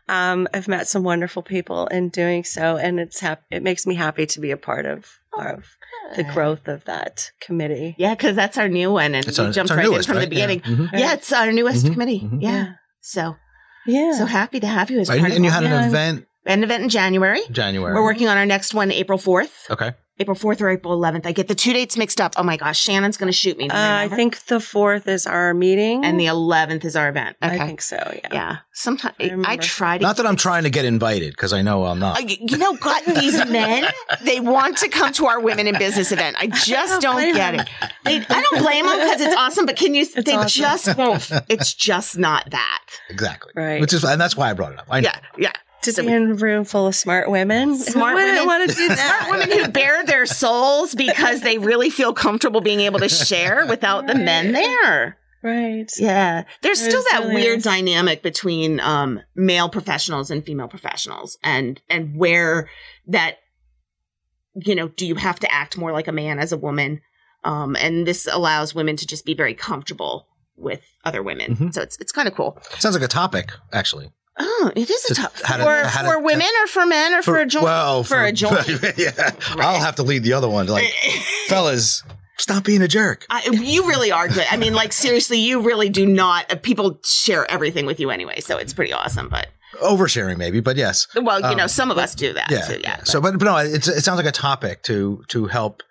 Um, 0.10 0.48
I've 0.54 0.68
met 0.68 0.88
some 0.88 1.04
wonderful 1.04 1.42
people 1.42 1.88
in 1.88 2.10
doing 2.10 2.44
so, 2.46 2.78
and 2.78 3.00
it's 3.00 3.20
hap- 3.20 3.44
it 3.52 3.62
makes 3.62 3.86
me 3.86 3.94
happy 3.96 4.26
to 4.28 4.40
be 4.40 4.52
a 4.52 4.58
part 4.58 4.86
of, 4.86 5.06
of 5.38 5.66
the 6.16 6.24
growth 6.24 6.68
of 6.70 6.86
that 6.86 7.32
committee. 7.42 7.94
Yeah, 7.98 8.14
because 8.14 8.36
that's 8.36 8.58
our 8.58 8.70
new 8.70 8.92
one, 8.92 9.16
and 9.16 9.28
It's 9.28 9.38
we 9.38 9.46
our, 9.46 9.52
jumped 9.52 9.72
right 9.72 9.84
newest, 9.84 10.08
in 10.08 10.14
from 10.14 10.18
right? 10.18 10.24
the 10.24 10.30
beginning. 10.30 10.62
Yeah. 10.64 10.72
Mhm. 10.76 10.90
Yeah, 11.00 11.14
it's 11.14 11.34
our 11.34 11.52
newest 11.52 11.86
Mhm, 11.86 11.92
committee. 11.94 12.22
mhm. 12.22 12.42
Yeah. 12.42 12.74
So 13.02 13.36
Yeah. 13.88 14.13
so 14.13 14.25
happy 14.25 14.60
to 14.60 14.67
have 14.67 14.91
you 14.91 15.00
as 15.00 15.10
Right, 15.10 15.20
part 15.20 15.32
And, 15.32 15.38
and 15.38 15.46
you 15.46 15.50
of 15.50 15.56
had 15.56 15.63
an 15.63 15.72
Yeah. 15.72 15.88
event 15.88 16.25
an 16.46 16.63
event 16.63 16.84
in 16.84 16.89
January. 16.89 17.41
January. 17.51 17.94
We're 17.94 18.03
working 18.03 18.27
on 18.29 18.38
our 18.38 18.46
next 18.46 18.74
one, 18.74 18.91
April 18.91 19.17
fourth. 19.17 19.65
Okay. 19.70 19.94
April 20.19 20.36
fourth 20.36 20.62
or 20.62 20.69
April 20.69 20.93
eleventh. 20.93 21.25
I 21.27 21.31
get 21.31 21.47
the 21.47 21.55
two 21.55 21.74
dates 21.74 21.95
mixed 21.97 22.19
up. 22.19 22.33
Oh 22.38 22.43
my 22.43 22.57
gosh, 22.57 22.79
Shannon's 22.79 23.17
going 23.17 23.27
to 23.27 23.38
shoot 23.38 23.57
me. 23.57 23.69
Uh, 23.69 23.74
I 23.75 24.07
think 24.07 24.45
the 24.45 24.59
fourth 24.59 25.07
is 25.07 25.27
our 25.27 25.53
meeting, 25.53 26.03
and 26.05 26.19
the 26.19 26.25
eleventh 26.27 26.86
is 26.86 26.95
our 26.95 27.09
event. 27.09 27.38
Okay. 27.43 27.59
I 27.59 27.65
think 27.67 27.81
so. 27.81 27.97
Yeah. 27.97 28.29
yeah. 28.31 28.55
Sometimes 28.74 29.15
I 29.19 29.43
I, 29.45 29.57
try 29.57 29.97
to 29.97 30.01
Not 30.03 30.17
that 30.17 30.25
I'm 30.25 30.36
trying 30.36 30.63
to 30.63 30.69
get 30.69 30.86
invited 30.86 31.31
because 31.33 31.53
I 31.53 31.62
know 31.62 31.86
I'm 31.86 32.01
Uh, 32.03 32.13
not. 32.13 32.24
y- 32.24 32.38
you 32.39 32.57
know, 32.57 32.75
God, 32.77 33.01
these 33.15 33.38
men, 33.50 33.86
they 34.24 34.39
want 34.39 34.77
to 34.79 34.89
come 34.89 35.12
to 35.13 35.25
our 35.27 35.39
women 35.39 35.67
in 35.67 35.77
business 35.77 36.12
event. 36.12 36.36
I 36.39 36.47
just 36.47 37.01
don't 37.01 37.15
blame 37.15 37.36
get 37.36 37.51
them. 37.57 37.65
it. 37.81 37.91
They, 38.05 38.15
I 38.36 38.41
don't 38.41 38.62
blame 38.63 38.86
them 38.86 39.00
because 39.00 39.21
it's 39.21 39.36
awesome, 39.36 39.65
but 39.65 39.77
can 39.77 39.93
you, 39.95 40.05
they 40.05 40.33
awesome. 40.36 40.47
just 40.62 40.97
won't, 40.97 41.31
it's 41.50 41.74
just 41.74 42.17
not 42.17 42.50
that. 42.51 42.83
Exactly. 43.09 43.51
Right. 43.55 43.81
Which 43.81 43.93
is, 43.93 44.03
and 44.03 44.19
that's 44.21 44.36
why 44.38 44.50
I 44.50 44.53
brought 44.53 44.74
it 44.74 44.79
up. 44.79 44.88
I 44.89 45.01
know. 45.01 45.09
Yeah, 45.09 45.19
yeah. 45.38 45.51
To 45.84 45.93
So 45.93 46.01
be 46.03 46.10
in 46.12 46.31
a 46.31 46.34
room 46.34 46.65
full 46.65 46.88
of 46.88 46.96
smart 46.96 47.29
women. 47.29 47.75
Smart 47.77 48.12
Who 48.12 48.15
wouldn't 48.15 48.34
women. 48.34 48.48
want 48.48 48.69
to 48.69 48.75
do 48.75 48.88
that. 48.89 49.25
Smart 49.27 49.39
women 49.50 49.65
who 49.65 49.72
bare 49.72 50.05
their 50.05 50.25
souls 50.25 50.96
because 50.96 51.41
they 51.41 51.57
really 51.57 51.89
feel 51.89 52.13
comfortable 52.13 52.62
being 52.62 52.81
able 52.81 53.00
to 53.00 53.10
share 53.10 53.65
without 53.67 54.07
the 54.07 54.15
men 54.15 54.51
there. 54.53 55.17
Right. 55.43 55.89
Yeah. 55.98 56.43
There's 56.62 56.79
still 56.81 57.03
that 57.12 57.19
Resilience. 57.19 57.34
weird 57.46 57.62
dynamic 57.63 58.24
between 58.24 58.79
um, 58.79 59.22
male 59.36 59.69
professionals 59.69 60.31
and 60.31 60.43
female 60.43 60.67
professionals 60.67 61.38
and 61.43 61.79
and 61.89 62.17
where 62.17 62.69
that 63.07 63.36
you 64.55 64.74
know, 64.74 64.88
do 64.88 65.05
you 65.05 65.13
have 65.15 65.39
to 65.39 65.53
act 65.53 65.77
more 65.77 65.91
like 65.91 66.07
a 66.07 66.12
man 66.12 66.39
as 66.39 66.51
a 66.51 66.57
woman? 66.57 67.00
Um, 67.43 67.75
and 67.75 68.07
this 68.07 68.27
allows 68.29 68.74
women 68.74 68.96
to 68.98 69.05
just 69.05 69.24
be 69.25 69.36
very 69.36 69.53
comfortable 69.53 70.27
with 70.55 70.81
other 71.05 71.22
women. 71.22 71.55
Mhm. 71.55 71.74
So 71.74 71.81
it's 71.84 71.98
it's 72.00 72.12
kind 72.12 72.27
of 72.27 72.34
cool. 72.34 72.57
Sounds 72.79 72.96
like 72.96 73.05
a 73.05 73.07
topic, 73.07 73.51
actually. 73.72 74.10
Oh, 74.39 74.72
it 74.75 74.89
is 74.89 75.06
a 75.12 75.15
tough 75.15 75.41
how 75.44 75.58
to- 75.58 75.63
for 75.63 75.82
to- 75.84 76.06
for 76.06 76.20
women 76.20 76.48
or 76.62 76.67
for 76.67 76.86
men 76.86 77.13
or 77.13 77.22
for, 77.24 77.38
a 77.39 77.46
joint. 77.46 77.63
Well, 77.65 78.03
for 78.03 78.24
a 78.24 78.32
joint. 78.32 78.67
yeah. 78.98 79.32
I'll 79.56 79.79
have 79.79 79.96
to 79.96 80.03
lead 80.03 80.24
the 80.24 80.34
other 80.34 80.48
one. 80.50 80.67
Like, 80.67 80.91
fellas, 81.48 82.03
stop 82.38 82.63
being 82.63 82.82
a 82.84 82.88
jerk. 82.88 83.25
I, 83.29 83.50
you 83.51 83.88
really 83.88 84.12
are 84.12 84.27
good. 84.27 84.46
I 84.51 84.58
mean, 84.58 84.74
like 84.74 84.94
seriously, 84.94 85.39
you 85.39 85.62
really 85.62 85.89
do 85.89 86.06
not. 86.06 86.52
Uh, 86.52 86.56
people 86.56 87.00
share 87.04 87.50
everything 87.50 87.86
with 87.88 88.00
you 88.00 88.10
anyway, 88.12 88.39
so 88.39 88.58
it's 88.58 88.73
pretty 88.73 88.93
awesome. 88.93 89.28
But 89.30 89.47
Oversharing, 89.82 90.38
maybe, 90.38 90.60
but 90.60 90.76
yes. 90.78 91.08
well, 91.15 91.39
you 91.50 91.56
know, 91.56 91.63
Um, 91.63 91.69
some 91.69 91.89
of 91.91 91.97
us 91.97 92.13
do 92.15 92.34
that 92.34 92.50
Yeah. 92.52 92.62
too. 92.62 92.80
Yeah, 92.82 93.04
So, 93.04 93.19
but, 93.19 93.38
but 93.39 93.45
no, 93.45 93.58
it's, 93.58 93.88
it 93.88 94.02
sounds 94.04 94.17
like 94.17 94.26
a 94.28 94.32
topic 94.32 94.84
to 94.84 95.23
to 95.30 95.45
help 95.47 95.82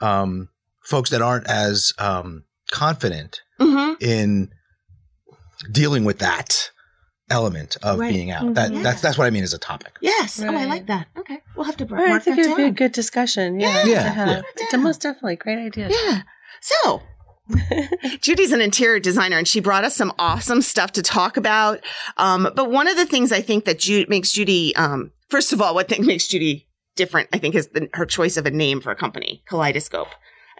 um, 0.00 0.48
folks 0.84 1.10
that 1.10 1.22
aren't 1.22 1.46
as 1.48 1.92
um, 1.98 2.44
confident 2.70 3.40
hmm 3.58 3.94
in 4.00 4.50
dealing 5.72 6.04
with 6.04 6.18
that 6.18 6.70
element 7.30 7.76
of 7.82 7.98
Right. 7.98 8.12
being 8.12 8.30
out. 8.30 8.54
That 8.54 8.70
Mhm. 8.70 8.82
that's 8.82 9.00
that's 9.00 9.18
what 9.18 9.26
I 9.26 9.30
mean 9.30 9.42
as 9.44 9.52
a 9.52 9.58
topic. 9.58 9.96
yes. 10.00 10.40
Oh, 10.40 10.46
I 10.54 10.64
like 10.66 10.86
that. 10.86 11.08
Okay, 11.18 11.38
we'll 11.56 11.64
have 11.66 11.76
to 11.78 11.84
Right, 11.86 12.10
I 12.10 12.18
think 12.18 12.36
that 12.36 12.46
it 12.46 12.48
would 12.50 12.56
be 12.56 12.62
a 12.64 12.70
good 12.70 12.92
discussion. 12.92 13.58
Yeah. 13.60 13.84
Yeah, 13.84 14.14
yeah, 14.14 14.26
yeah. 14.26 14.42
It's 14.56 14.74
a 14.74 14.78
most 14.78 15.00
definitely 15.02 15.36
great 15.36 15.58
idea. 15.58 15.88
Yeah. 15.90 16.22
So 16.60 17.02
Judi's 18.20 18.52
an 18.52 18.60
interior 18.60 18.98
designer 19.00 19.38
and 19.38 19.46
she 19.46 19.60
brought 19.60 19.84
us 19.84 19.94
some 19.94 20.12
awesome 20.18 20.62
stuff 20.62 20.92
to 20.92 21.02
talk 21.02 21.36
about. 21.36 21.80
Um, 22.16 22.48
but 22.54 22.70
one 22.70 22.88
of 22.88 22.96
the 22.96 23.06
things 23.06 23.30
I 23.32 23.40
think 23.40 23.64
that 23.66 23.78
Ju- 23.78 24.06
makes 24.08 24.32
Judi, 24.32 24.72
um, 24.76 25.12
first 25.28 25.52
of 25.52 25.60
all, 25.62 25.74
what 25.74 25.88
thing 25.88 26.04
makes 26.12 26.26
Judi 26.26 26.66
different, 26.96 27.28
I 27.32 27.38
think, 27.38 27.54
is 27.54 27.68
the, 27.68 27.88
her 27.94 28.06
choice 28.06 28.36
of 28.36 28.46
a 28.46 28.50
name 28.50 28.80
for 28.80 28.90
a 28.90 28.96
company, 28.96 29.42
Kaleidoscope. 29.48 30.08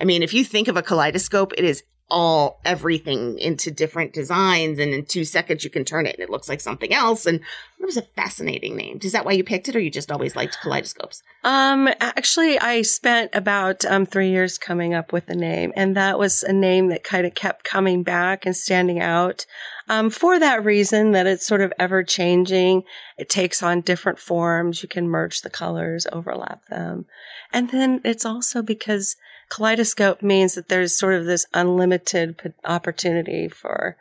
I 0.00 0.04
mean, 0.04 0.22
if 0.22 0.34
you 0.34 0.44
think 0.44 0.68
of 0.68 0.76
a 0.76 0.82
kaleidoscope, 0.82 1.54
it 1.56 1.64
is 1.64 1.82
all 2.08 2.60
everything 2.64 3.38
into 3.38 3.70
different 3.70 4.12
designs, 4.12 4.78
and 4.78 4.92
in 4.92 5.04
two 5.04 5.24
seconds 5.24 5.64
you 5.64 5.70
can 5.70 5.84
turn 5.84 6.06
it 6.06 6.14
and 6.14 6.22
it 6.22 6.30
looks 6.30 6.48
like 6.48 6.60
something 6.60 6.92
else. 6.92 7.26
And 7.26 7.40
it 7.40 7.84
was 7.84 7.96
a 7.96 8.02
fascinating 8.02 8.76
name. 8.76 8.98
Is 9.02 9.12
that 9.12 9.24
why 9.24 9.32
you 9.32 9.42
picked 9.44 9.68
it, 9.68 9.76
or 9.76 9.80
you 9.80 9.90
just 9.90 10.12
always 10.12 10.36
liked 10.36 10.58
kaleidoscopes? 10.62 11.22
Um, 11.42 11.88
actually, 12.00 12.58
I 12.58 12.82
spent 12.82 13.34
about 13.34 13.84
um, 13.84 14.06
three 14.06 14.30
years 14.30 14.58
coming 14.58 14.94
up 14.94 15.12
with 15.12 15.28
a 15.28 15.34
name, 15.34 15.72
and 15.76 15.96
that 15.96 16.18
was 16.18 16.42
a 16.42 16.52
name 16.52 16.88
that 16.88 17.04
kind 17.04 17.26
of 17.26 17.34
kept 17.34 17.64
coming 17.64 18.02
back 18.02 18.46
and 18.46 18.56
standing 18.56 19.00
out. 19.00 19.46
Um, 19.88 20.10
for 20.10 20.38
that 20.38 20.64
reason, 20.64 21.12
that 21.12 21.26
it's 21.26 21.46
sort 21.46 21.60
of 21.60 21.72
ever 21.78 22.02
changing. 22.02 22.82
It 23.18 23.28
takes 23.28 23.62
on 23.62 23.80
different 23.80 24.18
forms. 24.18 24.82
You 24.82 24.88
can 24.88 25.08
merge 25.08 25.42
the 25.42 25.50
colors, 25.50 26.06
overlap 26.12 26.66
them. 26.66 27.06
And 27.52 27.70
then 27.70 28.00
it's 28.04 28.24
also 28.24 28.62
because 28.62 29.16
kaleidoscope 29.48 30.22
means 30.22 30.54
that 30.54 30.68
there's 30.68 30.98
sort 30.98 31.14
of 31.14 31.24
this 31.24 31.46
unlimited 31.54 32.38
p- 32.38 32.50
opportunity 32.64 33.48
for 33.48 33.96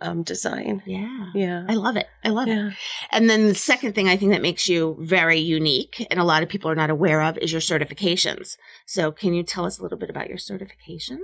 um, 0.00 0.22
design. 0.22 0.82
Yeah. 0.86 1.30
Yeah. 1.34 1.64
I 1.68 1.74
love 1.74 1.96
it. 1.96 2.06
I 2.22 2.28
love 2.28 2.48
it. 2.48 2.74
And 3.10 3.30
then 3.30 3.48
the 3.48 3.54
second 3.54 3.94
thing 3.94 4.08
I 4.08 4.16
think 4.16 4.32
that 4.32 4.42
makes 4.42 4.68
you 4.68 4.96
very 5.00 5.38
unique 5.38 6.06
and 6.10 6.20
a 6.20 6.24
lot 6.24 6.42
of 6.42 6.48
people 6.48 6.70
are 6.70 6.74
not 6.74 6.90
aware 6.90 7.22
of 7.22 7.38
is 7.38 7.50
your 7.50 7.62
certifications. 7.62 8.56
So 8.84 9.10
can 9.10 9.32
you 9.32 9.42
tell 9.42 9.64
us 9.64 9.78
a 9.78 9.82
little 9.82 9.98
bit 9.98 10.10
about 10.10 10.28
your 10.28 10.38
certifications? 10.38 11.20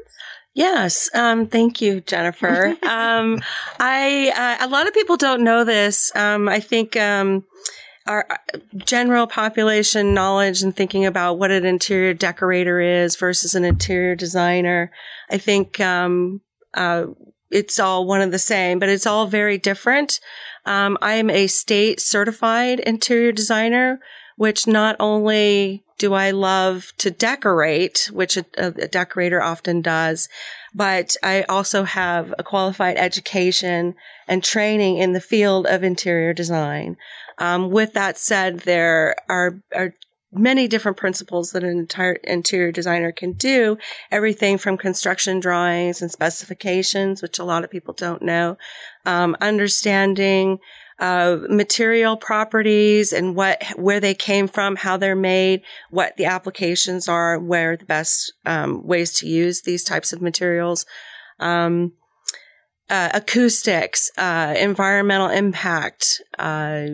Yes. 0.54 1.10
Um, 1.14 1.46
thank 1.48 1.80
you, 1.82 2.00
Jennifer. 2.00 2.68
um, 2.82 3.42
I, 3.78 4.58
uh, 4.60 4.66
a 4.66 4.68
lot 4.68 4.88
of 4.88 4.94
people 4.94 5.16
don't 5.16 5.44
know 5.44 5.64
this. 5.64 6.14
Um, 6.16 6.48
I 6.48 6.60
think, 6.60 6.96
um, 6.96 7.44
our 8.06 8.26
uh, 8.30 8.58
general 8.84 9.26
population 9.26 10.14
knowledge 10.14 10.62
and 10.62 10.74
thinking 10.74 11.06
about 11.06 11.38
what 11.38 11.50
an 11.50 11.64
interior 11.64 12.14
decorator 12.14 12.80
is 12.80 13.16
versus 13.16 13.54
an 13.54 13.64
interior 13.64 14.14
designer. 14.14 14.90
I 15.30 15.38
think, 15.38 15.80
um, 15.80 16.40
uh, 16.74 17.06
it's 17.50 17.78
all 17.78 18.06
one 18.06 18.22
and 18.22 18.32
the 18.32 18.38
same, 18.38 18.78
but 18.78 18.88
it's 18.88 19.06
all 19.06 19.26
very 19.26 19.58
different. 19.58 20.20
Um, 20.64 20.96
I 21.02 21.14
am 21.14 21.28
a 21.28 21.46
state 21.46 22.00
certified 22.00 22.80
interior 22.80 23.30
designer, 23.30 24.00
which 24.36 24.66
not 24.66 24.96
only 24.98 25.84
do 25.98 26.14
I 26.14 26.30
love 26.30 26.92
to 26.98 27.10
decorate, 27.10 28.10
which 28.12 28.36
a, 28.36 28.44
a 28.56 28.88
decorator 28.88 29.42
often 29.42 29.82
does, 29.82 30.28
but 30.74 31.16
I 31.22 31.42
also 31.42 31.84
have 31.84 32.34
a 32.38 32.42
qualified 32.42 32.96
education 32.96 33.94
and 34.26 34.42
training 34.42 34.98
in 34.98 35.12
the 35.12 35.20
field 35.20 35.66
of 35.66 35.84
interior 35.84 36.32
design. 36.32 36.96
Um, 37.42 37.70
with 37.70 37.94
that 37.94 38.18
said, 38.18 38.60
there 38.60 39.16
are, 39.28 39.60
are 39.74 39.92
many 40.32 40.68
different 40.68 40.96
principles 40.96 41.50
that 41.50 41.64
an 41.64 41.76
entire 41.76 42.12
interior 42.12 42.70
designer 42.70 43.10
can 43.10 43.32
do. 43.32 43.78
Everything 44.12 44.58
from 44.58 44.78
construction 44.78 45.40
drawings 45.40 46.02
and 46.02 46.10
specifications, 46.10 47.20
which 47.20 47.40
a 47.40 47.44
lot 47.44 47.64
of 47.64 47.70
people 47.70 47.94
don't 47.94 48.22
know, 48.22 48.58
um, 49.06 49.36
understanding 49.40 50.60
uh, 51.00 51.38
material 51.48 52.16
properties 52.16 53.12
and 53.12 53.34
what 53.34 53.60
where 53.74 53.98
they 53.98 54.14
came 54.14 54.46
from, 54.46 54.76
how 54.76 54.96
they're 54.96 55.16
made, 55.16 55.62
what 55.90 56.16
the 56.16 56.26
applications 56.26 57.08
are, 57.08 57.40
where 57.40 57.76
the 57.76 57.84
best 57.84 58.34
um, 58.46 58.86
ways 58.86 59.14
to 59.14 59.26
use 59.26 59.62
these 59.62 59.82
types 59.82 60.12
of 60.12 60.22
materials. 60.22 60.86
Um, 61.40 61.94
uh, 62.88 63.08
acoustics, 63.14 64.10
uh, 64.18 64.54
environmental 64.58 65.28
impact, 65.28 66.20
uh, 66.38 66.86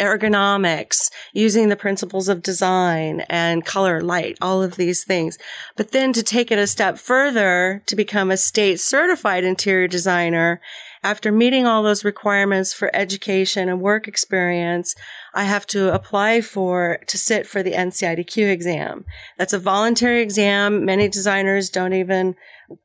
ergonomics, 0.00 1.10
using 1.32 1.68
the 1.68 1.76
principles 1.76 2.28
of 2.28 2.42
design 2.42 3.22
and 3.28 3.64
color, 3.64 4.02
light, 4.02 4.36
all 4.40 4.62
of 4.62 4.76
these 4.76 5.04
things. 5.04 5.38
But 5.76 5.92
then 5.92 6.12
to 6.12 6.22
take 6.22 6.50
it 6.50 6.58
a 6.58 6.66
step 6.66 6.98
further 6.98 7.82
to 7.86 7.96
become 7.96 8.30
a 8.30 8.36
state 8.36 8.80
certified 8.80 9.44
interior 9.44 9.88
designer, 9.88 10.60
after 11.02 11.30
meeting 11.30 11.66
all 11.66 11.82
those 11.82 12.04
requirements 12.04 12.72
for 12.72 12.90
education 12.94 13.68
and 13.68 13.80
work 13.80 14.08
experience, 14.08 14.94
I 15.34 15.44
have 15.44 15.66
to 15.68 15.94
apply 15.94 16.40
for 16.40 16.98
to 17.06 17.16
sit 17.16 17.46
for 17.46 17.62
the 17.62 17.72
NCIDQ 17.72 18.50
exam. 18.50 19.04
That's 19.38 19.52
a 19.52 19.58
voluntary 19.58 20.20
exam. 20.20 20.84
Many 20.84 21.08
designers 21.08 21.70
don't 21.70 21.92
even 21.92 22.34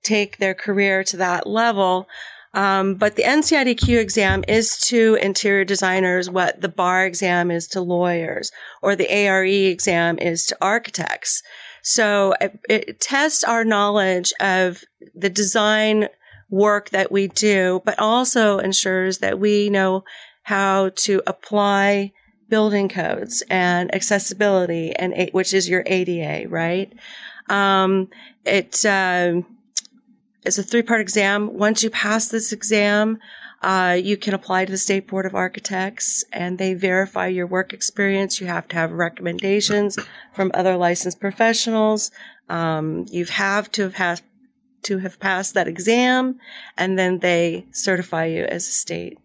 take 0.04 0.38
their 0.38 0.54
career 0.54 1.04
to 1.06 1.18
that 1.18 1.48
level. 1.48 2.08
Um, 2.54 2.96
but 2.96 3.16
the 3.16 3.24
NCIDQ 3.24 3.98
exam 4.00 4.44
is 4.48 4.78
to 4.88 5.16
interior 5.22 5.64
designers 5.64 6.30
what 6.30 6.60
the 6.60 6.68
bar 6.68 7.06
exam 7.06 7.50
is 7.50 7.68
to 7.70 7.82
lawyers 7.82 8.52
or 8.82 8.96
the 8.96 9.10
ARE 9.10 9.46
exam 9.46 10.20
is 10.20 10.46
to 10.48 10.58
architects. 10.62 11.42
So 11.82 12.34
it, 12.42 12.60
it 12.70 13.00
tests 13.00 13.44
our 13.44 13.64
knowledge 13.64 14.34
of 14.40 14.84
the 15.16 15.30
design 15.30 16.10
work 16.50 16.90
that 16.90 17.12
we 17.12 17.30
do, 17.30 17.82
but 17.86 17.98
also 17.98 18.60
ensures 18.60 19.20
that 19.20 19.40
we 19.40 19.70
know 19.70 20.04
how 20.44 20.90
to 20.90 21.24
apply 21.26 22.12
building 22.50 22.90
codes 22.90 23.42
and 23.50 23.96
accessibility 23.96 24.94
and 24.94 25.30
which 25.32 25.54
is 25.54 25.70
your 25.70 25.84
ADA, 25.86 26.50
right? 26.50 26.92
Um, 27.48 28.10
it, 28.46 28.86
uh, 28.86 29.42
it's 30.44 30.58
a 30.58 30.64
three 30.64 30.82
part 30.82 31.02
exam. 31.02 31.54
Once 31.58 31.84
you 31.84 31.90
pass 31.90 32.28
this 32.28 32.52
exam, 32.52 33.20
uh, 33.62 33.98
you 34.02 34.18
can 34.18 34.34
apply 34.34 34.66
to 34.66 34.72
the 34.72 34.78
State 34.78 35.08
Board 35.08 35.26
of 35.26 35.36
Architects 35.36 36.24
and 36.34 36.58
they 36.58 36.74
verify 36.74 37.28
your 37.28 37.46
work 37.46 37.74
experience. 37.74 38.42
You 38.42 38.48
have 38.48 38.68
to 38.70 38.76
have 38.76 38.92
recommendations 38.92 40.00
from 40.34 40.52
other 40.54 40.78
licensed 40.78 41.20
professionals. 41.20 42.12
Um, 42.50 43.06
you 43.10 43.26
have 43.26 43.72
to 43.74 43.84
have 43.84 43.94
had, 43.94 44.22
to 44.84 44.98
have 44.98 45.20
passed 45.20 45.54
that 45.54 45.68
exam 45.68 46.40
and 46.76 46.98
then 46.98 47.20
they 47.20 47.68
certify 47.72 48.26
you 48.26 48.44
as 48.46 48.68
a 48.68 48.72
state 48.72 49.20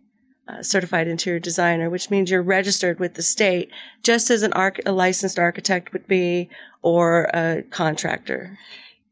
uh, 0.48 0.62
certified 0.62 1.08
interior 1.08 1.40
designer, 1.40 1.90
which 1.90 2.10
means 2.10 2.30
you're 2.30 2.42
registered 2.42 3.00
with 3.00 3.14
the 3.14 3.22
state, 3.22 3.70
just 4.04 4.30
as 4.30 4.42
an 4.42 4.52
arch- 4.52 4.80
a 4.86 4.92
licensed 4.92 5.40
architect 5.40 5.92
would 5.92 6.06
be 6.06 6.48
or 6.82 7.24
a 7.34 7.64
contractor. 7.70 8.56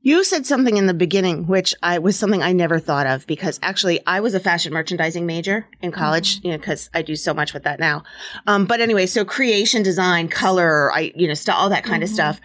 You 0.07 0.23
said 0.23 0.45
something 0.45 0.77
in 0.77 0.85
the 0.85 0.93
beginning, 0.93 1.47
which 1.47 1.75
I 1.83 1.99
was 1.99 2.15
something 2.15 2.43
I 2.43 2.53
never 2.53 2.79
thought 2.79 3.07
of 3.07 3.27
because 3.27 3.59
actually 3.63 4.01
I 4.07 4.21
was 4.21 4.35
a 4.35 4.39
fashion 4.39 4.71
merchandising 4.71 5.25
major 5.25 5.67
in 5.81 5.93
college, 5.93 6.37
mm-hmm. 6.37 6.47
you 6.47 6.53
know, 6.53 6.59
because 6.59 6.91
I 6.93 7.01
do 7.01 7.17
so 7.17 7.33
much 7.33 7.55
with 7.55 7.63
that 7.63 7.81
now. 7.81 8.05
Um, 8.47 8.67
but 8.67 8.83
anyway, 8.83 9.07
so 9.07 9.25
creation, 9.25 9.83
design, 9.83 10.29
color, 10.29 10.93
I, 10.93 11.11
you 11.17 11.27
know, 11.27 11.33
st- 11.33 11.57
all 11.57 11.71
that 11.71 11.85
kind 11.85 12.03
mm-hmm. 12.03 12.11
of 12.11 12.15
stuff. 12.15 12.39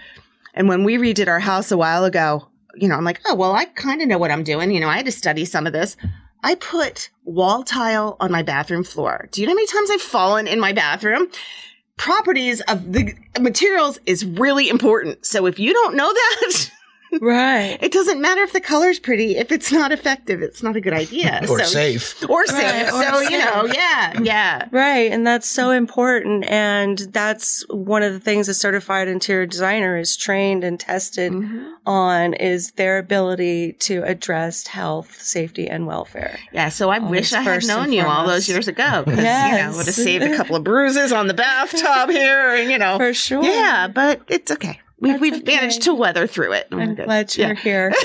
And 0.54 0.70
when 0.70 0.86
we 0.86 0.96
redid 0.96 1.28
our 1.28 1.42
house 1.42 1.70
a 1.70 1.76
while 1.78 2.06
ago, 2.06 2.48
you 2.76 2.88
know, 2.88 2.96
I'm 2.96 3.04
like, 3.04 3.20
oh, 3.26 3.36
well, 3.36 3.52
I 3.52 3.66
kind 3.66 4.02
of 4.02 4.08
know 4.08 4.18
what 4.18 4.32
I'm 4.32 4.46
doing. 4.46 4.72
You 4.72 4.80
know, 4.80 4.88
I 4.88 4.96
had 4.96 5.06
to 5.08 5.12
study 5.12 5.44
some 5.44 5.68
of 5.68 5.74
this. 5.74 5.98
I 6.46 6.56
put 6.56 7.10
wall 7.26 7.64
tile 7.64 8.16
on 8.22 8.32
my 8.32 8.42
bathroom 8.42 8.86
floor. 8.86 9.28
Do 9.34 9.42
you 9.42 9.48
know 9.48 9.52
how 9.52 9.56
many 9.56 9.68
times 9.68 9.92
I've 9.92 10.02
fallen 10.02 10.48
in 10.48 10.62
my 10.62 10.72
bathroom? 10.72 11.28
Properties 11.98 12.62
of 12.70 12.94
the 12.94 13.14
materials 13.38 14.00
is 14.06 14.24
really 14.24 14.70
important. 14.70 15.26
So 15.26 15.46
if 15.46 15.60
you 15.60 15.74
don't 15.74 15.98
know 15.98 16.14
that, 16.14 16.72
Right. 17.22 17.78
it 17.82 17.92
doesn't 17.92 18.22
matter 18.22 18.42
if 18.44 18.54
the 18.54 18.62
color's 18.62 19.00
pretty. 19.00 19.38
If 19.38 19.52
it's 19.52 19.72
not 19.72 19.92
effective, 19.92 20.42
it's 20.42 20.62
not 20.64 20.76
a 20.76 20.82
good 20.82 20.94
idea. 20.94 21.40
or 21.50 21.60
so, 21.60 21.66
safe. 21.66 22.30
Or 22.30 22.46
safe. 22.46 22.56
Right, 22.58 22.94
or 22.94 23.04
so, 23.04 23.20
safe. 23.22 23.30
you 23.32 23.38
know, 23.40 23.66
yeah, 23.66 24.20
yeah. 24.22 24.68
Right. 24.72 25.12
And 25.12 25.26
that's 25.26 25.48
so 25.48 25.72
important. 25.72 26.46
And 26.46 27.00
that's 27.12 27.66
one 27.70 28.04
of 28.04 28.14
the 28.14 28.20
things 28.20 28.48
a 28.48 28.54
certified 28.54 29.08
interior 29.08 29.46
designer 29.46 29.98
is 29.98 30.16
trained 30.16 30.64
and 30.64 30.80
tested 30.80 31.32
Mhm. 31.32 31.72
on 31.86 32.34
is 32.36 32.72
their 32.74 32.98
ability 33.00 33.74
to 33.80 34.04
address 34.04 34.68
health, 34.68 35.22
safety, 35.22 35.68
and 35.68 35.88
welfare. 35.88 36.38
Yeah, 36.52 36.70
so 36.70 36.90
I 36.90 37.00
Always 37.00 37.10
wish 37.12 37.34
I 37.34 37.42
had 37.42 37.46
first 37.56 37.68
known 37.68 37.92
you 37.92 38.04
all 38.04 38.28
those 38.28 38.48
years 38.48 38.68
ago. 38.68 39.04
'cause, 39.04 39.08
You 39.08 39.16
know, 39.16 39.22
Yes. 39.24 39.76
would 39.76 39.86
have 39.88 39.96
saved 39.96 40.24
a 40.24 40.36
couple 40.38 40.56
of 40.56 40.64
bruises 40.70 41.12
on 41.12 41.28
the 41.28 41.34
bathtub 41.34 42.10
here, 42.10 42.50
and, 42.56 42.70
you 42.72 42.78
know. 42.78 42.98
For 42.98 43.14
sure. 43.14 43.44
Yeah, 43.44 43.88
but 43.88 44.22
it's 44.28 44.52
okay. 44.52 44.80
We've, 45.02 45.14
That's 45.14 45.22
we've 45.22 45.34
okay. 45.36 45.56
managed 45.56 45.82
to 45.84 45.94
weather 45.94 46.28
through 46.28 46.54
it. 46.54 46.68
I'm 46.72 46.96
good. 46.96 47.06
glad 47.06 47.36
you're 47.38 47.50
Yeah. 47.50 47.56
here. 47.56 47.94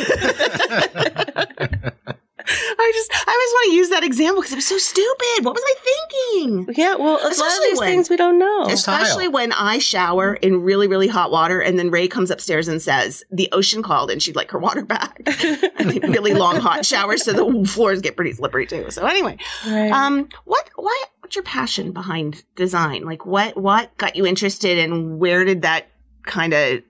I 2.46 2.92
just, 2.94 3.10
I 3.26 3.32
always 3.32 3.52
want 3.52 3.70
to 3.70 3.74
use 3.76 3.88
that 3.88 4.04
example 4.04 4.42
because 4.42 4.52
it 4.52 4.56
was 4.56 4.66
so 4.66 4.76
stupid. 4.76 5.44
What 5.46 5.54
was 5.54 5.64
I 5.64 5.74
thinking? 5.80 6.74
yeah. 6.76 6.94
Well, 6.94 7.12
a 7.14 7.16
lot 7.16 7.24
of 7.24 7.30
Especially 7.32 7.66
these 7.70 7.78
when- 7.78 7.88
things 7.88 8.10
we 8.10 8.16
don't 8.18 8.38
know. 8.38 8.64
Especially 8.66 9.28
when 9.28 9.52
I 9.52 9.78
shower 9.78 10.34
in 10.34 10.60
really, 10.62 10.86
really 10.86 11.08
hot 11.08 11.30
water, 11.30 11.60
and 11.60 11.78
then 11.78 11.90
Ray 11.90 12.06
comes 12.06 12.30
upstairs 12.30 12.68
and 12.68 12.82
says, 12.82 13.24
"The 13.30 13.48
ocean 13.52 13.82
called," 13.82 14.10
and 14.10 14.22
she'd 14.22 14.36
like 14.36 14.50
her 14.50 14.58
water 14.58 14.84
back. 14.84 15.22
I 15.26 15.84
mean, 15.86 16.02
really 16.12 16.34
long 16.34 16.58
hot 16.60 16.84
showers, 16.84 17.24
so 17.24 17.32
the 17.32 17.66
floors 17.66 18.02
get 18.02 18.14
pretty 18.14 18.32
slippery 18.32 18.66
too. 18.66 18.90
So 18.90 19.06
anyway, 19.06 19.38
right. 19.66 19.90
um, 19.90 20.28
what, 20.44 20.68
what, 20.76 21.10
what's 21.20 21.36
your 21.36 21.44
passion 21.44 21.92
behind 21.92 22.42
design? 22.56 23.04
Like, 23.04 23.24
what, 23.24 23.56
what 23.56 23.96
got 23.96 24.16
you 24.16 24.26
interested, 24.26 24.78
and 24.78 25.18
where 25.18 25.46
did 25.46 25.62
that 25.62 25.86
kind 26.26 26.52
of, 26.54 26.82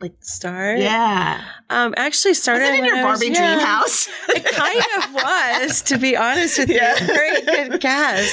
like 0.00 0.14
Start. 0.18 0.80
yeah, 0.80 1.44
Um, 1.70 1.94
actually 1.96 2.30
was 2.32 2.42
started 2.42 2.64
it 2.74 2.78
in 2.80 2.84
your 2.86 2.96
I 2.96 3.04
was 3.04 3.20
Barbie 3.20 3.32
dream 3.36 3.48
young. 3.50 3.60
house? 3.60 4.08
It 4.30 4.44
kind 4.46 4.82
of 5.04 5.14
was, 5.14 5.82
to 5.82 5.96
be 5.98 6.16
honest 6.16 6.58
with 6.58 6.70
you. 6.70 6.74
Yeah. 6.76 6.98
Very 7.06 7.40
good 7.42 7.80
guess. 7.80 8.28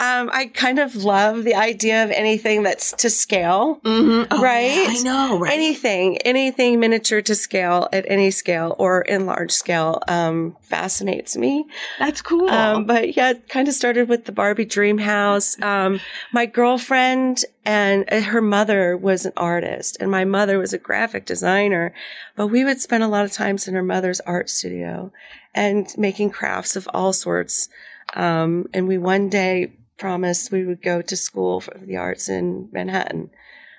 Um, 0.00 0.30
I 0.32 0.46
kind 0.46 0.80
of 0.80 0.96
love 0.96 1.44
the 1.44 1.54
idea 1.54 2.02
of 2.02 2.10
anything 2.10 2.64
that's 2.64 2.90
to 2.94 3.08
scale. 3.10 3.78
Mm-hmm. 3.84 4.42
Right? 4.42 4.86
I 4.88 5.00
know, 5.04 5.38
right? 5.38 5.52
Anything, 5.52 6.16
anything 6.18 6.80
miniature 6.80 7.22
to 7.22 7.36
scale 7.36 7.88
at 7.92 8.04
any 8.08 8.32
scale 8.32 8.74
or 8.80 9.02
in 9.02 9.24
large 9.26 9.52
scale 9.52 10.00
um, 10.08 10.56
fascinates 10.62 11.36
me. 11.36 11.66
That's 12.00 12.20
cool. 12.22 12.50
Um, 12.50 12.84
but 12.84 13.16
yeah, 13.16 13.30
it 13.30 13.48
kind 13.48 13.68
of 13.68 13.74
started 13.74 14.08
with 14.08 14.24
the 14.24 14.32
Barbie 14.32 14.64
dream 14.64 14.98
house. 14.98 15.60
Um, 15.62 16.00
my 16.32 16.46
girlfriend 16.46 17.44
and 17.64 18.04
uh, 18.10 18.20
her 18.20 18.42
mother 18.42 18.96
was 18.96 19.24
an 19.24 19.32
artist 19.36 19.96
and 20.00 20.10
my 20.10 20.24
mother 20.24 20.58
was 20.58 20.72
a 20.72 20.78
graphic 20.78 21.26
designer, 21.26 21.94
but 22.36 22.48
we 22.48 22.64
would 22.64 22.80
spend 22.80 23.02
a 23.02 23.08
lot 23.08 23.24
of 23.24 23.32
times 23.32 23.68
in 23.68 23.74
her 23.74 23.82
mother's 23.82 24.20
art 24.20 24.50
studio 24.50 25.12
and 25.54 25.86
making 25.96 26.30
crafts 26.30 26.76
of 26.76 26.88
all 26.92 27.12
sorts. 27.12 27.68
Um, 28.14 28.66
and 28.74 28.88
we 28.88 28.98
one 28.98 29.28
day 29.28 29.72
promised 29.96 30.50
we 30.50 30.64
would 30.64 30.82
go 30.82 31.02
to 31.02 31.16
school 31.16 31.60
for 31.60 31.78
the 31.78 31.96
arts 31.96 32.28
in 32.28 32.68
Manhattan. 32.72 33.30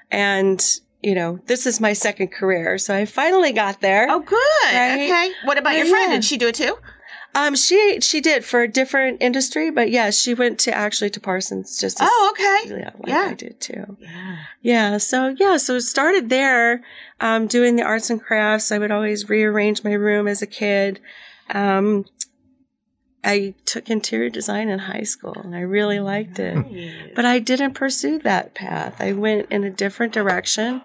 And, 0.10 0.64
you 1.02 1.16
know, 1.16 1.40
this 1.48 1.66
is 1.66 1.82
my 1.82 1.94
second 1.94 2.30
career. 2.30 2.78
So 2.78 2.96
I 2.96 3.06
finally 3.06 3.52
got 3.52 3.82
there. 3.82 4.08
oh, 4.10 4.20
good. 4.22 4.74
Right? 4.74 5.10
Okay. 5.10 5.32
What 5.44 5.58
about 5.58 5.76
your 5.76 5.88
friend? 5.88 6.12
yeah. 6.12 6.18
Did 6.18 6.26
she 6.26 6.38
do 6.38 6.48
it 6.48 6.56
too? 6.56 6.78
Um, 7.36 7.56
she 7.56 8.00
she 8.02 8.22
did 8.22 8.46
for 8.46 8.62
a 8.62 8.68
different 8.68 9.22
industry, 9.22 9.72
but 9.72 9.90
yeah, 9.90 10.12
she 10.12 10.34
went 10.34 10.60
to 10.60 10.74
actually 10.74 11.10
to 11.12 11.20
Parsons 11.20 11.80
just 11.80 12.00
as 12.00 12.08
Oh, 12.12 12.34
okay. 12.34 12.80
yeah, 12.80 12.92
like 13.00 13.08
Yeah. 13.08 13.28
I 13.32 13.34
did 13.34 13.60
too. 13.60 13.98
Yeah. 14.00 14.38
Yeah, 14.62 14.98
so 14.98 15.36
yeah, 15.40 15.58
so 15.58 15.76
it 15.76 15.82
started 15.82 16.30
there, 16.30 16.84
um, 17.20 17.48
doing 17.48 17.76
the 17.76 17.84
arts 17.84 18.10
and 18.10 18.22
crafts. 18.22 18.72
I 18.72 18.78
would 18.78 18.92
always 18.92 19.30
rearrange 19.30 19.84
my 19.84 19.94
room 19.94 20.28
as 20.28 20.42
a 20.42 20.48
kid. 20.48 21.00
Um, 21.50 22.06
I 23.24 23.56
took 23.66 23.90
interior 23.90 24.30
design 24.30 24.70
in 24.70 24.80
high 24.80 25.04
school, 25.04 25.34
and 25.34 25.56
I 25.56 25.62
really 25.62 26.00
liked 26.00 26.40
it. 26.40 27.16
But 27.16 27.26
I 27.26 27.40
didn't 27.40 27.74
pursue 27.74 28.20
that 28.20 28.54
path. 28.54 28.96
I 29.00 29.14
went 29.14 29.50
in 29.52 29.64
a 29.64 29.70
different 29.70 30.14
direction. 30.14 30.82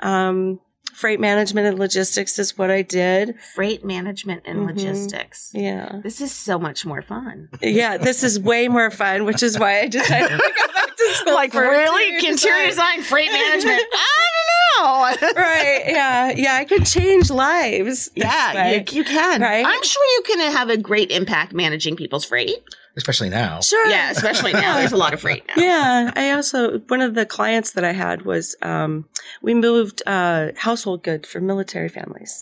Um, 0.00 0.58
freight 0.94 1.20
management 1.20 1.66
and 1.66 1.78
logistics 1.78 2.38
is 2.38 2.56
what 2.58 2.70
I 2.70 2.82
did. 2.82 3.34
Freight 3.54 3.84
management 3.84 4.42
and 4.44 4.60
Mhm. 4.60 4.66
logistics. 4.68 5.50
Yeah. 5.52 6.00
This 6.02 6.20
is 6.20 6.32
so 6.32 6.58
much 6.58 6.84
more 6.86 7.02
fun. 7.02 7.48
Yeah, 7.60 7.96
this 7.96 8.22
is 8.22 8.38
way 8.38 8.68
more 8.68 8.90
fun, 8.90 9.24
which 9.24 9.42
is 9.42 9.58
why 9.58 9.80
I 9.80 9.88
decided 9.88 10.28
to 10.30 10.36
go 10.36 10.72
back 10.74 10.96
to 10.96 11.08
school. 11.14 11.34
Like 11.34 11.52
for 11.52 11.62
really, 11.62 12.26
interior 12.26 12.68
design, 12.68 13.02
freight 13.02 13.30
management. 13.32 13.80
I 13.92 13.96
don't 13.96 14.46
know. 14.46 15.32
Right. 15.36 15.82
Yeah. 15.86 16.32
Yeah. 16.34 16.54
I 16.54 16.64
could 16.64 16.84
change 16.86 17.30
lives. 17.30 18.10
Yeah, 18.14 18.70
you, 18.72 18.84
you 18.90 19.04
can. 19.04 19.40
Right? 19.40 19.64
I'm 19.64 19.82
sure 19.84 20.04
you 20.16 20.22
can 20.26 20.40
have 20.52 20.70
a 20.70 20.76
great 20.76 21.10
impact 21.10 21.52
managing 21.52 21.94
people's 21.96 22.24
freight. 22.24 22.56
Especially 22.96 23.30
now. 23.30 23.60
Sure. 23.60 23.86
Yeah, 23.88 24.10
especially 24.10 24.52
now. 24.52 24.76
There's 24.78 24.92
a 24.92 24.96
lot 24.98 25.14
of 25.14 25.20
freight 25.20 25.44
now. 25.48 25.54
Yeah. 25.56 26.12
I 26.14 26.32
also, 26.32 26.78
one 26.80 27.00
of 27.00 27.14
the 27.14 27.24
clients 27.24 27.72
that 27.72 27.84
I 27.84 27.92
had 27.92 28.22
was, 28.22 28.54
um, 28.60 29.06
we 29.40 29.54
moved, 29.54 30.02
uh, 30.06 30.48
household 30.56 31.02
goods 31.02 31.28
for 31.28 31.40
military 31.40 31.88
families. 31.88 32.40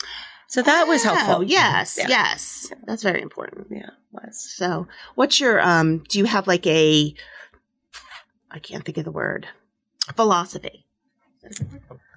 So 0.48 0.62
that 0.62 0.88
was 0.88 1.06
Oh, 1.06 1.14
helpful. 1.14 1.44
Yes, 1.44 1.96
Yeah. 1.96 2.08
yes. 2.08 2.72
That's 2.84 3.04
very 3.04 3.22
important. 3.22 3.68
Yeah. 3.70 3.90
Was. 4.10 4.40
So, 4.56 4.88
what's 5.14 5.38
your 5.38 5.60
um 5.60 5.98
do 6.08 6.18
you 6.18 6.24
have 6.24 6.48
like 6.48 6.66
a 6.66 7.14
I 8.50 8.58
can't 8.58 8.84
think 8.84 8.98
of 8.98 9.04
the 9.04 9.12
word. 9.12 9.46
Philosophy. 10.16 10.84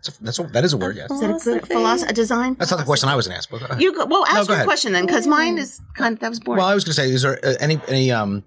That's 0.03 0.17
a, 0.19 0.23
that's 0.23 0.39
a, 0.39 0.43
that 0.43 0.63
is 0.65 0.73
a 0.73 0.77
word, 0.77 0.95
yes. 0.97 1.09
Is 1.11 1.21
it 1.21 1.29
a 1.29 1.39
Philosophy. 1.39 1.65
philosophy? 1.73 2.09
A 2.09 2.13
design? 2.13 2.55
That's 2.59 2.71
not 2.71 2.77
the 2.77 2.83
question 2.85 3.07
I 3.09 3.15
was 3.15 3.25
going 3.27 3.33
to 3.33 3.37
ask. 3.37 3.49
But, 3.49 3.71
uh, 3.71 3.75
You 3.79 3.93
go, 3.95 4.05
well, 4.05 4.25
ask 4.25 4.35
No, 4.35 4.43
go 4.45 4.47
your 4.49 4.55
ahead. 4.55 4.65
question 4.67 4.91
then, 4.93 5.05
because 5.05 5.27
mine 5.27 5.57
is 5.57 5.81
kind 5.95 6.13
of 6.13 6.19
that 6.19 6.29
was 6.29 6.39
boring. 6.39 6.57
well, 6.59 6.67
I 6.67 6.73
was 6.75 6.83
going 6.83 6.91
to 6.95 7.01
say, 7.01 7.09
is 7.09 7.21
there 7.21 7.39
uh, 7.45 7.53
any 7.59 7.79
any 7.87 8.11
um 8.11 8.43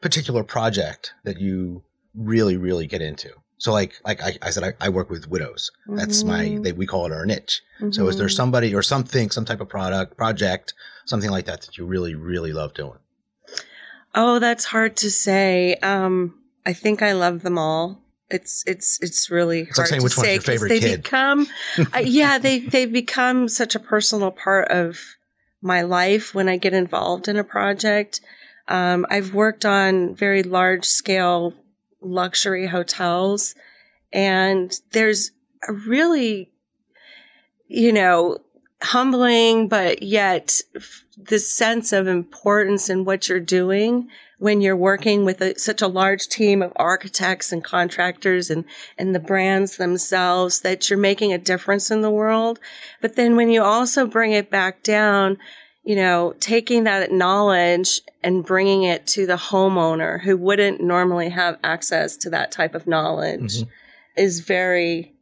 particular 0.00 0.42
project 0.44 1.14
that 1.24 1.40
you 1.40 1.82
really, 2.14 2.56
really 2.56 2.86
get 2.86 3.00
into. 3.02 3.30
So 3.58 3.72
like, 3.72 3.94
like 4.04 4.22
I, 4.22 4.36
I 4.42 4.50
said, 4.50 4.62
I, 4.62 4.72
I 4.80 4.88
work 4.90 5.08
with 5.10 5.28
widows. 5.28 5.70
That's 5.86 6.22
my, 6.24 6.44
Mm-hmm. 6.44 6.58
Mhm. 6.58 6.62
they, 6.64 6.72
we 6.72 6.86
call 6.86 7.06
it 7.06 7.12
our 7.12 7.24
niche. 7.24 7.62
So 7.90 8.06
is 8.08 8.16
there 8.18 8.26
Mhm. 8.26 8.36
somebody 8.36 8.74
or 8.74 8.82
something, 8.82 9.30
some 9.30 9.44
type 9.46 9.60
of 9.60 9.68
product, 9.68 10.16
project, 10.16 10.74
something 11.06 11.30
like 11.30 11.46
that 11.46 11.62
that 11.62 11.78
you 11.78 11.86
really, 11.86 12.14
really 12.14 12.52
love 12.52 12.74
doing? 12.74 12.98
Oh, 14.14 14.38
that's 14.38 14.64
hard 14.66 14.96
to 14.98 15.10
say. 15.10 15.76
Um, 15.82 16.34
I 16.66 16.72
think 16.74 17.00
I 17.02 17.12
love 17.12 17.42
them 17.42 17.58
all. 17.58 18.02
It's 18.30 18.64
it's 18.66 18.98
it's 19.02 19.30
really 19.30 19.60
It's 19.60 19.70
like 19.70 19.76
hard 19.76 19.88
saying 19.88 20.00
to 20.00 20.04
which 20.04 20.16
one's 20.16 20.26
say 20.26 20.34
your 20.34 20.42
'cause 20.42 20.46
favorite 20.46 20.68
they 20.70 20.80
kid. 20.80 21.02
become, 21.02 21.46
uh, 21.94 21.98
yeah, 22.04 22.38
they 22.38 22.58
they 22.58 22.86
become 22.86 23.48
such 23.48 23.74
a 23.74 23.80
personal 23.80 24.30
part 24.32 24.68
of 24.68 24.98
my 25.62 25.82
life 25.82 26.34
when 26.34 26.48
I 26.48 26.56
get 26.56 26.74
involved 26.74 27.28
in 27.28 27.36
a 27.36 27.44
project. 27.44 28.20
Um, 28.68 29.06
I've 29.10 29.32
worked 29.32 29.64
on 29.64 30.14
very 30.16 30.42
large 30.42 30.84
scale 30.86 31.54
luxury 32.00 32.66
hotels, 32.66 33.54
and 34.12 34.72
there's 34.90 35.30
a 35.68 35.72
really, 35.72 36.50
you 37.68 37.92
know, 37.92 38.38
humbling, 38.82 39.68
but 39.68 40.02
yet 40.02 40.60
f- 40.74 41.04
this 41.16 41.50
sense 41.50 41.92
of 41.92 42.06
importance 42.06 42.90
in 42.90 43.04
what 43.04 43.28
you're 43.28 43.40
doing 43.40 44.08
when 44.38 44.60
you're 44.60 44.76
working 44.76 45.24
with 45.24 45.40
a, 45.40 45.58
such 45.58 45.80
a 45.80 45.86
large 45.88 46.28
team 46.28 46.62
of 46.62 46.72
architects 46.76 47.52
and 47.52 47.64
contractors 47.64 48.50
and, 48.50 48.64
and 48.98 49.14
the 49.14 49.20
brands 49.20 49.78
themselves 49.78 50.60
that 50.60 50.90
you're 50.90 50.98
making 50.98 51.32
a 51.32 51.38
difference 51.38 51.90
in 51.90 52.02
the 52.02 52.10
world. 52.10 52.60
But 53.00 53.16
then 53.16 53.36
when 53.36 53.48
you 53.48 53.62
also 53.62 54.06
bring 54.06 54.32
it 54.32 54.50
back 54.50 54.82
down, 54.82 55.38
you 55.84 55.96
know, 55.96 56.34
taking 56.40 56.84
that 56.84 57.12
knowledge 57.12 58.02
and 58.22 58.44
bringing 58.44 58.82
it 58.82 59.06
to 59.08 59.26
the 59.26 59.36
homeowner 59.36 60.20
who 60.20 60.36
wouldn't 60.36 60.82
normally 60.82 61.30
have 61.30 61.58
access 61.62 62.16
to 62.18 62.30
that 62.30 62.52
type 62.52 62.74
of 62.74 62.86
knowledge 62.86 63.60
Mhm. 63.60 63.68
is 64.16 64.40
very 64.40 65.14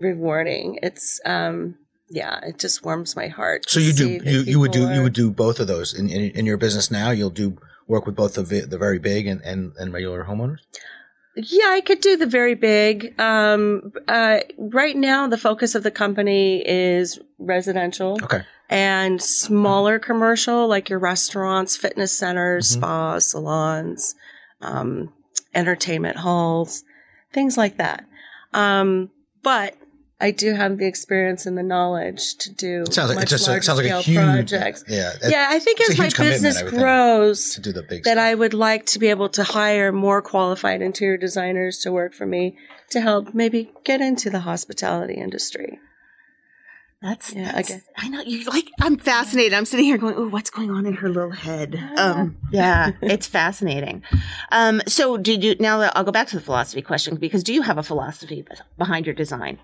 rewarding. 0.00 0.78
It's, 0.82 1.20
um, 1.24 1.76
yeah, 2.08 2.40
it 2.44 2.58
just 2.58 2.84
warms 2.84 3.14
my 3.14 3.28
heart. 3.28 3.68
So 3.68 3.78
you 3.78 3.92
do, 3.92 4.08
you, 4.08 4.40
you 4.40 4.60
would 4.60 4.72
do, 4.72 4.80
people 4.80 4.94
you 4.94 5.02
would 5.02 5.12
do 5.12 5.30
both 5.30 5.60
of 5.60 5.66
those 5.68 5.94
in, 5.94 6.08
in, 6.08 6.30
in 6.32 6.46
your 6.46 6.56
business 6.56 6.90
now. 6.90 7.10
You'll 7.10 7.30
do 7.30 7.58
work 7.86 8.06
with 8.06 8.16
both 8.16 8.34
the, 8.34 8.42
the 8.42 8.78
very 8.78 8.98
big 8.98 9.26
and, 9.26 9.40
and, 9.42 9.72
and 9.78 9.92
regular 9.92 10.24
homeowners. 10.24 10.58
Yeah, 11.34 11.68
I 11.70 11.80
could 11.80 12.00
do 12.00 12.16
the 12.18 12.26
very 12.26 12.54
big. 12.54 13.18
Um, 13.18 13.92
uh, 14.06 14.40
right 14.58 14.96
now, 14.96 15.26
the 15.28 15.38
focus 15.38 15.74
of 15.74 15.82
the 15.82 15.90
company 15.90 16.62
is 16.66 17.18
residential 17.38 18.18
Okay. 18.22 18.42
and 18.68 19.20
smaller 19.22 19.98
commercial, 19.98 20.68
like 20.68 20.90
your 20.90 20.98
restaurants, 20.98 21.76
fitness 21.76 22.16
centers, 22.16 22.68
Mhm. 22.70 22.80
spas, 22.80 23.30
salons, 23.30 24.14
um, 24.60 25.12
entertainment 25.54 26.18
halls, 26.18 26.84
things 27.32 27.56
like 27.56 27.78
that. 27.78 28.04
Um, 28.52 29.10
but 29.42 29.74
I 30.22 30.30
do 30.30 30.54
have 30.54 30.78
the 30.78 30.86
experience 30.86 31.46
and 31.46 31.58
the 31.58 31.62
knowledge 31.62 32.36
to 32.38 32.50
do 32.52 32.82
It 32.82 32.94
sounds 32.94 33.08
like, 33.10 33.16
it 33.18 33.20
much 33.22 33.30
just 33.30 33.48
it 33.48 33.64
sounds 33.64 33.78
like 33.78 33.90
a 33.90 33.94
larger 33.94 34.10
huge, 34.10 34.16
scale 34.16 34.34
projects. 34.34 34.84
yeah. 34.88 35.12
Yeah, 35.28 35.46
I 35.50 35.58
think 35.58 35.80
as 35.80 35.98
my 35.98 36.08
business 36.08 36.58
I 36.58 36.62
would 36.62 36.70
think. 36.70 36.82
grows, 36.82 37.54
To 37.54 37.60
do 37.60 37.72
the 37.72 37.82
big 37.82 38.04
that 38.04 38.12
stuff. 38.12 38.18
I 38.24 38.34
would 38.34 38.54
like 38.54 38.86
to 38.86 38.98
be 38.98 39.08
able 39.08 39.28
to 39.30 39.42
hire 39.42 39.90
more 39.92 40.22
qualified 40.22 40.80
interior 40.80 41.16
designers 41.18 41.78
to 41.80 41.92
work 41.92 42.14
for 42.14 42.24
me 42.24 42.56
to 42.90 43.00
help 43.00 43.34
maybe 43.34 43.70
get 43.84 44.00
into 44.00 44.30
the 44.30 44.40
hospitality 44.40 45.14
industry. 45.14 45.78
That's, 47.02 47.32
Yeah, 47.34 47.46
that's- 47.46 47.70
okay. 47.72 47.80
I 47.98 48.08
know 48.08 48.20
you 48.22 48.44
like. 48.44 48.68
I'm 48.80 48.96
fascinated. 48.96 49.54
I'm 49.54 49.64
sitting 49.64 49.86
here 49.86 49.98
going, 49.98 50.14
"Oh, 50.16 50.28
what's 50.28 50.50
going 50.50 50.70
on 50.70 50.86
in 50.86 50.94
her 50.94 51.08
little 51.08 51.32
head?" 51.32 51.74
Um, 51.96 52.36
yeah, 52.52 52.92
it's 53.02 53.26
fascinating. 53.26 54.04
Um, 54.52 54.80
so, 54.86 55.16
did 55.16 55.42
you 55.42 55.56
now? 55.58 55.78
that- 55.78 55.96
I'll 55.96 56.04
go 56.04 56.12
back 56.12 56.28
to 56.28 56.36
the 56.36 56.42
philosophy 56.42 56.80
question 56.80 57.16
because 57.16 57.42
do 57.42 57.52
you 57.52 57.62
have 57.62 57.76
a 57.76 57.82
philosophy 57.82 58.44
behind 58.78 59.06
your 59.06 59.16
design? 59.16 59.58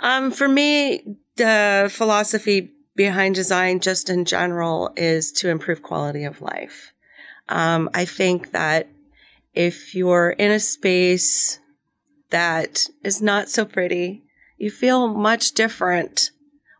Um, 0.00 0.30
for 0.30 0.48
me, 0.48 1.16
the 1.36 1.90
philosophy 1.92 2.72
behind 2.96 3.34
design, 3.34 3.80
just 3.80 4.10
in 4.10 4.24
general, 4.24 4.92
is 4.96 5.32
to 5.32 5.48
improve 5.48 5.82
quality 5.82 6.24
of 6.24 6.42
life. 6.42 6.92
Um, 7.48 7.90
I 7.94 8.04
think 8.04 8.52
that 8.52 8.88
if 9.54 9.94
you're 9.94 10.30
in 10.30 10.50
a 10.50 10.60
space 10.60 11.58
that 12.30 12.86
is 13.02 13.20
not 13.20 13.48
so 13.48 13.64
pretty, 13.64 14.22
you 14.56 14.70
feel 14.70 15.08
much 15.08 15.52
different. 15.52 16.30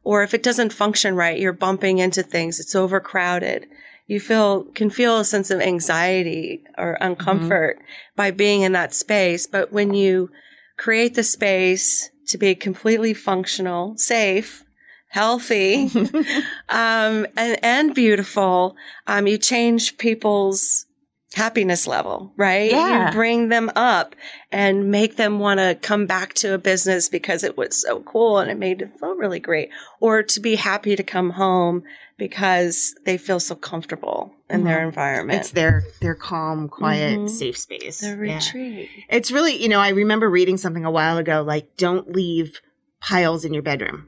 Or 0.05 0.23
if 0.23 0.35
it 0.35 0.43
doesn't 0.43 0.73
function 0.73 1.15
right, 1.15 1.39
you're 1.39 1.53
bumping 1.53 1.99
into 1.99 2.23
things, 2.23 2.61
it's 2.61 2.75
overcrowded. 2.75 3.67
You 4.07 4.19
feel, 4.19 4.65
can 4.65 4.91
feel 4.91 5.19
a 5.19 5.25
sense 5.25 5.51
of 5.51 5.61
anxiety 5.61 6.65
or 6.77 6.99
uncomfort 7.01 7.75
by 8.17 8.31
being 8.31 8.63
in 8.63 8.73
that 8.73 8.95
space. 8.95 9.47
But 9.47 9.73
when 9.73 9.95
you 9.95 10.31
create 10.77 11.15
the 11.15 11.23
space 11.23 12.11
to 12.31 12.39
be 12.39 12.55
completely 12.55 13.15
functional, 13.15 13.97
safe, 13.97 14.65
healthy, 15.09 15.91
um, 16.69 17.27
and, 17.37 17.59
and 17.63 17.95
beautiful, 17.95 18.77
um, 19.07 19.27
you 19.27 19.39
change 19.39 19.99
people's 19.99 20.87
happiness 21.35 21.87
level, 21.87 22.33
right? 22.37 22.71
Yeah. 22.71 23.07
You 23.07 23.13
bring 23.13 23.49
them 23.49 23.71
up 23.77 24.17
and 24.51 24.91
make 24.91 25.17
them 25.17 25.39
want 25.39 25.61
to 25.61 25.79
come 25.81 26.07
back 26.07 26.35
to 26.35 26.55
a 26.55 26.59
business 26.59 27.09
because 27.09 27.45
it 27.45 27.57
was 27.57 27.81
so 27.81 28.01
cool 28.01 28.39
and 28.39 28.51
it 28.51 28.59
made 28.59 28.83
it 28.83 28.99
feel 28.99 29.15
really 29.15 29.41
great, 29.41 29.71
or 30.01 30.23
to 30.23 30.41
be 30.41 30.57
happy 30.57 30.97
to 30.97 31.03
come 31.03 31.31
home 31.31 31.85
because 32.21 32.95
they 33.07 33.17
feel 33.17 33.41
so 33.41 33.55
comfortable 33.57 34.33
in 34.51 34.63
their 34.63 34.81
Mhm. 34.81 34.85
environment. 34.89 35.41
It's 35.41 35.51
their 35.53 35.83
their 36.01 36.15
calm, 36.15 36.69
quiet, 36.69 37.19
Mhm. 37.19 37.29
safe 37.31 37.57
space. 37.57 38.01
their 38.01 38.23
Yeah. 38.25 38.35
retreat. 38.37 38.89
It's 39.09 39.31
really, 39.33 39.61
you 39.61 39.69
know, 39.69 39.81
I 39.81 39.89
remember 39.89 40.29
reading 40.31 40.59
something 40.59 40.85
a 40.85 40.91
while 40.91 41.17
ago 41.19 41.43
like, 41.43 41.77
don't 41.79 42.13
leave 42.15 42.61
piles 43.01 43.45
in 43.47 43.55
your 43.55 43.63
bedroom. 43.63 44.07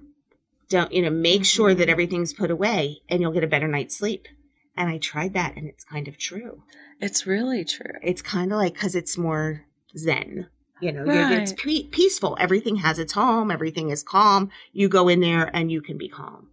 Don't, 0.69 0.93
you 0.93 1.01
know, 1.03 1.11
make 1.11 1.45
sure 1.47 1.75
that 1.75 1.89
Mhm. 1.89 1.91
everything's 1.93 2.35
put 2.35 2.51
away 2.51 3.01
and 3.09 3.21
you'll 3.23 3.33
get 3.33 3.45
a 3.45 3.55
better 3.55 3.67
night's 3.67 3.97
sleep. 3.97 4.29
And 4.77 4.89
I 4.91 4.99
tried 4.99 5.33
that 5.35 5.57
and 5.57 5.67
it's 5.67 5.85
kind 5.85 6.07
of 6.07 6.19
true. 6.19 6.63
It's 7.01 7.27
really 7.27 7.65
true. 7.65 7.95
It's 8.03 8.21
kind 8.23 8.53
of 8.53 8.59
like, 8.59 8.75
because 8.75 8.95
it's 8.95 9.17
more 9.19 9.65
zen. 9.97 10.49
You 10.81 10.93
know, 10.93 11.05
you're- 11.05 11.37
it's 11.37 11.53
pe- 11.53 11.89
peaceful. 11.89 12.37
Everything 12.41 12.77
has 12.77 12.99
its 12.99 13.13
home. 13.15 13.51
Everything 13.51 13.89
is 13.91 14.03
calm. 14.03 14.51
You 14.73 14.89
go 14.89 15.09
in 15.09 15.21
there 15.21 15.51
and 15.55 15.71
you 15.73 15.81
can 15.81 15.97
be 15.97 16.09
calm. 16.09 16.49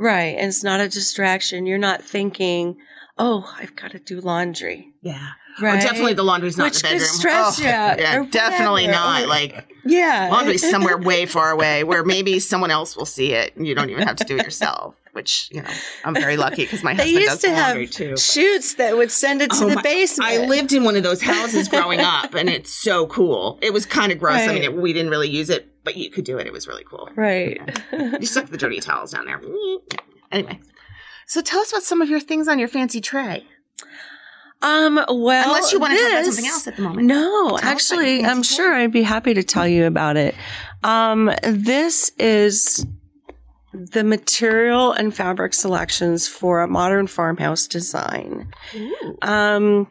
Right. 0.00 0.36
And 0.38 0.46
it's 0.48 0.64
not 0.64 0.80
a 0.80 0.88
distraction. 0.88 1.66
You're 1.66 1.76
not 1.78 2.02
thinking, 2.02 2.78
oh, 3.18 3.52
I've 3.58 3.76
got 3.76 3.90
to 3.90 3.98
do 3.98 4.20
laundry. 4.20 4.92
Yeah. 5.02 5.18
Oh, 5.58 5.62
right. 5.62 5.78
Or 5.78 5.86
definitely 5.86 6.14
the 6.14 6.22
laundry's 6.22 6.56
not 6.56 6.72
Which 6.72 6.82
in 6.82 6.82
the 6.82 6.88
could 6.88 6.94
bedroom. 7.00 7.08
stress 7.20 7.60
oh, 7.60 7.62
you 7.62 7.68
out 7.68 7.98
Yeah, 8.00 8.24
definitely 8.30 8.86
not. 8.86 9.28
Like 9.28 9.70
yeah. 9.84 10.28
laundry's 10.32 10.68
somewhere 10.68 10.96
way 11.10 11.26
far 11.26 11.50
away 11.50 11.84
where 11.84 12.02
maybe 12.02 12.38
someone 12.40 12.70
else 12.70 12.96
will 12.96 13.04
see 13.04 13.34
it 13.34 13.54
and 13.56 13.66
you 13.66 13.74
don't 13.74 13.90
even 13.90 14.06
have 14.06 14.16
to 14.16 14.24
do 14.24 14.36
it 14.36 14.44
yourself. 14.44 14.94
Which 15.12 15.48
you 15.52 15.60
know, 15.60 15.68
I'm 16.04 16.14
very 16.14 16.36
lucky 16.36 16.62
because 16.62 16.84
my 16.84 16.94
husband 16.94 17.10
used 17.18 17.28
does 17.28 17.40
to 17.42 17.52
laundry 17.52 17.88
too. 17.88 18.16
Shoots 18.16 18.74
that 18.74 18.96
would 18.96 19.10
send 19.10 19.42
it 19.42 19.50
to 19.50 19.64
Oh 19.64 19.68
the 19.68 19.74
my- 19.74 19.82
basement. 19.82 20.30
I 20.30 20.46
lived 20.46 20.72
in 20.72 20.84
one 20.84 20.94
of 20.94 21.02
those 21.02 21.20
houses 21.20 21.68
growing 21.68 21.98
up, 21.98 22.32
and 22.34 22.48
it's 22.48 22.72
so 22.72 23.08
cool. 23.08 23.58
It 23.60 23.72
was 23.72 23.84
kind 23.86 24.12
of 24.12 24.20
gross. 24.20 24.38
I 24.38 24.54
mean, 24.54 24.62
it, 24.62 24.72
we 24.72 24.92
didn't 24.92 25.10
really 25.10 25.28
use 25.28 25.50
it, 25.50 25.68
but 25.84 25.96
you 25.96 26.10
could 26.10 26.24
do 26.24 26.38
it. 26.38 26.46
It 26.46 26.52
was 26.52 26.66
really 26.68 26.84
cool. 26.84 27.08
Right. 27.16 27.60
You 28.20 28.26
stuck 28.26 28.46
the 28.46 28.56
dirty 28.58 28.80
towels 28.80 29.12
down 29.12 29.26
there. 29.26 29.40
Anyway, 30.32 30.60
so 31.26 31.40
tell 31.42 31.60
us 31.60 31.70
about 31.72 31.82
some 31.82 32.00
of 32.02 32.08
your 32.08 32.20
things 32.20 32.48
on 32.48 32.58
your 32.58 32.68
fancy 32.68 33.00
tray. 33.00 33.44
um, 34.62 34.96
well, 35.08 35.46
Unless 35.48 35.72
you 35.72 35.80
want 35.80 35.92
to 35.94 35.98
talk 35.98 36.10
about 36.12 36.24
something 36.26 36.46
else 36.46 36.66
at 36.68 36.76
the 36.76 36.82
moment. 36.82 37.06
No, 37.06 37.48
about 37.56 37.64
actually, 37.64 38.24
I'm 38.24 38.36
fancy 38.36 38.54
sure 38.56 38.74
I'd 38.74 38.92
be 38.92 39.02
happy 39.02 39.34
to 39.34 39.42
tell 39.42 39.66
you 39.66 39.86
about 39.86 40.16
it. 40.16 40.34
Um, 40.84 41.30
this 41.42 42.10
is 42.18 42.84
the 43.72 44.02
material 44.04 44.92
and 44.92 45.14
fabric 45.14 45.54
selections 45.54 46.26
for 46.28 46.60
a 46.62 46.68
modern 46.68 47.06
farmhouse 47.06 47.66
design. 47.68 48.52
Ooh. 48.74 49.16
Um, 49.22 49.88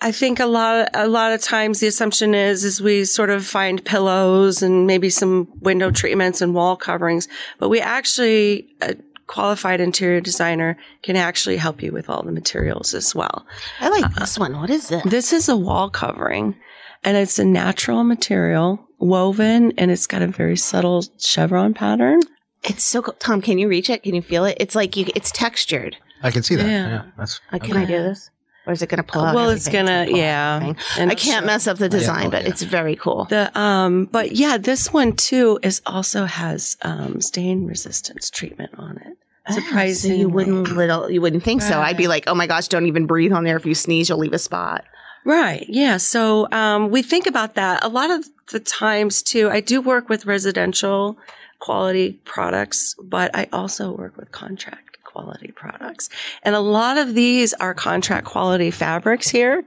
I 0.00 0.12
think 0.12 0.40
a 0.40 0.46
lot, 0.46 0.90
a 0.94 1.08
lot 1.08 1.32
of 1.32 1.40
times 1.40 1.80
the 1.80 1.86
assumption 1.86 2.34
is, 2.34 2.64
is 2.64 2.80
we 2.82 3.04
sort 3.04 3.30
of 3.30 3.46
find 3.46 3.84
pillows 3.84 4.62
and 4.62 4.86
maybe 4.86 5.08
some 5.08 5.48
window 5.60 5.90
treatments 5.90 6.42
and 6.42 6.54
wall 6.54 6.76
coverings, 6.76 7.28
but 7.58 7.70
we 7.70 7.80
actually, 7.80 8.68
a 8.82 8.94
qualified 9.26 9.80
interior 9.80 10.20
designer 10.20 10.76
can 11.02 11.16
actually 11.16 11.56
help 11.56 11.82
you 11.82 11.92
with 11.92 12.08
all 12.10 12.22
the 12.22 12.30
materials 12.32 12.94
as 12.94 13.14
well. 13.14 13.46
I 13.80 13.88
like 13.88 14.14
this 14.14 14.38
one. 14.38 14.56
What 14.58 14.70
is 14.70 14.90
it? 14.90 15.02
This 15.04 15.32
is 15.32 15.48
a 15.48 15.56
wall 15.56 15.90
covering 15.90 16.54
and 17.02 17.16
it's 17.16 17.38
a 17.38 17.44
natural 17.44 18.04
material 18.04 18.86
woven 18.98 19.72
and 19.78 19.90
it's 19.90 20.06
got 20.06 20.22
a 20.22 20.26
very 20.26 20.56
subtle 20.56 21.04
chevron 21.18 21.74
pattern. 21.74 22.20
It's 22.62 22.84
so 22.84 23.02
cool. 23.02 23.14
Tom, 23.18 23.40
can 23.40 23.58
you 23.58 23.68
reach 23.68 23.90
it? 23.90 24.02
Can 24.02 24.14
you 24.14 24.22
feel 24.22 24.44
it? 24.44 24.56
It's 24.60 24.74
like 24.74 24.96
you. 24.96 25.06
It's 25.14 25.30
textured. 25.30 25.96
I 26.22 26.30
can 26.30 26.42
see 26.42 26.56
that. 26.56 26.66
Yeah. 26.66 26.88
Yeah, 26.88 27.02
that's 27.16 27.40
Uh, 27.52 27.58
can 27.58 27.76
I 27.76 27.84
do 27.84 27.92
this? 27.92 28.30
Or 28.66 28.72
is 28.72 28.82
it 28.82 28.88
going 28.88 28.98
to 28.98 29.04
pull 29.04 29.22
out? 29.22 29.34
well, 29.34 29.50
it's 29.50 29.68
gonna, 29.68 30.06
yeah. 30.08 30.74
And 30.98 31.10
I 31.10 31.14
can't 31.14 31.44
so- 31.44 31.46
mess 31.46 31.66
up 31.66 31.78
the 31.78 31.84
yeah, 31.84 31.90
design, 31.90 32.26
oh, 32.26 32.30
but 32.30 32.42
yeah. 32.42 32.48
it's 32.48 32.62
very 32.62 32.96
cool. 32.96 33.26
The 33.26 33.56
um, 33.58 34.06
but 34.06 34.32
yeah, 34.32 34.58
this 34.58 34.92
one 34.92 35.12
too 35.12 35.58
is 35.62 35.80
also 35.86 36.24
has 36.24 36.76
um 36.82 37.20
stain 37.20 37.66
resistance 37.66 38.28
treatment 38.28 38.72
on 38.76 38.96
it. 38.98 39.16
Ah, 39.46 39.52
so 39.52 39.60
Surprisingly, 39.60 40.18
you 40.18 40.28
wouldn't 40.28 40.76
little 40.76 41.08
you 41.08 41.20
wouldn't 41.20 41.44
think 41.44 41.62
so. 41.62 41.80
I'd 41.80 41.96
be 41.96 42.08
like, 42.08 42.24
oh 42.26 42.34
my 42.34 42.48
gosh, 42.48 42.66
don't 42.66 42.86
even 42.86 43.06
breathe 43.06 43.32
on 43.32 43.44
there. 43.44 43.56
If 43.56 43.66
you 43.66 43.74
sneeze, 43.74 44.08
you'll 44.08 44.18
leave 44.18 44.32
a 44.32 44.38
spot. 44.38 44.84
Right. 45.24 45.66
Yeah. 45.68 45.96
So 45.96 46.48
um, 46.52 46.90
we 46.90 47.02
think 47.02 47.26
about 47.26 47.54
that 47.54 47.84
a 47.84 47.88
lot 47.88 48.10
of 48.10 48.24
the 48.52 48.60
times 48.60 49.22
too. 49.22 49.50
I 49.50 49.60
do 49.60 49.80
work 49.80 50.08
with 50.08 50.26
residential 50.26 51.18
quality 51.58 52.12
products, 52.24 52.94
but 53.02 53.34
I 53.34 53.48
also 53.52 53.92
work 53.92 54.16
with 54.16 54.30
contract 54.30 54.95
quality 55.16 55.52
products. 55.52 56.08
And 56.42 56.54
a 56.54 56.60
lot 56.60 56.98
of 56.98 57.14
these 57.14 57.54
are 57.54 57.74
contract 57.74 58.26
quality 58.26 58.70
fabrics 58.70 59.28
here. 59.28 59.64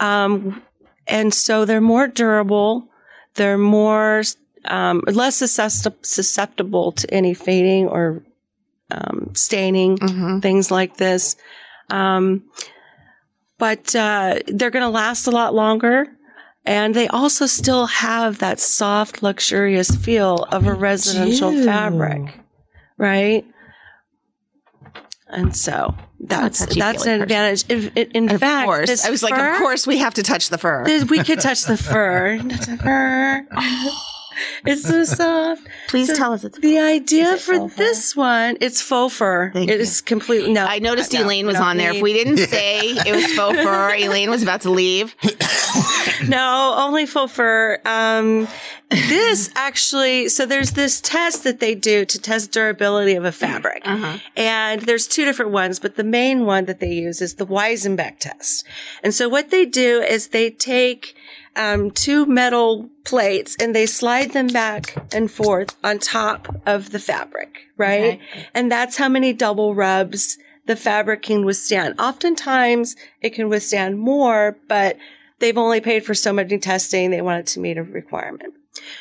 Um, 0.00 0.62
and 1.06 1.32
so 1.32 1.64
they're 1.64 1.80
more 1.80 2.08
durable. 2.08 2.88
They're 3.34 3.58
more, 3.58 4.22
um, 4.64 5.02
less 5.06 5.36
susceptible, 5.36 6.92
to 6.92 7.14
any 7.14 7.34
fading 7.34 7.88
or 7.88 8.22
um, 8.90 9.30
staining, 9.34 9.98
Mm-hmm. 9.98 10.40
things 10.40 10.70
like 10.70 10.96
this. 10.96 11.36
Um, 11.90 12.44
but 13.58 13.94
uh, 13.94 14.38
they're 14.46 14.70
going 14.70 14.84
to 14.84 14.88
last 14.90 15.26
a 15.26 15.30
lot 15.30 15.54
longer. 15.54 16.06
And 16.64 16.94
they 16.94 17.08
also 17.08 17.46
still 17.46 17.86
have 17.86 18.38
that 18.38 18.60
soft, 18.60 19.22
luxurious 19.22 19.90
feel 19.90 20.44
of 20.52 20.66
a 20.66 20.74
residential 20.74 21.50
fabric, 21.64 22.34
right? 22.98 23.44
And 25.30 25.54
so 25.54 25.94
that's 26.20 26.64
that's 26.74 27.04
an 27.06 27.20
advantage. 27.22 27.64
If, 27.68 27.94
in 27.96 28.10
in 28.12 28.30
Of 28.30 28.40
fact, 28.40 28.66
course. 28.66 28.88
this 28.88 29.04
I 29.04 29.10
was 29.10 29.22
like, 29.22 29.38
of 29.38 29.58
course 29.58 29.86
we 29.86 29.98
have 29.98 30.14
to 30.14 30.22
touch 30.22 30.48
the 30.48 30.58
fur. 30.58 30.84
this- 30.84 31.04
we 31.04 31.22
could 31.22 31.40
touch 31.40 31.64
the 31.64 31.76
fur. 31.76 32.38
the 32.42 32.78
fur. 32.82 33.46
it's 34.66 34.82
so 34.82 35.04
soft. 35.04 35.66
Please 35.88 36.08
so 36.08 36.14
tell 36.14 36.32
us 36.32 36.44
it's 36.44 36.58
The 36.58 36.78
idea 36.78 37.24
Is 37.28 37.34
it 37.34 37.40
for 37.40 37.54
faux 37.54 37.74
fur? 37.74 37.82
this 37.84 38.16
one, 38.16 38.56
it's 38.60 38.80
faux 38.82 39.14
fur. 39.14 39.50
Thank 39.52 39.70
It 39.70 39.74
you. 39.76 39.80
is 39.80 40.00
completely 40.00 40.52
no. 40.52 40.64
I 40.64 40.78
noticed 40.78 41.12
no, 41.12 41.24
Elaine 41.24 41.46
was 41.46 41.54
no 41.54 41.62
on 41.62 41.76
there. 41.76 41.92
If 41.92 42.02
we 42.02 42.12
didn't 42.12 42.36
say 42.48 42.80
it 42.90 43.14
was 43.14 43.26
faux 43.34 43.56
fur, 43.62 43.94
Elaine 43.98 44.30
was 44.30 44.42
about 44.42 44.62
to 44.62 44.70
leave. 44.70 45.14
no, 46.26 46.74
only 46.78 47.06
faux 47.06 47.32
fur. 47.32 47.78
Um, 47.84 48.48
this 48.90 49.50
actually, 49.54 50.28
so 50.28 50.46
there's 50.46 50.72
this 50.72 51.00
test 51.00 51.44
that 51.44 51.60
they 51.60 51.74
do 51.74 52.04
to 52.06 52.18
test 52.18 52.52
durability 52.52 53.14
of 53.14 53.24
a 53.24 53.32
fabric. 53.32 53.82
Uh-huh. 53.84 54.18
And 54.36 54.80
there's 54.82 55.06
two 55.06 55.24
different 55.24 55.52
ones, 55.52 55.78
but 55.78 55.96
the 55.96 56.04
main 56.04 56.46
one 56.46 56.64
that 56.66 56.80
they 56.80 56.92
use 56.92 57.20
is 57.20 57.34
the 57.34 57.46
Wyzenbeek 57.46 58.18
test. 58.18 58.64
And 59.02 59.12
so 59.14 59.28
what 59.28 59.50
they 59.50 59.66
do 59.66 60.00
is 60.00 60.28
they 60.28 60.50
take 60.50 61.14
um, 61.56 61.90
two 61.90 62.24
metal 62.26 62.88
plates 63.08 63.56
and 63.58 63.74
they 63.74 63.86
slide 63.86 64.32
them 64.32 64.48
back 64.48 64.94
and 65.14 65.30
forth 65.30 65.74
on 65.82 65.98
top 65.98 66.54
of 66.66 66.90
the 66.90 66.98
fabric, 66.98 67.58
right? 67.76 68.20
Okay. 68.20 68.46
And 68.54 68.70
that's 68.70 68.96
how 68.96 69.08
many 69.08 69.32
double 69.32 69.74
rubs 69.74 70.36
the 70.66 70.76
fabric 70.76 71.22
can 71.22 71.44
withstand. 71.44 71.98
Oftentimes 71.98 72.96
it 73.22 73.30
can 73.30 73.48
withstand 73.48 73.98
more, 73.98 74.58
but 74.68 74.98
they've 75.38 75.56
only 75.56 75.80
paid 75.80 76.04
for 76.04 76.14
so 76.14 76.32
much 76.32 76.52
testing. 76.60 77.10
They 77.10 77.22
want 77.22 77.40
it 77.40 77.46
to 77.52 77.60
meet 77.60 77.78
a 77.78 77.82
requirement. 77.82 78.52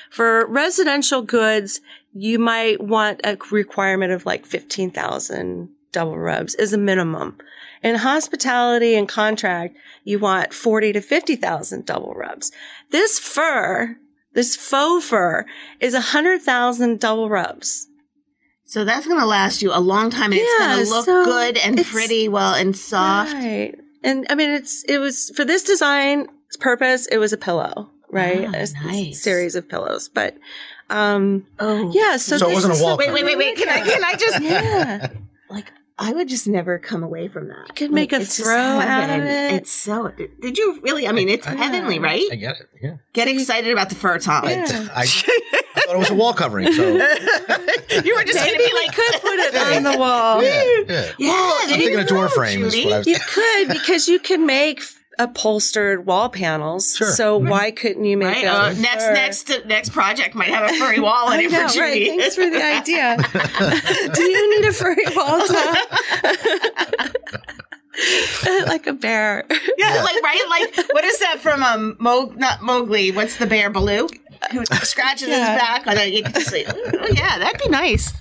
For 0.10 0.48
residential 0.48 1.22
goods, 1.22 1.82
you 2.14 2.40
might 2.40 2.82
want 2.82 3.20
a 3.26 3.38
requirement 3.52 4.14
of 4.14 4.26
like 4.26 4.46
15,000 4.46 5.70
double 5.92 6.18
rubs 6.18 6.56
as 6.56 6.74
a 6.74 6.78
minimum. 6.78 7.38
In 7.84 7.96
hospitality 7.96 8.96
and 8.96 9.08
contract, 9.08 9.76
you 10.08 10.20
want 10.20 10.54
40 10.54 10.94
to 10.94 11.02
50,000 11.02 11.86
double 11.86 12.14
rubs. 12.14 12.52
This 12.92 13.20
fur, 13.20 13.98
this 14.34 14.56
faux 14.56 15.06
fur 15.06 15.46
is 15.82 15.94
100,000 15.94 17.00
double 17.00 17.30
rubs. 17.30 17.88
So 18.66 18.86
that's 18.86 19.06
going 19.06 19.20
to 19.20 19.26
last 19.26 19.62
you 19.62 19.72
a 19.74 19.80
long 19.80 20.10
time 20.10 20.32
and 20.32 20.42
it's 20.42 20.60
going 20.60 20.86
to 20.86 20.90
look 20.92 21.06
so 21.06 21.26
good 21.26 21.58
and 21.58 21.86
pretty 21.86 22.28
well 22.30 22.54
and 22.54 22.76
soft. 22.76 23.34
Right. 23.34 23.76
And 24.04 24.26
I 24.30 24.36
mean, 24.36 24.50
it's, 24.52 24.84
it 24.84 24.98
was 25.00 25.30
for 25.36 25.44
this 25.44 25.64
design 25.64 26.28
purpose, 26.60 27.08
it 27.08 27.18
was 27.18 27.34
a 27.34 27.38
pillow, 27.38 27.90
right? 28.10 28.46
Ah, 28.48 28.52
A 28.54 28.58
s- 28.60 28.74
nice. 28.74 29.22
series 29.22 29.56
of 29.56 29.68
pillows, 29.68 30.08
but, 30.10 30.38
um, 30.90 31.46
Oh. 31.60 31.92
yeah. 31.94 32.16
So, 32.18 32.38
So 32.38 32.46
it 32.46 32.50
this 32.50 32.56
wasn't 32.56 32.72
a 32.72 32.76
is 32.76 32.80
the- 32.80 32.86
wall 32.86 32.98
Wait, 32.98 33.12
wait, 33.12 33.26
wait, 33.26 33.38
wait. 33.38 33.58
Can 33.58 33.68
I, 33.70 33.80
can 33.82 34.04
I 34.04 34.14
just, 34.16 34.42
Yeah. 34.42 35.08
like, 35.50 35.72
I 36.00 36.14
would 36.14 36.28
just 36.28 36.48
never 36.48 36.78
come 36.78 37.02
away 37.04 37.28
from 37.28 37.48
that. 37.48 37.66
You 37.70 37.74
could 37.76 37.92
make 37.92 38.14
a 38.14 38.24
throw 38.24 38.56
out 38.56 39.10
of 39.10 39.26
it. 39.26 39.54
It's 39.54 39.72
so, 39.72 40.12
did 40.42 40.58
you 40.58 40.80
really, 40.84 41.08
I 41.08 41.12
mean, 41.12 41.28
it's 41.28 41.48
I- 41.48 41.56
heavenly, 41.56 41.98
right? 42.00 42.24
I 42.32 42.36
get 42.36 42.60
it. 42.60 42.70
Yeah. 42.82 42.98
Get 43.14 43.28
excited 43.28 43.72
about 43.72 43.90
the 43.90 43.96
fur, 43.96 44.20
Tom. 44.20 44.46
I, 44.48 44.52
Yeah. 44.54 44.88
I, 44.96 45.02
I 45.02 45.06
thought 45.82 45.96
it 45.96 45.98
was 46.00 46.10
a 46.12 46.16
wall 46.16 46.34
covering. 46.34 46.72
So 46.74 46.84
you 46.88 46.96
were 48.16 48.24
just 48.24 48.38
going 48.38 48.54
to 48.54 48.58
be 48.58 48.72
like, 48.76 48.96
could 48.96 49.22
put 49.22 49.40
it 49.40 49.56
on 49.56 49.84
the 49.92 49.98
wall. 49.98 50.44
yeah, 50.44 50.64
yeah. 50.88 51.12
Yeah, 51.18 51.52
I'm 51.64 51.70
thinking 51.70 52.00
a 52.00 52.06
door 52.06 52.28
go, 52.28 52.34
frame 52.34 52.64
is 52.64 52.76
Judi. 52.76 52.86
what 52.86 52.94
I 52.94 52.98
was 53.00 53.08
You 53.08 53.18
could 53.28 53.68
because 53.70 54.08
you 54.08 54.20
can 54.20 54.46
make 54.46 54.82
upholstered 55.20 56.06
wall 56.06 56.30
panels. 56.30 56.96
Sure. 56.96 57.12
So 57.12 57.38
why 57.38 57.72
couldn't 57.72 58.06
you 58.06 58.18
make 58.18 58.28
Right. 58.36 58.44
it? 58.44 58.48
Uh, 58.48 58.74
next, 58.74 59.06
fur? 59.06 59.14
next, 59.14 59.52
next 59.66 59.90
project 59.92 60.36
might 60.36 60.50
have 60.50 60.70
a 60.70 60.74
furry 60.76 61.00
wall 61.00 61.32
in 61.32 61.40
I 61.40 61.44
it 61.44 61.52
know, 61.52 61.68
for 61.68 61.80
right? 61.82 62.02
Judi. 62.02 62.18
Thanks 62.18 62.36
for 62.36 62.50
the 62.50 62.64
idea. 62.64 63.18
Do 64.14 64.22
you 64.24 64.60
need 64.60 64.68
a 64.70 64.74
furry 64.74 65.04
wall 65.16 65.40
top? 65.48 65.88
like 68.68 68.86
a 68.88 68.94
bear. 68.94 69.44
Yeah, 69.50 69.96
Yeah. 69.96 70.04
like 70.04 70.22
right, 70.24 70.46
like 70.50 70.88
what 70.94 71.04
is 71.04 71.20
that 71.20 71.40
from 71.40 71.64
um 71.64 71.96
Mo 72.00 72.32
not 72.36 72.62
Mowgli? 72.62 73.12
What's 73.12 73.38
the 73.38 73.46
bear 73.48 73.70
Baloo? 73.70 74.08
Who 74.52 74.66
scratches 74.66 75.30
Yeah. 75.30 75.54
his 75.54 75.62
back 75.62 75.88
on 75.88 75.98
a 75.98 76.06
you 76.10 76.22
can 76.24 76.34
just 76.34 76.50
say, 76.50 76.64
oh 76.68 77.08
yeah, 77.14 77.40
that'd 77.40 77.60
be 77.62 77.70
nice. 77.70 78.14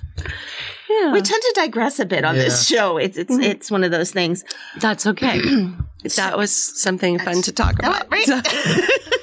Yeah, 0.89 1.11
We 1.11 1.21
tend 1.21 1.41
to 1.41 1.53
digress 1.55 1.99
a 1.99 2.05
bit 2.05 2.23
on 2.23 2.35
this 2.35 2.65
show. 2.67 2.97
It's 2.97 3.17
it's 3.17 3.33
Mhm. 3.33 3.43
it's 3.43 3.69
one 3.71 3.83
of 3.83 3.91
those 3.91 4.11
things. 4.11 4.43
that's 4.79 5.05
okay. 5.07 5.39
that 6.15 6.37
was 6.37 6.51
something 6.81 7.19
fun 7.19 7.41
to 7.41 7.51
talk 7.51 7.81
No, 7.81 7.89
about. 7.89 8.11
right? 8.11 8.25
So- 8.25 8.41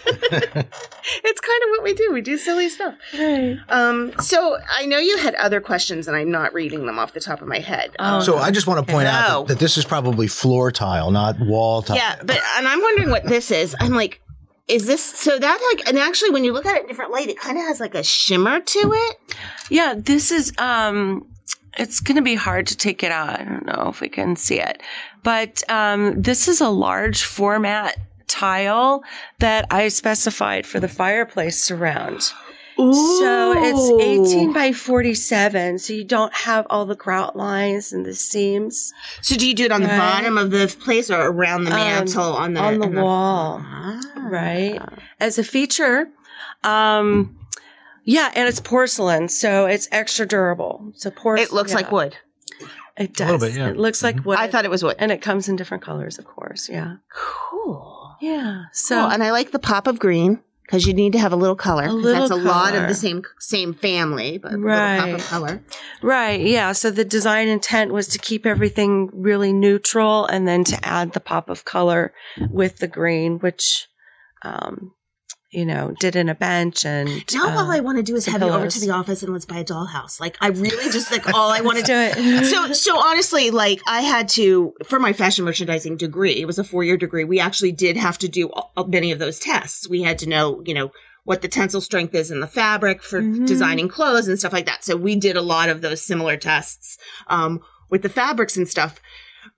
it's 0.35 1.40
kind 1.40 1.62
of 1.62 1.70
what 1.70 1.83
we 1.83 1.94
do. 1.94 2.11
We 2.12 2.20
do 2.20 2.37
silly 2.38 2.68
stuff. 2.68 2.94
Right. 3.14 3.59
Um, 3.68 4.12
so 4.20 4.59
I 4.70 4.87
know 4.87 4.98
you 4.98 5.16
had 5.18 5.35
other 5.37 5.61
questions, 5.61 6.09
and 6.09 6.16
I'm 6.16 6.31
not 6.31 6.53
reading 6.55 6.87
them 6.87 6.98
off 6.98 7.12
the 7.12 7.20
top 7.20 7.40
of 7.42 7.48
my 7.48 7.59
head. 7.59 7.94
Oh, 7.98 8.20
So 8.20 8.38
I 8.38 8.50
just 8.50 8.66
want 8.66 8.85
to 8.87 8.92
point 8.92 9.05
No. 9.07 9.11
out 9.11 9.48
that, 9.48 9.55
that 9.55 9.59
this 9.61 9.77
is 9.77 9.85
probably 9.85 10.27
floor 10.27 10.70
tile, 10.72 11.11
not 11.11 11.38
wall 11.40 11.83
tile. 11.83 11.96
Yeah, 11.96 12.16
but 12.22 12.38
and 12.57 12.66
I'm 12.68 12.81
wondering 12.81 13.11
what 13.11 13.24
this 13.27 13.50
is. 13.50 13.74
I'm 13.81 13.94
like, 13.94 14.20
is 14.68 14.87
this 14.87 15.03
so 15.03 15.38
that 15.38 15.72
like 15.77 15.87
and 15.88 15.98
actually 15.98 16.31
when 16.31 16.42
you 16.44 16.53
look 16.53 16.64
at 16.66 16.77
it 16.77 16.83
in 16.83 16.88
different 16.88 17.12
light, 17.12 17.29
it 17.29 17.38
kind 17.38 17.59
of 17.59 17.64
has 17.64 17.81
like 17.81 17.94
a 17.94 18.03
shimmer 18.03 18.61
to 18.61 18.92
it. 18.94 19.16
Yeah, 19.70 19.94
this 19.96 20.31
is 20.31 20.53
um 20.59 21.27
it's 21.79 22.01
going 22.01 22.17
to 22.17 22.23
be 22.23 22.35
hard 22.35 22.67
to 22.69 22.77
take 22.77 23.03
it 23.03 23.11
out. 23.13 23.41
I 23.41 23.45
don't 23.45 23.67
know 23.67 23.89
if 23.89 24.01
we 24.01 24.09
can 24.09 24.37
see 24.37 24.61
it. 24.61 24.83
But 25.23 25.63
um 25.71 26.21
this 26.21 26.49
is 26.49 26.61
a 26.61 26.69
large 26.69 27.25
format 27.25 27.97
tile 28.27 29.03
that 29.39 29.67
I 29.71 29.89
specified 29.89 30.67
for 30.67 30.81
the 30.81 30.89
fireplace 30.89 31.59
surround. 31.59 32.33
Ooh. 32.81 32.93
So 33.21 33.55
it's 33.57 34.03
18 34.33 34.53
by 34.53 34.73
47, 34.73 35.79
so 35.79 35.93
you 35.93 36.03
don't 36.03 36.35
have 36.35 36.67
all 36.71 36.85
the 36.87 36.97
grout 36.97 37.37
lines 37.37 37.93
and 37.93 38.05
the 38.05 38.17
seams 38.17 38.93
So 39.23 39.37
do 39.37 39.47
you 39.47 39.55
do 39.55 39.65
it 39.65 39.71
on 39.71 39.83
the 39.83 39.89
bottom 39.89 40.37
of 40.39 40.51
the 40.51 40.67
place 40.81 41.09
or 41.09 41.21
around 41.29 41.65
the 41.65 41.71
Um, 41.71 41.77
mantle 41.77 42.33
on 42.35 42.55
the 42.55 42.61
on 42.61 42.79
the 42.81 42.87
on 42.87 42.95
wall. 42.97 43.61
Ah. 43.63 44.01
right? 44.17 44.81
As 45.21 45.39
a 45.39 45.45
feature. 45.45 46.09
Um 46.65 47.37
yeah, 48.05 48.31
and 48.35 48.49
it's 48.49 48.61
porcelain, 48.61 49.29
so 49.29 49.67
it's 49.67 49.88
extra 49.93 50.27
durable. 50.27 50.93
So 50.95 51.11
porcelain 51.11 51.47
It 51.49 51.53
looks 51.53 51.75
like 51.75 51.90
wood. 51.93 52.17
It 52.97 53.19
A 53.21 53.25
little 53.25 53.38
does. 53.38 53.49
bit, 53.51 53.59
yeah. 53.59 53.71
It 53.71 53.77
looks 53.77 54.03
like 54.05 54.25
wood. 54.25 54.38
I 54.38 54.47
thought 54.49 54.64
it 54.64 54.71
was 54.71 54.85
wood. 54.85 54.97
and 55.01 55.11
it 55.11 55.21
comes 55.21 55.49
in 55.49 55.57
different 55.57 55.83
colors, 55.83 56.19
of 56.19 56.25
course. 56.27 56.69
Yeah. 56.69 56.97
Cool. 57.12 58.17
Yeah. 58.21 58.64
So 58.73 58.97
Cool. 59.01 59.11
And 59.11 59.23
I 59.23 59.33
like 59.33 59.51
the 59.51 59.59
pop 59.59 59.87
of 59.88 59.99
green 59.99 60.40
because 60.62 60.87
you 60.87 60.95
need 60.95 61.12
to 61.14 61.19
have 61.19 61.33
a 61.33 61.37
little 61.37 61.57
color. 61.57 61.83
A 61.85 61.87
'cause 61.88 61.95
little 61.97 62.29
that's 62.29 62.31
a 62.31 62.37
lot 62.43 62.75
of 62.77 62.87
the 62.88 62.95
same 62.95 63.23
same 63.40 63.75
family, 63.75 64.38
but 64.38 64.55
a 64.55 64.59
Right. 64.59 64.95
little 65.01 65.11
pop 65.12 65.21
of 65.21 65.27
color. 65.27 65.62
right, 66.03 66.40
yeah. 66.40 66.71
So 66.73 66.90
the 66.93 67.05
design 67.05 67.49
intent 67.49 67.93
was 67.93 68.07
to 68.09 68.19
keep 68.19 68.47
everything 68.47 69.11
really 69.12 69.53
neutral, 69.53 70.25
and 70.27 70.47
then 70.47 70.62
to 70.64 70.79
add 70.87 71.12
the 71.12 71.21
pop 71.21 71.51
of 71.51 71.64
color 71.64 72.14
with 72.49 72.79
the 72.79 72.87
green, 72.88 73.40
which, 73.40 73.88
um, 74.43 74.93
you 75.55 75.64
know, 75.64 75.95
did 76.01 76.17
in 76.17 76.29
a 76.29 76.35
bench 76.35 76.85
and. 76.85 77.09
Now 77.33 77.57
all 77.57 77.71
I 77.71 77.81
want 77.81 77.97
to 77.99 78.03
do 78.03 78.14
is 78.17 78.27
have 78.27 78.43
you 78.43 78.49
over 78.49 78.69
to 78.69 78.81
the 78.81 78.90
office 78.90 79.23
and 79.23 79.33
let's 79.33 79.45
buy 79.47 79.59
a 79.59 79.64
dollhouse. 79.64 80.21
Like 80.21 80.37
I 80.40 80.49
really 80.49 80.90
just 80.90 81.11
like 81.12 81.33
all 81.33 81.51
I 81.51 81.61
want 81.67 81.79
to 81.79 81.85
do 81.85 81.95
it. 81.95 82.45
so 82.51 82.73
so 82.73 82.99
honestly 82.99 83.51
like 83.51 83.81
i 83.87 84.01
had 84.01 84.29
to 84.29 84.75
for 84.85 84.99
my 84.99 85.12
fashion 85.12 85.45
merchandising 85.45 85.97
degree 85.97 86.33
it 86.40 86.47
was 86.47 86.59
a 86.59 86.64
four-year 86.64 86.97
degree 86.97 87.25
we 87.25 87.38
actually 87.40 87.73
did 87.73 87.97
have 87.97 88.19
to 88.19 88.29
do 88.29 88.51
a- 88.77 88.87
many 88.87 89.12
of 89.12 89.19
those 89.19 89.38
tests 89.38 89.88
we 89.88 90.03
had 90.03 90.19
to 90.19 90.29
know 90.29 90.62
you 90.66 90.74
know 90.74 90.91
what 91.24 91.41
the 91.43 91.49
tensile 91.49 91.81
strength 91.81 92.14
is 92.14 92.31
in 92.31 92.41
the 92.41 92.47
fabric 92.47 93.03
for 93.03 93.20
Mhm. 93.22 93.47
designing 93.47 93.89
clothes 93.89 94.28
and 94.28 94.39
stuff 94.39 94.53
like 94.53 94.66
that 94.66 94.85
so 94.85 94.97
we 94.97 95.16
did 95.16 95.37
a 95.37 95.43
lot 95.43 95.68
of 95.68 95.81
those 95.81 96.03
similar 96.03 96.37
tests 96.37 96.99
um, 97.28 97.61
with 97.91 98.03
the 98.03 98.09
fabrics 98.09 98.57
and 98.57 98.68
stuff 98.68 99.01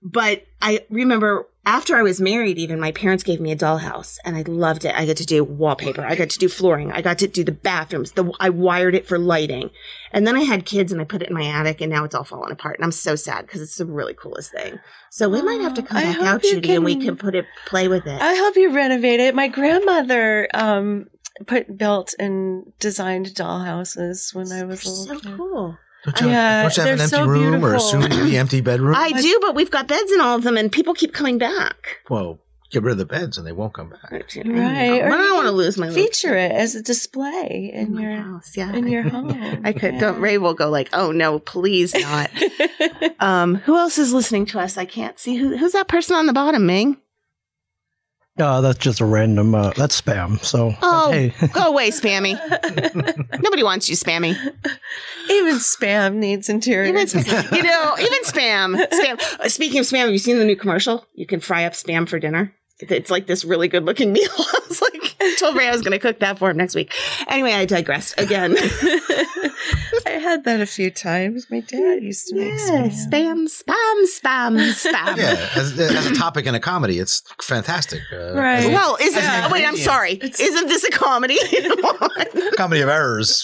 But 0.01 0.45
I 0.61 0.85
remember 0.89 1.47
after 1.65 1.97
I 1.97 2.01
was 2.01 2.21
married, 2.21 2.57
even 2.57 2.79
my 2.79 2.93
parents 2.93 3.23
gave 3.23 3.41
me 3.41 3.51
a 3.51 3.55
dollhouse 3.55 4.17
and 4.23 4.37
I 4.37 4.43
loved 4.43 4.85
it. 4.85 4.95
I 4.95 5.05
got 5.05 5.17
to 5.17 5.25
do 5.25 5.43
wallpaper. 5.43 6.01
I 6.01 6.15
got 6.15 6.29
to 6.29 6.39
do 6.39 6.47
flooring. 6.47 6.93
I 6.93 7.01
got 7.01 7.17
to 7.19 7.27
do 7.27 7.43
the 7.43 7.51
bathrooms. 7.51 8.13
The, 8.13 8.31
I 8.39 8.49
wired 8.49 8.95
it 8.95 9.05
for 9.05 9.19
lighting. 9.19 9.69
And 10.13 10.25
then 10.25 10.37
I 10.37 10.43
had 10.43 10.65
kids 10.65 10.93
and 10.93 11.01
I 11.01 11.03
put 11.03 11.21
it 11.21 11.27
in 11.29 11.33
my 11.35 11.45
attic 11.45 11.81
and 11.81 11.91
now 11.91 12.05
it's 12.05 12.15
all 12.15 12.23
falling 12.23 12.51
apart. 12.53 12.77
And 12.77 12.85
I'm 12.85 12.93
so 12.93 13.15
sad 13.15 13.45
because 13.45 13.61
it's 13.61 13.75
the 13.75 13.85
really 13.85 14.13
coolest 14.13 14.51
thing. 14.53 14.79
So 15.09 15.27
we 15.27 15.41
might 15.41 15.59
have 15.59 15.73
to 15.73 15.83
come 15.83 15.97
I 15.97 16.03
back 16.03 16.21
out, 16.21 16.43
you 16.43 16.61
Judi, 16.61 16.75
and 16.75 16.85
we 16.85 16.95
can- 16.95 17.17
put 17.17 17.35
it, 17.35 17.45
play 17.65 17.89
with 17.89 18.07
it. 18.07 18.21
I 18.21 18.35
hope 18.35 18.55
you 18.55 18.73
renovate 18.73 19.19
it. 19.19 19.35
My 19.35 19.49
grandmother 19.49 20.47
um 20.53 21.07
put 21.45 21.77
built 21.77 22.15
and 22.17 22.71
designed 22.79 23.27
dollhouses 23.27 24.33
when 24.33 24.51
I 24.51 24.63
was 24.63 24.81
so 24.81 24.91
little 25.13 25.19
kid. 25.19 25.37
cool. 25.37 25.77
Don't 26.15 26.21
you, 26.21 26.29
Yeah, 26.29 26.61
don't 26.63 26.77
you 26.77 26.83
have 26.83 26.91
an 26.91 26.97
they're 26.97 27.03
empty 27.05 27.15
so 27.17 27.25
room 27.25 27.63
or 27.65 27.75
a 27.75 27.77
beautiful. 27.77 27.79
soon 27.79 28.01
to 28.09 28.23
be 28.25 28.37
empty 28.37 28.61
bedroom? 28.61 28.95
I 28.95 29.11
do, 29.11 29.39
but 29.41 29.55
we've 29.55 29.71
got 29.71 29.87
beds 29.87 30.11
in 30.11 30.21
all 30.21 30.35
of 30.37 30.43
them 30.43 30.57
and 30.57 30.71
people 30.71 30.93
keep 30.93 31.13
coming 31.13 31.37
back. 31.37 31.97
well, 32.09 32.39
get 32.71 32.83
rid 32.83 32.91
of 32.93 32.97
the 32.97 33.05
beds 33.05 33.37
and 33.37 33.47
they 33.47 33.51
won't 33.53 33.73
come 33.73 33.89
back. 33.89 34.11
Right. 34.11 34.35
Right, 34.35 35.01
But 35.01 35.07
or 35.07 35.11
I 35.13 35.17
don't 35.17 35.35
want 35.35 35.45
to 35.47 35.51
lose 35.51 35.77
my 35.77 35.89
Feature 35.89 36.35
it 36.35 36.51
as 36.51 36.75
a 36.75 36.81
display 36.81 37.71
in 37.73 37.93
my 37.95 38.01
your 38.01 38.15
house. 38.15 38.55
Yeah. 38.57 38.73
in 38.73 38.87
your 38.87 39.03
home. 39.09 39.61
I 39.63 39.71
could. 39.73 39.93
Yeah. 39.95 39.99
Don't. 39.99 40.19
Ray 40.19 40.37
will 40.37 40.53
go 40.53 40.69
like, 40.69 40.89
"Oh 40.93 41.11
no, 41.11 41.39
please 41.39 41.93
not." 41.93 42.29
um, 43.21 43.55
who 43.55 43.77
else 43.77 43.97
is 43.97 44.11
listening 44.13 44.45
to 44.47 44.59
us? 44.59 44.77
I 44.77 44.85
can't 44.85 45.17
see 45.19 45.35
who. 45.37 45.55
Who's 45.57 45.71
that 45.73 45.87
person 45.87 46.15
on 46.17 46.25
the 46.25 46.33
bottom, 46.33 46.65
Ming? 46.65 46.97
Uh, 48.39 48.61
that's 48.61 48.77
just 48.77 48.99
a 49.01 49.05
random. 49.05 49.55
Uh, 49.55 49.71
that's 49.75 49.99
spam. 49.99 50.43
So 50.43 50.73
Oh. 50.81 51.11
hey, 51.11 51.33
Go 51.53 51.67
away, 51.69 51.89
spammy. 51.89 52.33
Nobody 53.41 53.63
wants 53.63 53.89
you, 53.89 53.95
spammy. 53.95 54.35
Even 55.29 55.55
spam 55.55 56.15
needs 56.15 56.47
interior. 56.49 56.87
Even 56.89 57.07
spam, 57.07 57.51
you 57.57 57.63
know, 57.63 57.95
even 57.99 58.21
spam. 58.23 58.75
Spam. 58.91 59.39
Uh, 59.39 59.49
Speaking 59.49 59.79
of 59.79 59.85
spam, 59.85 59.99
have 60.05 60.11
you 60.11 60.17
seen 60.19 60.37
the 60.37 60.45
new 60.45 60.55
commercial? 60.55 61.05
You 61.15 61.25
can 61.25 61.39
fry 61.39 61.65
up 61.65 61.73
spam 61.73 62.07
for 62.07 62.19
dinner. 62.19 62.53
It- 62.79 62.91
It's 62.91 63.11
like 63.11 63.27
this 63.27 63.43
really 63.45 63.67
good 63.67 63.83
looking 63.85 64.11
meal. 64.13 64.29
I 64.37 64.59
was 64.69 64.81
like, 64.81 65.15
I 65.19 65.35
told 65.39 65.55
Ray 65.55 65.67
I 65.67 65.71
was 65.71 65.81
going 65.81 65.91
to 65.93 65.99
cook 65.99 66.19
that 66.19 66.37
for 66.39 66.49
him 66.51 66.57
next 66.57 66.75
week. 66.75 66.93
Anyway, 67.27 67.53
I 67.53 67.65
digressed 67.65 68.19
again. 68.19 68.55
I 70.05 70.11
had 70.11 70.43
that 70.45 70.61
a 70.61 70.65
few 70.65 70.91
times. 70.91 71.47
My 71.49 71.59
dad 71.61 72.03
used 72.03 72.27
to 72.27 72.35
make 72.35 72.47
Yeah, 72.53 72.87
spam. 72.87 73.47
spam, 73.47 73.63
spam, 73.63 74.05
spam, 74.05 74.91
spam. 74.93 75.17
Yeah, 75.17 75.49
as, 75.55 75.77
as 75.79 76.05
a 76.05 76.15
topic 76.15 76.45
in 76.45 76.55
a 76.55 76.59
comedy, 76.59 76.99
it's 76.99 77.21
fantastic. 77.41 78.01
Uh, 78.13 78.33
Right. 78.33 78.65
a 78.65 78.69
Well, 78.69 78.97
is 79.01 79.15
Yeah. 79.15 79.51
Wait, 79.51 79.65
I'm 79.65 79.77
sorry. 79.77 80.13
It's- 80.13 80.39
Isn't 80.39 80.67
this 80.67 80.83
a 80.83 80.91
comedy? 80.91 81.37
comedy 82.57 82.81
of 82.81 82.89
errors, 82.89 83.43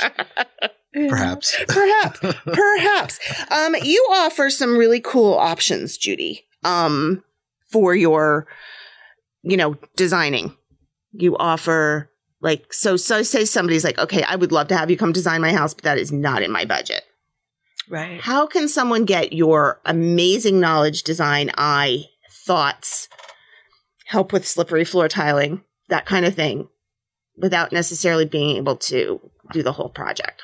perhaps. 0.93 1.55
perhaps, 1.67 2.19
perhaps. 2.45 3.19
Um, 3.51 3.75
you 3.81 4.05
offer 4.11 4.49
some 4.49 4.77
really 4.77 4.99
cool 4.99 5.33
options, 5.33 5.97
Judi. 5.97 6.41
Um, 6.63 7.23
for 7.71 7.95
your, 7.95 8.47
you 9.43 9.57
know, 9.57 9.75
designing. 9.95 10.55
You 11.11 11.37
offer 11.37 12.09
like 12.41 12.73
so. 12.73 12.97
So 12.97 13.21
say 13.21 13.45
somebody's 13.45 13.83
like, 13.83 13.99
okay, 13.99 14.23
I 14.23 14.35
would 14.35 14.51
love 14.51 14.67
to 14.69 14.77
have 14.77 14.89
you 14.89 14.97
come 14.97 15.11
design 15.11 15.41
my 15.41 15.53
house, 15.53 15.73
but 15.73 15.83
that 15.83 15.97
is 15.97 16.11
not 16.11 16.41
in 16.41 16.51
my 16.51 16.65
budget. 16.65 17.03
Right. 17.89 18.19
How 18.19 18.47
can 18.47 18.67
someone 18.67 19.05
get 19.05 19.33
your 19.33 19.81
amazing 19.85 20.59
knowledge, 20.59 21.03
design, 21.03 21.51
eye, 21.57 22.05
thoughts, 22.45 23.09
help 24.05 24.31
with 24.31 24.47
slippery 24.47 24.85
floor 24.85 25.07
tiling, 25.07 25.63
that 25.89 26.05
kind 26.05 26.25
of 26.25 26.33
thing, 26.33 26.69
without 27.37 27.71
necessarily 27.71 28.25
being 28.25 28.57
able 28.57 28.77
to 28.77 29.19
do 29.51 29.63
the 29.63 29.73
whole 29.73 29.89
project? 29.89 30.41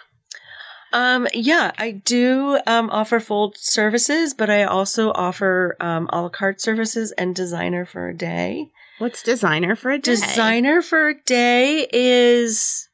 Um, 0.92 1.28
yeah, 1.34 1.72
I 1.78 1.92
do 1.92 2.60
um, 2.66 2.90
offer 2.90 3.20
full 3.20 3.54
services, 3.56 4.34
but 4.34 4.50
I 4.50 4.64
also 4.64 5.12
offer 5.12 5.78
um, 5.80 6.10
a 6.12 6.24
la 6.24 6.30
carte 6.30 6.62
services 6.62 7.12
and 7.12 7.36
designer 7.36 7.86
for 7.86 8.10
a 8.10 8.18
day. 8.18 8.72
What's 9.00 9.24
designer 9.24 9.76
for 9.76 9.92
a 9.92 9.98
day? 9.98 10.12
Designer 10.12 10.82
for 10.82 11.10
a 11.10 11.22
day 11.24 11.88
is 11.92 12.90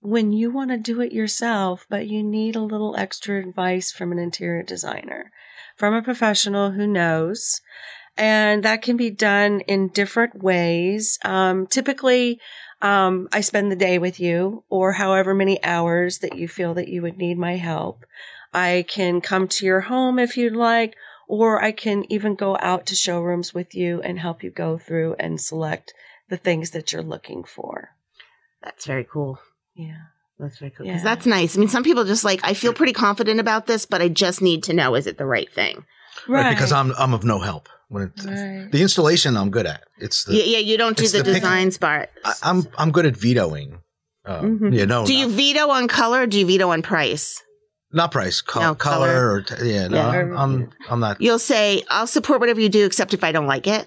when 0.00 0.32
you 0.32 0.50
want 0.50 0.70
to 0.70 0.78
do 0.78 1.02
it 1.02 1.12
yourself, 1.12 1.86
but 1.90 2.06
you 2.06 2.22
need 2.22 2.56
a 2.56 2.62
little 2.62 2.96
extra 2.96 3.38
advice 3.38 3.92
from 3.92 4.10
an 4.10 4.18
interior 4.18 4.62
designer, 4.62 5.30
from 5.76 5.92
a 5.92 6.02
professional 6.02 6.70
who 6.70 6.86
knows. 6.86 7.60
And 8.16 8.64
that 8.64 8.80
can 8.80 8.96
be 8.96 9.10
done 9.10 9.60
in 9.60 9.88
different 9.88 10.42
ways. 10.42 11.18
Um, 11.24 11.66
typically, 11.66 12.40
um, 12.80 13.28
I 13.30 13.42
spend 13.42 13.70
the 13.70 13.76
day 13.76 13.98
with 13.98 14.18
you 14.18 14.64
or 14.70 14.92
however 14.92 15.34
many 15.34 15.62
hours 15.62 16.18
that 16.18 16.36
you 16.36 16.48
feel 16.48 16.74
that 16.74 16.88
you 16.88 17.02
would 17.02 17.18
need 17.18 17.38
my 17.38 17.56
help. 17.56 18.04
I 18.52 18.84
can 18.88 19.20
come 19.20 19.46
to 19.48 19.66
your 19.66 19.80
home 19.80 20.18
if 20.18 20.36
you'd 20.36 20.56
like, 20.56 20.94
or 21.30 21.62
I 21.62 21.72
can 21.72 22.04
even 22.12 22.34
go 22.34 22.56
out 22.58 22.86
to 22.86 22.94
showrooms 22.96 23.54
with 23.54 23.74
you 23.74 24.00
and 24.02 24.18
help 24.18 24.42
you 24.42 24.50
go 24.50 24.76
through 24.78 25.14
and 25.18 25.40
select 25.40 25.94
the 26.28 26.36
things 26.36 26.70
that 26.70 26.92
you're 26.92 27.02
looking 27.14 27.44
for. 27.44 27.90
That's 28.62 28.84
very 28.86 29.04
cool. 29.10 29.38
Yeah. 29.74 29.96
That's 30.38 30.58
very 30.58 30.70
cool. 30.72 30.86
'Cause 30.86 30.96
Yeah. 30.96 31.04
that's 31.04 31.26
nice. 31.26 31.56
I 31.56 31.60
mean, 31.60 31.68
some 31.68 31.84
people 31.84 32.04
just 32.04 32.24
like, 32.24 32.40
I 32.42 32.54
feel 32.54 32.72
pretty 32.72 32.92
confident 32.92 33.38
about 33.40 33.66
this, 33.66 33.86
but 33.86 34.02
I 34.02 34.08
just 34.08 34.42
need 34.42 34.64
to 34.64 34.72
know 34.72 34.94
is 34.96 35.06
it 35.06 35.18
the 35.18 35.26
right 35.26 35.50
thing? 35.52 35.84
Right, 36.28 36.50
because 36.54 36.72
I'm 36.72 36.92
I'm 36.98 37.14
of 37.14 37.24
no 37.24 37.38
help 37.38 37.68
when 37.88 38.02
it, 38.04 38.12
Right. 38.24 38.68
the 38.72 38.82
installation. 38.82 39.36
I'm 39.36 39.50
good 39.50 39.66
at. 39.66 39.84
It's 39.98 40.24
the 40.24 40.34
yeah, 40.34 40.44
yeah, 40.44 40.58
you 40.58 40.76
don't 40.76 40.96
do 40.96 41.06
the, 41.06 41.18
the 41.18 41.24
pic- 41.24 41.34
design 41.34 41.70
part. 41.72 42.10
I, 42.24 42.32
I'm 42.42 42.66
I'm 42.76 42.90
good 42.90 43.06
at 43.06 43.16
vetoing. 43.16 43.78
Uh, 44.26 44.40
Mhm. 44.42 44.74
Yeah, 44.76 44.84
no, 44.86 45.06
do 45.06 45.14
you 45.14 45.28
veto 45.28 45.68
on 45.70 45.88
color 45.88 46.22
or 46.22 46.26
do 46.26 46.38
you 46.40 46.46
veto 46.46 46.70
on 46.70 46.82
price? 46.82 47.42
Not 47.92 48.12
price, 48.12 48.40
co- 48.40 48.60
No, 48.60 48.74
color, 48.74 49.06
color. 49.08 49.32
or 49.32 49.42
t- 49.42 49.54
yeah, 49.72 49.88
no, 49.88 49.96
Yeah. 49.96 50.08
I'm, 50.08 50.36
I'm 50.36 50.70
I'm 50.90 51.00
not. 51.00 51.20
You'll 51.20 51.38
say, 51.38 51.82
I'll 51.90 52.06
support 52.06 52.40
whatever 52.40 52.60
you 52.60 52.68
do, 52.68 52.84
except 52.86 53.14
if 53.14 53.24
I 53.24 53.32
don't 53.32 53.46
like 53.46 53.66
it. 53.66 53.86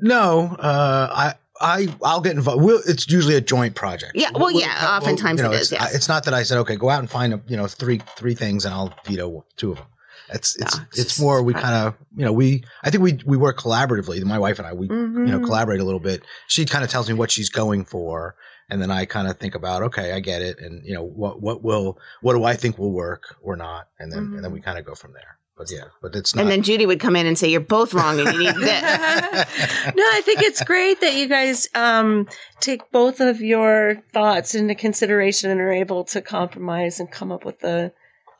No, 0.00 0.56
uh, 0.58 1.08
I. 1.12 1.34
I 1.60 1.86
I'll 2.02 2.20
get 2.20 2.32
involved. 2.34 2.62
We'll, 2.64 2.80
it's 2.84 3.08
usually 3.08 3.36
a 3.36 3.40
joint 3.40 3.76
project. 3.76 4.12
Yeah, 4.16 4.30
well, 4.34 4.46
We'll- 4.52 4.60
yeah, 4.60 4.82
we'll- 4.82 4.90
oftentimes 4.96 5.38
you 5.38 5.44
know, 5.44 5.52
it 5.52 5.60
is, 5.60 5.70
It's, 5.72 5.80
yes. 5.80 5.94
it's 5.94 6.08
not 6.08 6.24
that 6.24 6.34
I 6.34 6.42
said 6.42 6.58
okay, 6.58 6.74
go 6.74 6.90
out 6.90 6.98
and 6.98 7.08
find 7.08 7.40
you 7.46 7.56
know 7.56 7.68
three 7.68 8.02
three 8.16 8.34
things, 8.34 8.64
and 8.64 8.74
I'll 8.74 8.92
veto 9.06 9.46
two 9.56 9.70
of 9.70 9.76
them. 9.78 9.86
It's 10.30 10.56
it's 10.56 10.76
No, 10.76 10.82
it's 10.88 10.98
it's 10.98 11.20
more 11.20 11.44
we 11.44 11.54
kind 11.54 11.74
of 11.76 11.94
you 12.16 12.24
know 12.24 12.32
we 12.32 12.64
I 12.82 12.90
think 12.90 13.04
we 13.04 13.20
we 13.24 13.36
work 13.36 13.56
collaboratively. 13.56 14.20
My 14.24 14.38
wife 14.38 14.58
and 14.58 14.66
I 14.66 14.72
we 14.72 14.88
Mhm. 14.88 15.28
you 15.28 15.32
know 15.32 15.46
collaborate 15.46 15.78
a 15.78 15.84
little 15.84 16.00
bit. 16.00 16.24
She 16.48 16.64
kind 16.66 16.82
of 16.82 16.90
tells 16.90 17.08
me 17.08 17.14
what 17.14 17.30
she's 17.30 17.50
going 17.50 17.84
for, 17.84 18.34
and 18.70 18.80
then 18.80 18.90
I 18.90 19.04
kind 19.04 19.28
of 19.28 19.38
think 19.38 19.54
about 19.54 19.82
okay, 19.84 20.12
I 20.12 20.20
get 20.20 20.42
it, 20.42 20.58
and 20.58 20.84
you 20.84 20.94
know 20.94 21.04
what 21.04 21.40
what 21.40 21.62
will 21.62 21.98
what 22.20 22.34
do 22.34 22.44
I 22.44 22.54
think 22.54 22.78
will 22.78 22.92
work 22.92 23.36
or 23.42 23.56
not, 23.56 23.88
and 23.98 24.10
then 24.10 24.32
and 24.34 24.44
then 24.44 24.52
we 24.52 24.60
kind 24.60 24.78
of 24.78 24.84
go 24.84 24.94
from 24.94 25.12
there. 25.12 25.38
But 25.56 25.70
yeah, 25.70 25.84
but 26.02 26.16
it's 26.16 26.34
not. 26.34 26.42
And 26.42 26.50
then 26.50 26.62
Judi 26.62 26.84
would 26.84 26.98
come 26.98 27.14
in 27.14 27.26
and 27.26 27.38
say, 27.38 27.48
You're 27.48 27.60
both 27.60 27.94
wrong 27.94 28.18
and 28.18 28.32
you 28.32 28.38
need 28.40 28.56
this. 28.56 28.82
no, 29.94 30.02
I 30.02 30.20
think 30.24 30.42
it's 30.42 30.64
great 30.64 31.00
that 31.00 31.14
you 31.14 31.28
guys 31.28 31.68
um, 31.76 32.26
take 32.58 32.90
both 32.90 33.20
of 33.20 33.40
your 33.40 34.02
thoughts 34.12 34.56
into 34.56 34.74
consideration 34.74 35.52
and 35.52 35.60
are 35.60 35.72
able 35.72 36.04
to 36.06 36.20
compromise 36.20 36.98
and 36.98 37.08
come 37.08 37.30
up 37.30 37.44
with 37.44 37.62
a, 37.62 37.92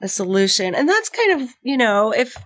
a 0.03 0.09
solution. 0.09 0.75
And 0.75 0.89
that's 0.89 1.09
kind 1.09 1.41
of, 1.41 1.49
you 1.63 1.77
know, 1.77 2.11
if 2.13 2.37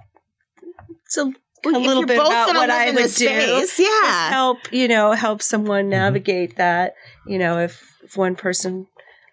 it's 1.06 1.16
a, 1.16 1.32
a 1.64 1.68
if 1.70 1.86
little 1.86 2.06
bit 2.06 2.18
about 2.18 2.54
what 2.54 2.70
I 2.70 2.90
would 2.90 3.04
the 3.04 3.68
do. 3.76 3.82
yeah. 3.82 4.30
help, 4.30 4.72
you 4.72 4.88
know, 4.88 5.12
help 5.12 5.42
someone 5.42 5.88
navigate 5.88 6.56
that, 6.56 6.94
you 7.26 7.38
know, 7.38 7.58
if, 7.58 7.82
if 8.02 8.16
one 8.16 8.36
person 8.36 8.86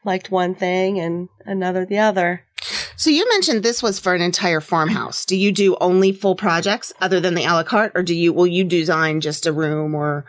liked 0.03 0.31
one 0.31 0.55
thing 0.55 0.99
and 0.99 1.29
another 1.45 1.85
the 1.85 1.99
other. 1.99 2.43
So 2.95 3.09
you 3.09 3.27
mentioned 3.29 3.61
this 3.63 3.83
was 3.83 3.99
for 3.99 4.15
an 4.15 4.21
entire 4.21 4.61
farmhouse. 4.61 5.25
Do 5.25 5.35
you 5.35 5.51
do 5.51 5.75
only 5.81 6.11
full 6.11 6.35
projects 6.35 6.93
other 7.01 7.19
than 7.19 7.35
the 7.35 7.43
a 7.43 7.53
la 7.53 7.63
carte, 7.63 7.91
or 7.95 8.03
do 8.03 8.15
you 8.15 8.33
will 8.33 8.47
you 8.47 8.63
design 8.63 9.21
just 9.21 9.45
a 9.45 9.51
room 9.53 9.93
or 9.93 10.25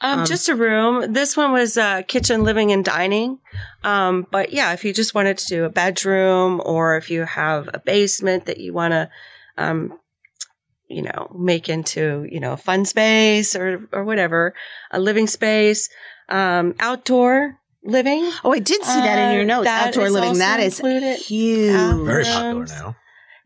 Um, 0.00 0.20
Um, 0.20 0.26
just 0.26 0.48
a 0.48 0.54
room. 0.54 1.12
This 1.12 1.36
one 1.36 1.52
was 1.52 1.76
uh, 1.76 2.02
kitchen, 2.02 2.42
living, 2.42 2.72
and 2.72 2.84
dining. 2.84 3.38
Um, 3.84 4.26
but 4.30 4.52
yeah, 4.52 4.72
if 4.72 4.84
you 4.84 4.92
just 4.94 5.14
wanted 5.14 5.38
to 5.38 5.46
do 5.46 5.64
a 5.64 5.68
bedroom, 5.70 6.60
or 6.64 6.96
if 6.96 7.10
you 7.10 7.24
have 7.24 7.68
a 7.72 7.78
basement 7.78 8.46
that 8.46 8.58
you 8.58 8.72
want 8.72 8.92
to, 8.92 9.10
um, 9.58 9.98
you 10.90 11.02
know, 11.02 11.34
make 11.38 11.68
into 11.68 12.26
you 12.30 12.40
know 12.40 12.52
a 12.52 12.56
fun 12.56 12.84
space 12.84 13.54
or 13.56 13.88
or 13.92 14.04
whatever, 14.04 14.54
a 14.90 15.00
living 15.00 15.26
space, 15.26 15.88
um, 16.28 16.74
outdoor 16.80 17.56
living. 17.84 18.30
Oh, 18.44 18.52
I 18.52 18.58
did 18.58 18.84
see 18.84 19.00
that 19.00 19.18
in 19.28 19.32
your 19.34 19.42
Uh, 19.44 19.46
notes. 19.46 19.64
that 19.64 19.88
Outdoor 19.88 20.06
is 20.06 20.12
living. 20.12 20.38
That 20.38 20.60
is 20.60 20.78
included. 20.80 21.16
huge. 21.18 21.74
Out- 21.74 22.04
very 22.04 22.24
Yeah. 22.24 22.34
popular 22.34 22.66
now. 22.66 22.96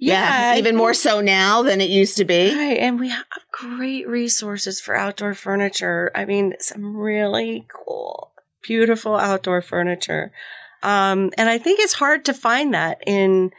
Yeah, 0.01 0.57
even 0.57 0.76
more 0.76 0.92
so 0.92 1.20
now 1.20 1.62
than 1.62 1.80
it 1.80 1.88
used 1.88 2.16
to 2.18 2.24
be. 2.24 2.55
Right, 2.55 2.78
and 2.78 2.99
we 3.01 3.09
have 3.09 3.24
great 3.53 4.07
resources 4.09 4.80
for 4.80 4.95
outdoor 4.95 5.34
furniture. 5.34 6.11
I 6.14 6.24
mean, 6.24 6.55
some 6.59 6.97
really 6.97 7.66
cool, 7.72 8.32
beautiful 8.62 9.16
outdoor 9.16 9.62
furniture. 9.62 10.32
Um, 10.82 11.30
and 11.38 11.49
I 11.49 11.57
think 11.59 11.80
it's 11.80 11.95
hard 11.95 12.24
to 12.26 12.34
find 12.34 12.74
that 12.74 12.99
in, 13.07 13.53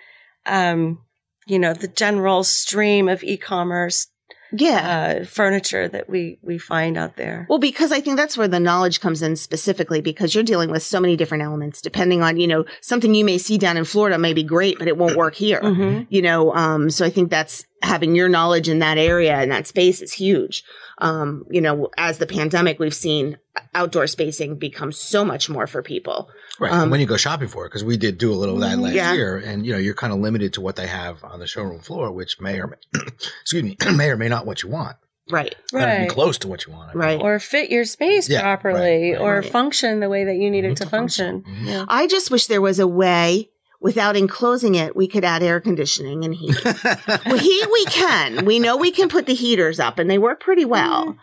um, 0.45 0.99
you 1.45 1.59
know, 1.59 1.73
the 1.73 1.87
general 1.87 2.43
stream 2.43 3.07
of 3.09 3.23
e-commerce 3.23 4.07
Yeah. 4.51 5.17
uh, 5.21 5.25
furniture 5.25 5.87
that 5.89 6.09
we 6.09 6.37
we 6.41 6.57
find 6.57 6.97
out 6.97 7.17
there. 7.17 7.45
Well, 7.49 7.59
because 7.59 7.91
I 7.91 7.99
think 7.99 8.15
that's 8.17 8.37
where 8.37 8.47
the 8.47 8.59
knowledge 8.59 8.99
comes 9.01 9.21
in 9.21 9.35
specifically 9.35 10.01
because 10.01 10.33
you're 10.33 10.43
dealing 10.43 10.69
with 10.71 10.83
so 10.83 10.99
many 10.99 11.15
different 11.17 11.43
elements 11.43 11.81
depending 11.81 12.21
on, 12.21 12.37
you 12.37 12.47
know, 12.47 12.63
something 12.81 13.13
you 13.15 13.25
may 13.25 13.37
see 13.37 13.57
down 13.57 13.75
in 13.77 13.85
Florida 13.85 14.17
may 14.17 14.33
be 14.33 14.43
great, 14.43 14.77
but 14.79 14.87
it 14.87 14.97
won't 14.97 15.17
work 15.17 15.35
here. 15.35 15.59
Mhm. 15.61 16.07
You 16.09 16.21
know, 16.21 16.53
um, 16.53 16.89
so 16.89 17.05
I 17.05 17.09
think 17.09 17.29
that's 17.31 17.65
having 17.81 18.15
your 18.15 18.29
knowledge 18.29 18.69
in 18.69 18.79
that 18.79 18.97
area 18.97 19.35
and 19.35 19.51
that 19.51 19.67
space 19.67 20.01
is 20.01 20.13
huge. 20.13 20.63
Um, 20.99 21.45
you 21.49 21.59
know, 21.61 21.89
as 21.97 22.17
the 22.19 22.25
pandemic, 22.27 22.79
we've 22.79 22.93
seen 22.93 23.37
outdoor 23.73 24.07
spacing 24.07 24.55
become 24.57 24.91
so 24.91 25.25
much 25.25 25.49
more 25.49 25.67
for 25.67 25.81
people. 25.81 26.29
Right. 26.59 26.71
Um, 26.71 26.89
when 26.89 26.99
you 27.01 27.05
go 27.05 27.17
shopping 27.17 27.49
for 27.49 27.65
it, 27.65 27.69
because 27.69 27.83
we 27.83 27.97
did 27.97 28.17
do 28.17 28.31
a 28.31 28.35
little 28.35 28.55
of 28.55 28.61
that 28.61 28.79
last 28.79 28.93
Yeah. 28.95 29.13
year, 29.13 29.37
and 29.37 29.65
you 29.65 29.73
know, 29.73 29.77
you're 29.77 29.93
kind 29.93 30.13
of 30.13 30.19
limited 30.19 30.53
to 30.53 30.61
what 30.61 30.77
they 30.77 30.87
have 30.87 31.23
on 31.23 31.39
the 31.39 31.47
showroom 31.47 31.81
floor, 31.81 32.11
which 32.11 32.39
may 32.39 32.59
or 32.61 32.67
may, 32.67 33.01
excuse 33.41 33.63
me, 33.63 33.75
may 33.95 34.09
or 34.09 34.15
may 34.17 34.29
not 34.29 34.45
what 34.45 34.63
you 34.63 34.69
want. 34.69 34.95
Right. 35.29 35.55
Right. 35.73 36.07
Be 36.07 36.13
close 36.13 36.37
to 36.39 36.47
what 36.47 36.65
you 36.67 36.71
want. 36.73 36.91
I 36.91 36.93
Right. 36.97 37.19
Or 37.19 37.39
fit 37.39 37.71
your 37.71 37.83
space 37.83 38.29
Yeah, 38.29 38.41
properly 38.41 39.11
right, 39.11 39.13
right, 39.13 39.21
or 39.21 39.35
right. 39.39 39.45
function 39.51 39.99
the 39.99 40.07
way 40.07 40.25
that 40.25 40.35
you 40.35 40.51
need 40.51 40.65
it 40.65 40.73
Mhm. 40.73 40.75
to 40.77 40.83
To 40.83 40.89
function. 40.89 41.41
function. 41.43 41.65
Mhm. 41.65 41.67
Yeah. 41.67 41.85
I 41.87 42.05
just 42.07 42.29
wish 42.29 42.45
there 42.45 42.61
was 42.61 42.77
a 42.79 42.87
way 42.87 43.49
without 43.81 44.15
enclosing 44.15 44.75
it, 44.75 44.95
we 44.95 45.07
could 45.07 45.23
add 45.23 45.43
air 45.43 45.59
conditioning 45.59 46.23
and 46.25 46.33
heat. 46.33 46.55
well, 47.25 47.37
heat 47.37 47.67
we 47.71 47.85
can. 47.85 48.45
We 48.45 48.59
know 48.59 48.77
we 48.77 48.91
can 48.91 49.09
put 49.09 49.25
the 49.25 49.33
heaters 49.35 49.79
up 49.79 49.99
and 49.99 50.09
they 50.09 50.17
work 50.17 50.39
pretty 50.39 50.65
well. 50.65 51.17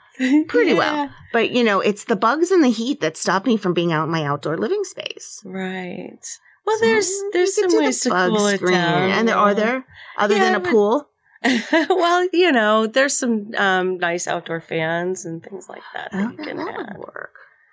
Pretty 0.48 0.74
well. 0.74 1.10
But, 1.32 1.50
you 1.50 1.64
know, 1.64 1.80
it's 1.80 2.04
the 2.04 2.16
bugs 2.16 2.50
and 2.50 2.62
the 2.62 2.70
heat 2.70 3.00
that 3.00 3.16
stop 3.16 3.46
me 3.46 3.56
from 3.56 3.74
being 3.74 3.92
out 3.92 4.04
in 4.04 4.10
my 4.10 4.24
outdoor 4.24 4.56
living 4.58 4.84
space. 4.84 5.40
Right. 5.44 6.18
Well, 6.64 6.78
So 6.78 6.84
there's 6.86 7.10
there's 7.32 7.54
some 7.56 7.76
ways 7.76 8.00
to 8.02 8.10
cool 8.10 8.46
it 8.46 8.58
screen. 8.58 8.74
down. 8.74 9.10
And 9.10 9.26
there 9.28 9.36
are 9.36 9.54
there 9.54 9.84
other 10.16 10.36
Yeah, 10.36 10.44
than 10.44 10.54
a 10.56 10.60
but- 10.60 10.70
pool. 10.70 11.08
well, 11.72 12.28
you 12.32 12.52
know, 12.52 12.86
there's 12.86 13.14
some 13.18 13.50
um, 13.56 13.98
nice 13.98 14.28
outdoor 14.28 14.60
fans 14.60 15.24
and 15.24 15.42
things 15.42 15.68
like 15.68 15.82
that 15.92 16.12
that 16.12 16.24
Oh, 16.26 16.30
you 16.30 16.36
can 16.36 16.56
that 16.56 16.66
would 16.96 16.98
work. 16.98 17.32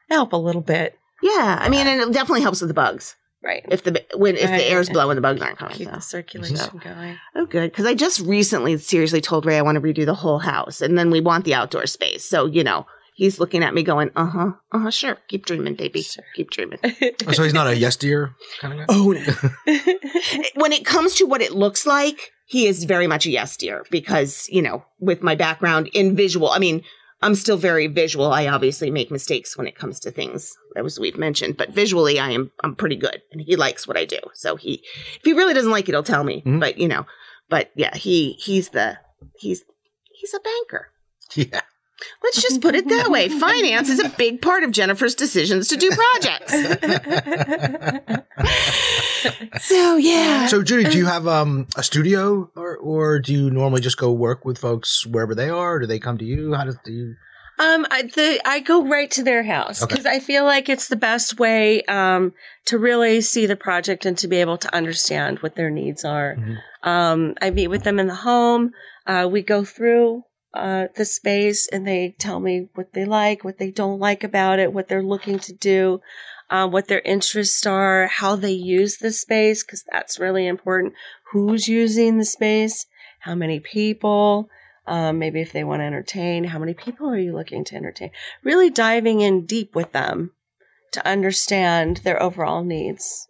help 0.09 0.33
a 0.33 0.37
little 0.37 0.61
bit. 0.61 0.97
Yeah, 1.21 1.59
I 1.61 1.69
mean, 1.69 1.85
and 1.85 2.01
it 2.01 2.11
definitely 2.11 2.41
helps 2.41 2.61
with 2.61 2.69
the 2.69 2.73
bugs 2.73 3.15
Right. 3.43 3.63
if 3.71 3.83
the 3.83 4.03
when 4.15 4.35
if 4.35 4.49
Right. 4.49 4.57
the 4.57 4.69
air's 4.69 4.89
blowing, 4.89 5.15
the 5.15 5.21
bugs 5.21 5.41
aren't 5.41 5.57
coming. 5.57 5.75
Keep 5.75 5.87
so. 5.89 5.95
the 5.95 6.01
circulation 6.01 6.77
going. 6.83 7.17
Oh, 7.35 7.45
good. 7.45 7.71
Because 7.71 7.85
I 7.85 7.93
just 7.93 8.19
recently 8.21 8.77
seriously 8.77 9.21
told 9.21 9.45
Ray 9.45 9.57
I 9.57 9.61
want 9.61 9.75
to 9.77 9.81
redo 9.81 10.05
the 10.05 10.13
whole 10.13 10.39
house, 10.39 10.81
and 10.81 10.97
then 10.97 11.09
we 11.09 11.21
want 11.21 11.45
the 11.45 11.53
outdoor 11.53 11.85
space. 11.85 12.25
So 12.25 12.45
you 12.47 12.63
know, 12.65 12.85
he's 13.15 13.39
looking 13.39 13.63
at 13.63 13.73
me 13.73 13.81
going, 13.83 14.11
"Uh 14.15 14.25
huh, 14.25 14.51
uh 14.73 14.79
huh, 14.79 14.91
sure, 14.91 15.17
keep 15.29 15.45
dreaming, 15.45 15.75
baby, 15.75 16.01
Sure. 16.01 16.23
keep 16.35 16.49
dreaming." 16.51 16.79
Oh, 17.27 17.31
so 17.31 17.43
he's 17.43 17.53
not 17.53 17.67
a 17.67 17.75
yes 17.77 17.95
dear 17.95 18.35
kind 18.59 18.73
of 18.73 18.79
guy. 18.87 18.93
Oh 18.93 19.11
no. 19.11 19.73
when 20.55 20.73
it 20.73 20.85
comes 20.85 21.15
to 21.15 21.25
what 21.25 21.41
it 21.41 21.53
looks 21.53 21.85
like, 21.85 22.31
he 22.45 22.67
is 22.67 22.83
very 22.83 23.07
much 23.07 23.25
a 23.25 23.29
yes 23.29 23.55
dear 23.57 23.85
because 23.89 24.47
you 24.49 24.61
know, 24.61 24.83
with 24.99 25.21
my 25.21 25.35
background 25.35 25.89
in 25.93 26.15
visual, 26.15 26.49
I 26.49 26.59
mean. 26.59 26.83
I'm 27.21 27.35
still 27.35 27.57
very 27.57 27.87
visual. 27.87 28.31
I 28.31 28.47
obviously 28.47 28.89
make 28.91 29.11
mistakes 29.11 29.57
when 29.57 29.67
it 29.67 29.75
comes 29.75 29.99
to 30.01 30.11
things 30.11 30.57
as 30.75 30.99
we've 30.99 31.17
mentioned, 31.17 31.57
but 31.57 31.69
visually 31.71 32.19
I 32.19 32.31
am 32.31 32.51
I'm 32.63 32.75
pretty 32.75 32.95
good 32.95 33.21
and 33.31 33.41
he 33.41 33.55
likes 33.55 33.87
what 33.87 33.97
I 33.97 34.05
do. 34.05 34.19
So 34.33 34.55
he 34.55 34.83
if 35.15 35.21
he 35.23 35.33
really 35.33 35.53
doesn't 35.53 35.71
like 35.71 35.89
it, 35.89 35.93
he'll 35.93 36.03
tell 36.03 36.23
me. 36.23 36.41
Mhm. 36.45 36.59
But 36.59 36.77
you 36.77 36.87
know, 36.87 37.05
but 37.49 37.71
yeah, 37.75 37.95
he 37.95 38.33
he's 38.33 38.69
the 38.69 38.97
he's 39.37 39.63
he's 40.13 40.33
a 40.33 40.39
banker. 40.39 40.91
Yeah. 41.35 41.61
Let's 42.23 42.41
just 42.41 42.61
put 42.61 42.75
it 42.75 42.87
that 42.87 43.09
way. 43.09 43.27
Finance 43.29 43.89
is 43.89 43.99
a 43.99 44.09
big 44.09 44.41
part 44.41 44.63
of 44.63 44.71
Jennifer's 44.71 45.15
decisions 45.15 45.67
to 45.69 45.75
do 45.77 45.89
projects. 45.91 46.53
So 49.59 49.97
yeah. 49.97 50.47
So 50.47 50.63
Judi, 50.63 50.89
do 50.91 50.97
you 50.97 51.05
have 51.05 51.27
um 51.27 51.67
a 51.75 51.83
studio 51.83 52.49
or 52.55 52.77
or 52.77 53.19
do 53.19 53.33
you 53.33 53.49
normally 53.51 53.81
just 53.81 53.97
go 53.97 54.11
work 54.13 54.45
with 54.45 54.57
folks 54.57 55.05
wherever 55.05 55.35
they 55.35 55.49
are? 55.49 55.75
Or 55.75 55.79
do 55.79 55.87
they 55.87 55.99
come 55.99 56.17
to 56.19 56.25
you? 56.25 56.53
How 56.53 56.63
does 56.63 56.77
do 56.85 56.91
you 56.93 57.15
Um, 57.59 57.85
I, 57.91 58.03
the, 58.03 58.39
I 58.45 58.61
go 58.61 58.87
right 58.87 59.11
to 59.11 59.23
their 59.23 59.43
house 59.43 59.83
Okay. 59.83 59.89
because 59.93 60.05
I 60.05 60.19
feel 60.19 60.45
like 60.45 60.69
it's 60.69 60.87
the 60.87 60.95
best 60.95 61.37
way 61.39 61.81
um, 61.83 62.31
to 62.67 62.77
really 62.77 63.19
see 63.19 63.45
the 63.45 63.57
project 63.57 64.05
and 64.05 64.17
to 64.19 64.29
be 64.29 64.37
able 64.37 64.57
to 64.59 64.73
understand 64.73 65.39
what 65.39 65.55
their 65.55 65.69
needs 65.69 66.05
are. 66.05 66.37
Mhm. 66.37 66.55
Um, 66.89 67.35
I 67.41 67.49
meet 67.49 67.67
with 67.67 67.83
them 67.83 67.99
in 67.99 68.07
the 68.07 68.15
home. 68.15 68.71
Uh, 69.05 69.27
we 69.29 69.41
go 69.41 69.65
through 69.65 70.23
uh, 70.53 70.87
the 70.95 71.05
space 71.05 71.67
and 71.67 71.87
they 71.87 72.15
tell 72.17 72.39
me 72.39 72.69
what 72.73 72.93
they 72.93 73.05
like, 73.05 73.43
what 73.43 73.57
they 73.57 73.71
don't 73.71 73.99
like 73.99 74.23
about 74.23 74.59
it, 74.59 74.73
what 74.73 74.87
they're 74.87 75.03
looking 75.03 75.39
to 75.39 75.53
do, 75.53 76.01
uh, 76.49 76.67
what 76.67 76.87
their 76.87 77.01
interests 77.01 77.65
are, 77.65 78.07
how 78.07 78.35
they 78.35 78.51
use 78.51 78.97
the 78.97 79.11
space, 79.11 79.63
because 79.63 79.83
that's 79.91 80.19
really 80.19 80.47
important. 80.47 80.93
Who's 81.31 81.67
using 81.67 82.17
the 82.17 82.25
space? 82.25 82.87
How 83.19 83.35
many 83.35 83.59
people? 83.59 84.49
Um, 84.87 85.19
maybe 85.19 85.39
if 85.39 85.51
they 85.51 85.63
want 85.63 85.81
to 85.81 85.85
entertain, 85.85 86.45
how 86.45 86.57
many 86.57 86.73
people 86.73 87.07
are 87.09 87.17
you 87.17 87.33
looking 87.33 87.63
to 87.65 87.75
entertain? 87.75 88.09
Really 88.43 88.71
diving 88.71 89.21
in 89.21 89.45
deep 89.45 89.75
with 89.75 89.91
them 89.91 90.31
to 90.93 91.07
understand 91.07 91.97
their 91.97 92.21
overall 92.21 92.63
needs. 92.63 93.28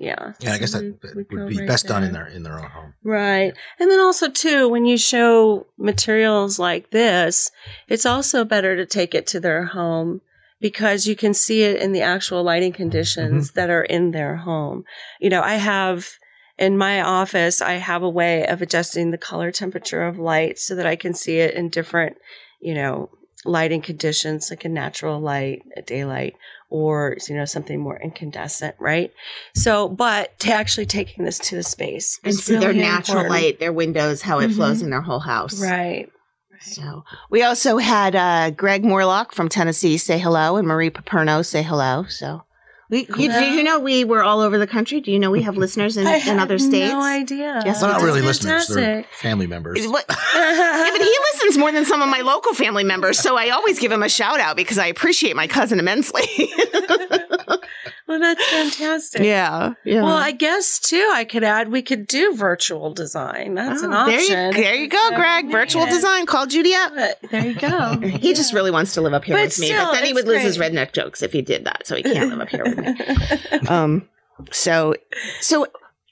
Yeah. 0.00 0.32
Yeah, 0.40 0.54
I 0.54 0.58
guess 0.58 0.72
that 0.72 0.98
would 1.14 1.28
be 1.28 1.58
right 1.58 1.68
best 1.68 1.86
done 1.86 2.02
in 2.02 2.12
their 2.14 2.26
in 2.26 2.42
their 2.42 2.58
own 2.58 2.70
home. 2.70 2.94
Right. 3.04 3.52
And 3.78 3.90
then 3.90 4.00
also 4.00 4.30
too, 4.30 4.66
when 4.66 4.86
you 4.86 4.96
show 4.96 5.66
materials 5.76 6.58
like 6.58 6.90
this, 6.90 7.52
it's 7.86 8.06
also 8.06 8.44
better 8.44 8.76
to 8.76 8.86
take 8.86 9.14
it 9.14 9.26
to 9.28 9.40
their 9.40 9.66
home 9.66 10.22
because 10.58 11.06
you 11.06 11.14
can 11.14 11.34
see 11.34 11.64
it 11.64 11.82
in 11.82 11.92
the 11.92 12.00
actual 12.00 12.42
lighting 12.42 12.72
mm-hmm. 12.72 12.82
conditions 12.82 13.50
that 13.52 13.68
are 13.68 13.84
in 13.84 14.12
their 14.12 14.36
home. 14.36 14.84
You 15.20 15.28
know, 15.28 15.42
I 15.42 15.56
have 15.56 16.08
in 16.58 16.78
my 16.78 17.02
office, 17.02 17.60
I 17.60 17.74
have 17.74 18.02
a 18.02 18.08
way 18.08 18.46
of 18.46 18.62
adjusting 18.62 19.10
the 19.10 19.18
color 19.18 19.52
temperature 19.52 20.02
of 20.02 20.18
light 20.18 20.58
so 20.58 20.76
that 20.76 20.86
I 20.86 20.96
can 20.96 21.12
see 21.12 21.40
it 21.40 21.54
in 21.54 21.68
different, 21.68 22.16
you 22.58 22.72
know, 22.72 23.10
lighting 23.44 23.82
conditions 23.82 24.48
like 24.48 24.64
a 24.64 24.70
natural 24.70 25.20
light, 25.20 25.62
a 25.76 25.82
daylight, 25.82 26.36
or 26.70 27.16
you 27.28 27.36
know 27.36 27.44
something 27.44 27.78
more 27.80 28.00
incandescent, 28.00 28.76
right? 28.78 29.12
So, 29.54 29.88
but 29.88 30.38
to 30.40 30.52
actually 30.52 30.86
taking 30.86 31.24
this 31.24 31.38
to 31.40 31.56
the 31.56 31.62
space 31.62 32.18
and 32.24 32.34
see 32.34 32.56
their 32.56 32.72
natural 32.72 33.18
important. 33.18 33.30
light, 33.42 33.58
their 33.60 33.72
windows, 33.72 34.22
how 34.22 34.38
it 34.38 34.50
Mhm. 34.50 34.54
flows 34.56 34.82
in 34.82 34.90
their 34.90 35.02
whole 35.02 35.18
house. 35.20 35.60
right? 35.60 36.08
So 36.62 37.04
we 37.30 37.42
also 37.42 37.78
had 37.78 38.14
uh, 38.14 38.50
Greg 38.50 38.84
Morlock 38.84 39.32
from 39.32 39.48
Tennessee 39.48 39.96
say 39.98 40.18
hello 40.18 40.56
and 40.56 40.68
Marie 40.68 40.90
Paperno 40.90 41.44
say 41.44 41.62
hello. 41.62 42.04
So 42.08 42.42
we, 42.90 43.06
you, 43.16 43.30
did 43.30 43.54
you 43.54 43.62
know 43.62 43.78
we 43.78 44.04
were 44.04 44.22
all 44.22 44.40
over 44.40 44.58
the 44.58 44.66
country? 44.66 45.00
Do 45.00 45.12
you 45.12 45.18
know 45.20 45.30
we 45.30 45.42
have 45.42 45.56
listeners 45.56 45.96
in, 45.96 46.06
I 46.06 46.16
in 46.16 46.40
other 46.40 46.54
had 46.54 46.60
states? 46.60 46.92
No 46.92 47.00
idea. 47.00 47.62
Yes, 47.64 47.80
They're 47.80 47.88
not 47.88 47.94
That's 48.00 48.04
really 48.04 48.20
listeners; 48.20 48.66
they're 48.66 49.04
family 49.12 49.46
members. 49.46 49.86
What- 49.86 50.06
yeah, 50.34 50.88
but 50.92 51.00
he 51.00 51.16
listens 51.32 51.56
more 51.56 51.70
than 51.70 51.84
some 51.84 52.02
of 52.02 52.08
my 52.08 52.20
local 52.20 52.52
family 52.52 52.82
members, 52.84 53.18
so 53.18 53.36
I 53.36 53.50
always 53.50 53.78
give 53.78 53.92
him 53.92 54.02
a 54.02 54.08
shout 54.08 54.40
out 54.40 54.56
because 54.56 54.78
I 54.78 54.86
appreciate 54.86 55.36
my 55.36 55.46
cousin 55.46 55.78
immensely. 55.78 56.22
well, 58.10 58.18
that's 58.20 58.44
fantastic. 58.50 59.22
yeah, 59.22 59.72
yeah. 59.84 60.02
Well, 60.02 60.16
I 60.16 60.32
guess 60.32 60.78
too, 60.78 61.10
I 61.14 61.24
could 61.24 61.44
add 61.44 61.70
we 61.70 61.80
could 61.80 62.06
do 62.06 62.34
virtual 62.36 62.92
design. 62.92 63.54
That's 63.54 63.80
an 63.82 63.92
Oh, 63.94 64.04
there 64.06 64.18
option. 64.18 64.48
you, 64.56 64.62
there 64.62 64.74
you 64.74 64.88
go, 64.88 65.10
Greg. 65.14 65.50
Virtual 65.50 65.84
Yeah. 65.84 65.90
design. 65.90 66.26
Call 66.26 66.46
Judi 66.46 66.74
up. 66.74 67.20
There 67.30 67.46
you 67.46 67.54
go. 67.54 68.00
He 68.20 68.34
just 68.34 68.52
really 68.52 68.70
wants 68.70 68.92
to 68.94 69.00
live 69.00 69.14
up 69.14 69.24
here 69.24 69.36
But 69.36 69.46
with 69.46 69.58
me, 69.60 69.70
but 69.72 69.92
then 69.92 70.04
he 70.04 70.12
would 70.12 70.26
lose 70.26 70.42
his 70.42 70.58
redneck 70.58 70.92
jokes 70.92 71.22
if 71.22 71.32
he 71.32 71.40
did 71.40 71.64
that, 71.64 71.86
so 71.86 71.96
he 71.96 72.02
can't 72.02 72.28
live 72.28 72.40
up 72.40 72.48
here 72.50 72.64
with 72.64 72.76
me. 72.78 73.68
um 73.68 74.06
so 74.50 74.94
so 75.40 75.66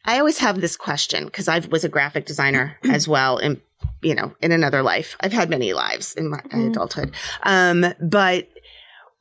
i 0.05 0.19
always 0.19 0.39
have 0.39 0.61
this 0.61 0.77
question 0.77 1.25
because 1.25 1.49
i 1.49 1.59
was 1.71 1.83
a 1.83 1.89
graphic 1.89 2.27
designer 2.27 2.77
as 2.91 3.09
well 3.09 3.39
in 3.39 3.59
you 4.03 4.15
know 4.15 4.35
in 4.43 4.53
another 4.53 4.83
life 4.83 5.17
i've 5.21 5.33
had 5.33 5.49
many 5.49 5.73
lives 5.73 6.15
in 6.15 6.29
my 6.29 6.39
Mhm. 6.53 6.69
adulthood 6.71 7.15
um 7.45 7.87
but 8.03 8.47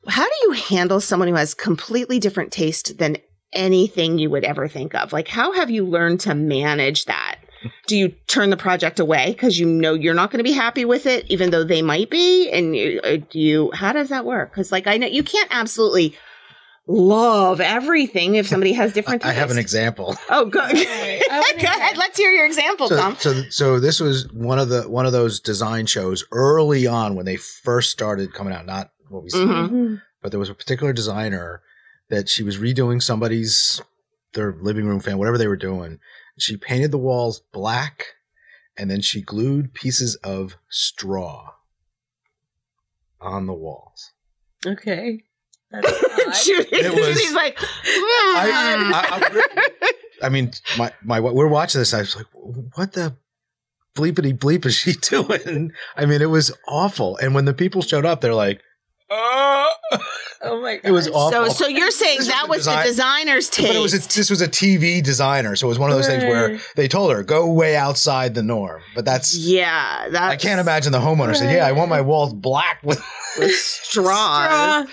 how 0.08 0.24
do 0.24 0.34
you 0.44 0.52
handle 0.52 1.00
someone 1.00 1.28
who 1.28 1.34
has 1.34 1.54
completely 1.54 2.18
different 2.18 2.52
taste 2.52 2.98
than 2.98 3.16
anything 3.52 4.18
you 4.18 4.28
would 4.30 4.44
ever 4.44 4.68
think 4.68 4.94
of 4.94 5.12
like 5.12 5.28
how 5.28 5.52
have 5.52 5.70
you 5.70 5.84
learned 5.84 6.20
to 6.20 6.34
manage 6.34 7.06
that 7.06 7.36
do 7.86 7.96
you 7.96 8.08
turn 8.26 8.50
the 8.50 8.56
project 8.56 9.00
away 9.00 9.32
because 9.32 9.58
you 9.58 9.66
know 9.66 9.94
you're 9.94 10.14
not 10.14 10.30
going 10.30 10.38
to 10.38 10.44
be 10.44 10.52
happy 10.52 10.84
with 10.84 11.06
it 11.06 11.24
even 11.30 11.50
though 11.50 11.64
they 11.64 11.80
might 11.82 12.10
be 12.10 12.50
and 12.50 12.76
you, 12.76 13.00
uh, 13.02 13.16
do 13.30 13.38
you 13.38 13.70
how 13.72 13.90
does 13.92 14.10
that 14.10 14.24
work 14.26 14.50
because 14.50 14.70
like 14.70 14.86
i 14.86 14.96
know 14.98 15.06
you 15.06 15.22
can't 15.22 15.48
absolutely 15.50 16.14
love 16.86 17.60
everything 17.60 18.34
if 18.34 18.46
somebody 18.46 18.72
has 18.72 18.92
different 18.94 19.24
I 19.24 19.32
have 19.32 19.50
an 19.50 19.58
example. 19.58 20.16
Oh, 20.30 20.44
good. 20.46 20.70
Okay. 20.70 21.20
I 21.30 21.52
Go 21.58 21.66
ahead. 21.66 21.96
Let's 21.96 22.16
hear 22.18 22.30
your 22.30 22.46
example, 22.46 22.88
So, 22.88 22.96
Tom. 22.96 23.16
so, 23.18 23.42
so 23.50 23.80
this 23.80 23.98
was 24.00 24.30
one 24.32 24.58
of 24.58 24.68
the 24.68 24.82
one 24.88 25.04
of 25.06 25.12
those 25.12 25.40
design 25.40 25.86
shows 25.86 26.24
early 26.32 26.86
on 26.86 27.14
when 27.14 27.24
they 27.26 27.36
first 27.36 27.90
started 27.90 28.32
coming 28.32 28.52
out. 28.54 28.66
Not 28.66 28.90
what 29.10 29.22
we 29.22 29.30
see, 29.30 29.38
Mhm. 29.38 29.70
Mhm. 29.70 30.02
but 30.22 30.30
there 30.30 30.40
was 30.40 30.50
a 30.50 30.54
particular 30.54 30.92
designer 30.92 31.62
that 32.10 32.28
she 32.28 32.42
was 32.42 32.58
redoing 32.58 33.02
somebody's 33.02 33.80
their 34.34 34.52
living 34.60 34.86
room 34.86 35.00
fan, 35.00 35.18
whatever 35.18 35.38
they 35.38 35.48
were 35.48 35.56
doing. 35.56 35.98
She 36.38 36.56
painted 36.56 36.90
the 36.90 36.98
walls 36.98 37.40
black, 37.52 38.06
and 38.76 38.90
then 38.90 39.00
she 39.00 39.20
glued 39.22 39.74
pieces 39.74 40.14
of 40.16 40.56
straw 40.68 41.52
on 43.20 43.46
the 43.46 43.54
walls. 43.54 44.12
Okay. 44.66 45.24
That's 45.70 45.86
odd. 45.92 46.34
Judi, 46.34 46.66
It 46.72 46.94
was- 46.94 47.16
Judi's 47.18 47.34
like, 47.34 47.58
I, 47.60 48.92
I, 48.94 49.88
I, 50.22 50.26
I 50.26 50.28
mean, 50.30 50.52
my 50.78 50.92
my 51.02 51.20
we're 51.20 51.46
watching 51.46 51.80
this. 51.80 51.94
I 51.94 52.00
was 52.00 52.16
like, 52.16 52.26
what 52.76 52.92
the 52.92 53.16
bleepity 53.94 54.36
bleep 54.36 54.64
is 54.66 54.74
she 54.74 54.92
doing? 55.00 55.72
I 55.96 56.06
mean, 56.06 56.22
it 56.22 56.30
was 56.30 56.52
awful. 56.66 57.16
And 57.18 57.34
when 57.34 57.44
the 57.44 57.54
people 57.54 57.82
showed 57.82 58.06
up, 58.06 58.20
they're 58.20 58.34
like, 58.34 58.62
oh. 59.10 59.67
Oh 60.40 60.60
my 60.62 60.76
god. 60.76 60.80
It 60.84 60.92
was 60.92 61.08
awful. 61.08 61.46
So, 61.50 61.64
so 61.64 61.66
you're 61.66 61.90
saying 61.90 62.18
This 62.18 62.28
was 62.28 62.34
that 62.34 62.42
the 62.44 62.48
was 62.48 62.58
design- 62.58 62.78
the 62.84 62.88
designer's 62.90 63.48
taste. 63.50 63.68
But 63.68 63.76
it 63.76 63.80
was 63.80 63.94
a, 63.94 63.98
this 64.14 64.30
was 64.30 64.40
a 64.40 64.46
TV 64.48 65.02
designer, 65.02 65.56
so 65.56 65.66
it 65.66 65.70
was 65.70 65.78
one 65.80 65.90
of 65.90 65.96
those 65.96 66.06
things 66.06 66.22
where 66.22 66.60
they 66.76 66.86
told 66.86 67.10
her 67.12 67.24
go 67.24 67.50
way 67.50 67.76
outside 67.76 68.34
the 68.34 68.42
norm. 68.42 68.80
But 68.94 69.04
that's 69.04 69.36
yeah, 69.36 70.08
that 70.10 70.30
I 70.30 70.36
can't 70.36 70.60
imagine 70.60 70.92
the 70.92 71.00
homeowner 71.00 71.34
said, 71.34 71.52
"Yeah, 71.52 71.66
I 71.66 71.72
want 71.72 71.90
my 71.90 72.00
walls 72.00 72.32
black 72.32 72.80
with." 72.84 73.02
with. 73.38 73.52
Straw. 73.52 74.84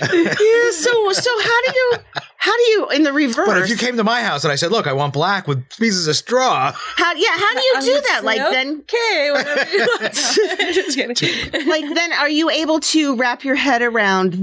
yeah, 0.00 0.70
so 0.72 1.12
so 1.12 1.30
how 1.42 1.62
do 1.62 1.72
you 1.76 1.92
how 2.36 2.56
do 2.56 2.62
you 2.70 2.88
in 2.90 3.02
the 3.04 3.12
reverse? 3.12 3.46
But 3.46 3.58
if 3.58 3.68
you 3.68 3.76
came 3.76 3.96
to 3.98 4.04
my 4.04 4.20
house 4.22 4.42
and 4.42 4.52
I 4.52 4.56
said, 4.56 4.72
"Look, 4.72 4.88
I 4.88 4.92
want 4.92 5.12
black 5.12 5.46
with 5.46 5.64
pieces 5.78 6.08
of 6.08 6.16
straw," 6.16 6.72
how 6.74 7.12
yeah, 7.14 7.28
how 7.30 7.54
do 7.54 7.60
you 7.60 7.74
do 7.82 8.00
that? 8.08 8.18
say, 8.20 8.26
Like 8.26 8.38
then 8.38 8.80
okay, 8.80 9.30
whatever 9.30 9.70
you 9.70 9.78
want. 10.00 10.14
Just 10.74 10.96
kidding. 10.98 11.66
like 11.68 11.94
then 11.94 12.12
are 12.14 12.28
you 12.28 12.50
able 12.50 12.80
to 12.80 13.14
wrap 13.14 13.44
your 13.44 13.54
head 13.54 13.80
around 13.82 14.01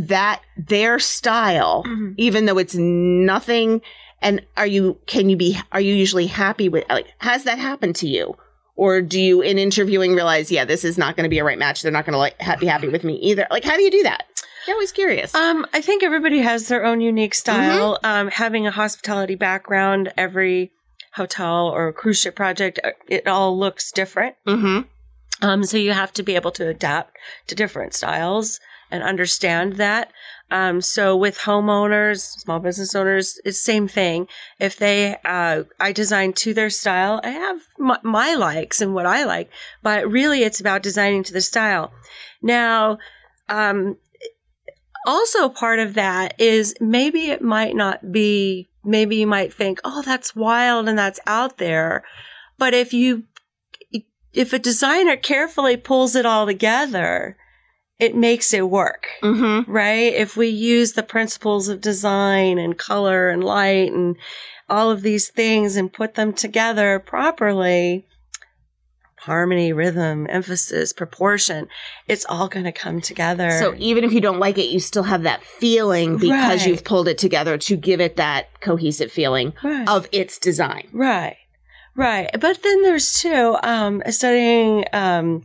that 0.10 0.42
their 0.58 1.00
style 1.00 1.84
Mhm. 1.86 2.14
even 2.18 2.46
though 2.46 2.58
it's 2.58 2.76
nothing. 2.76 3.82
And 4.22 4.46
are 4.58 4.68
you 4.68 4.98
can 5.06 5.30
you 5.30 5.38
be 5.38 5.58
are 5.72 5.82
you 5.82 5.94
usually 5.96 6.28
happy 6.28 6.68
with 6.70 6.84
like 6.90 7.08
has 7.20 7.44
that 7.46 7.58
happened 7.60 7.96
to 7.98 8.08
you? 8.08 8.36
Or 8.76 9.02
do 9.02 9.20
you 9.20 9.42
in 9.42 9.58
interviewing 9.60 10.14
realize 10.16 10.52
yeah 10.52 10.66
this 10.66 10.84
is 10.84 10.98
not 10.98 11.16
going 11.16 11.24
to 11.24 11.30
be 11.30 11.40
a 11.40 11.44
right 11.44 11.58
match. 11.60 11.82
They're 11.82 11.92
not 11.92 12.06
going 12.06 12.14
to 12.14 12.20
like 12.20 12.42
ha- 12.42 12.58
be 12.60 12.66
happy 12.66 12.88
with 12.90 13.04
me 13.04 13.16
either. 13.16 13.48
Like 13.52 13.64
how 13.64 13.76
do 13.78 13.84
you 13.84 13.92
do 13.92 14.04
that? 14.04 14.26
I'm 14.68 14.74
always 14.76 14.92
curious. 14.92 15.34
Um, 15.34 15.66
I 15.74 15.82
think 15.82 16.04
everybody 16.04 16.40
has 16.40 16.68
their 16.68 16.86
own 16.86 17.02
unique 17.02 17.34
style. 17.34 17.98
Um, 18.04 18.28
having 18.30 18.68
a 18.68 18.72
hospitality 18.72 19.36
background, 19.36 20.12
every 20.16 20.72
hotel 21.14 21.70
or 21.70 21.92
cruise 21.92 22.20
ship 22.20 22.36
project, 22.36 22.80
uh, 22.84 22.92
it 23.08 23.26
all 23.28 23.58
looks 23.58 23.92
different. 23.92 24.36
mm-hmm. 24.46 24.82
Um, 25.42 25.64
so 25.64 25.78
you 25.78 25.94
have 25.94 26.12
to 26.14 26.24
be 26.24 26.36
able 26.36 26.52
to 26.52 26.68
adapt 26.68 27.18
to 27.48 27.56
different 27.56 27.94
styles 27.96 28.60
and 28.92 29.04
understand 29.04 29.74
that. 29.74 30.12
Um, 30.52 30.82
so 30.82 31.16
with 31.16 31.38
homeowners, 31.38 32.22
small 32.22 32.60
business 32.60 32.96
owners, 32.96 33.40
it's 33.46 33.62
same 33.62 33.88
thing. 33.88 34.28
If 34.60 34.78
they, 34.78 35.16
uh, 35.24 35.64
I 35.80 35.92
design 35.92 36.34
to 36.34 36.54
their 36.54 36.70
style, 36.70 37.22
I 37.24 37.30
have 37.30 37.60
my, 37.78 38.00
my 38.04 38.34
likes 38.34 38.82
and 38.82 38.94
what 38.94 39.06
I 39.06 39.26
like, 39.26 39.50
but 39.84 40.10
really 40.10 40.44
it's 40.44 40.60
about 40.60 40.84
designing 40.84 41.24
to 41.24 41.34
the 41.34 41.42
style. 41.42 41.92
Now, 42.42 42.98
um, 43.48 43.98
also 45.06 45.50
part 45.50 45.80
of 45.80 45.94
that 45.94 46.40
is 46.40 46.74
maybe 46.82 47.28
it 47.28 47.42
might 47.42 47.76
not 47.76 48.12
be, 48.12 48.70
maybe 48.84 49.18
you 49.18 49.28
might 49.28 49.54
think, 49.54 49.80
oh, 49.84 50.02
that's 50.02 50.36
wild 50.36 50.90
and 50.90 50.98
that's 50.98 51.20
out 51.28 51.58
there. 51.58 52.04
But 52.58 52.74
if 52.74 52.94
you 52.94 53.24
if 54.34 54.54
a 54.54 54.60
designer 54.60 55.18
carefully 55.18 55.78
pulls 55.78 56.16
it 56.16 56.26
all 56.26 56.46
together, 56.46 57.36
it 58.00 58.16
makes 58.16 58.54
it 58.54 58.70
work, 58.70 59.08
mm-hmm 59.22 59.70
right? 59.72 60.14
If 60.14 60.38
we 60.38 60.48
use 60.48 60.94
the 60.94 61.04
principles 61.04 61.68
of 61.68 61.82
design 61.82 62.58
and 62.58 62.78
color 62.78 63.30
and 63.30 63.44
light 63.44 63.92
and 63.92 64.16
all 64.70 64.90
of 64.92 65.02
these 65.02 65.28
things 65.30 65.76
and 65.76 65.92
put 65.92 66.14
them 66.16 66.32
together 66.34 67.00
properly, 67.00 68.06
harmony, 69.18 69.74
rhythm, 69.74 70.28
emphasis, 70.30 70.94
proportion, 70.94 71.68
it's 72.08 72.26
all 72.30 72.48
going 72.48 72.64
to 72.64 72.72
come 72.72 73.02
together. 73.02 73.52
so 73.52 73.76
even 73.78 74.04
if 74.06 74.14
you 74.14 74.22
don't 74.22 74.40
like 74.40 74.58
it 74.58 74.70
you 74.72 74.80
still 74.80 75.04
have 75.04 75.24
that 75.24 75.44
feeling 75.44 76.18
because 76.18 76.62
Right. 76.62 76.68
you've 76.68 76.84
pulled 76.86 77.08
it 77.10 77.18
together 77.18 77.58
to 77.58 77.76
give 77.76 78.00
it 78.00 78.16
that 78.16 78.48
cohesive 78.62 79.12
feeling 79.12 79.52
right. 79.64 79.88
of 79.90 80.08
its 80.12 80.38
design 80.40 80.88
Right. 80.94 81.36
Right. 81.96 82.30
But 82.40 82.64
then 82.64 82.82
there's 82.84 83.12
too, 83.22 83.58
um, 83.62 84.02
studying, 84.10 84.86
um, 84.94 85.44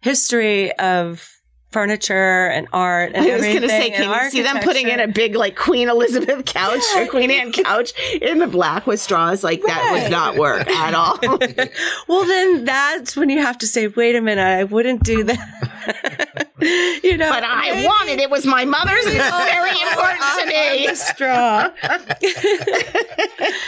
history 0.00 0.72
of 0.78 1.28
furniture 1.72 2.46
and 2.48 2.66
art 2.72 3.12
and 3.14 3.24
I 3.24 3.32
was 3.36 3.42
going 3.44 3.60
to 3.62 3.68
say, 3.68 3.90
and 3.90 3.94
can 3.94 4.24
you 4.24 4.30
see 4.30 4.42
them 4.42 4.58
putting 4.60 4.88
in 4.88 4.98
a 4.98 5.06
big 5.06 5.36
like 5.36 5.56
Queen 5.56 5.88
Elizabeth 5.88 6.44
couch 6.44 6.82
or 6.96 7.06
Queen 7.06 7.30
Anne 7.30 7.52
couch 7.52 7.92
in 8.20 8.38
the 8.40 8.46
black 8.48 8.86
with 8.86 9.00
straws? 9.00 9.44
Like 9.44 9.62
that 9.62 9.90
would 9.92 10.10
not 10.10 10.36
work 10.36 10.66
at 10.68 10.94
all. 10.94 11.18
well, 12.08 12.24
then 12.26 12.64
that's 12.64 13.16
when 13.16 13.28
you 13.30 13.40
have 13.40 13.58
to 13.58 13.66
say, 13.66 13.86
wait 13.88 14.16
a 14.16 14.20
minute, 14.20 14.42
I 14.42 14.64
wouldn't 14.64 15.04
do 15.04 15.22
that. 15.24 16.48
you 17.04 17.16
know, 17.16 17.30
but 17.30 17.44
I 17.46 17.70
maybe- 17.72 17.86
wanted 17.86 18.18
it 18.20 18.30
was 18.30 18.44
my 18.46 18.64
mother's. 18.64 19.06
and 19.06 19.14
It's 19.16 19.30
very 19.30 19.70
important 19.70 20.20
to 20.20 20.42
on 20.42 20.48
me. 20.48 20.86
the 20.88 20.94
straw. 20.96 21.70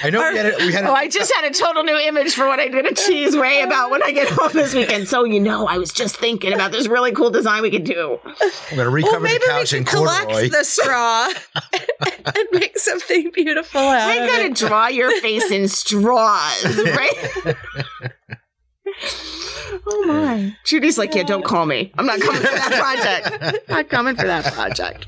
I 0.05 0.11
know 0.11 0.31
we 0.31 0.37
had 0.37 0.47
a, 0.47 0.57
we 0.59 0.73
had. 0.73 0.85
A, 0.85 0.89
Oh, 0.89 0.95
I 0.95 1.09
just 1.09 1.33
had 1.35 1.45
a 1.51 1.55
total 1.55 1.85
new 1.85 1.97
image 1.97 2.35
for 2.35 2.47
what 2.47 2.59
I'm 2.61 2.71
going 2.73 2.85
to 2.85 2.95
tease 2.95 3.37
Ray 3.37 3.63
about 3.63 3.91
when 3.91 4.03
I 4.03 4.11
get 4.11 4.29
home 4.29 4.51
this 4.53 4.75
weekend. 4.75 5.09
So 5.09 5.25
you 5.25 5.39
know, 5.41 5.67
I 5.69 5.79
was 5.79 5.93
just 5.93 6.17
thinking 6.17 6.53
about 6.53 6.73
this 6.73 6.89
really 6.89 7.13
cool 7.13 7.31
design 7.31 7.63
we 7.63 7.71
could 7.71 7.85
do. 7.85 7.92
I'm 7.99 8.77
going 8.77 8.85
to 8.85 8.91
recover 8.91 9.13
Well, 9.13 9.21
maybe 9.21 9.39
the 9.39 9.45
we 9.47 9.53
couch 9.53 9.69
can 9.71 9.79
in 9.79 9.85
collect 9.85 10.27
corduroy. 10.29 10.49
the 10.51 10.65
straw 10.65 11.29
and 12.37 12.49
make 12.53 12.79
something 12.79 13.31
beautiful 13.33 13.81
out 13.81 14.11
I'm 14.11 14.23
of 14.23 14.29
going 14.29 14.55
to 14.55 14.67
draw 14.67 14.87
your 14.89 15.11
face 15.21 15.51
in 15.51 15.69
straws, 15.69 16.65
right? 16.85 17.57
oh 19.87 20.05
my. 20.07 20.57
Judi's 20.65 20.99
like, 20.99 21.15
yeah, 21.15 21.23
don't 21.23 21.45
call 21.45 21.67
me. 21.67 21.93
I'm 21.99 22.07
not 22.07 22.21
coming 22.21 22.41
for 22.41 22.47
that 22.53 22.73
project. 22.73 23.59
Not 23.69 23.89
coming 23.89 24.17
for 24.17 24.27
that 24.27 24.53
project. 24.53 25.07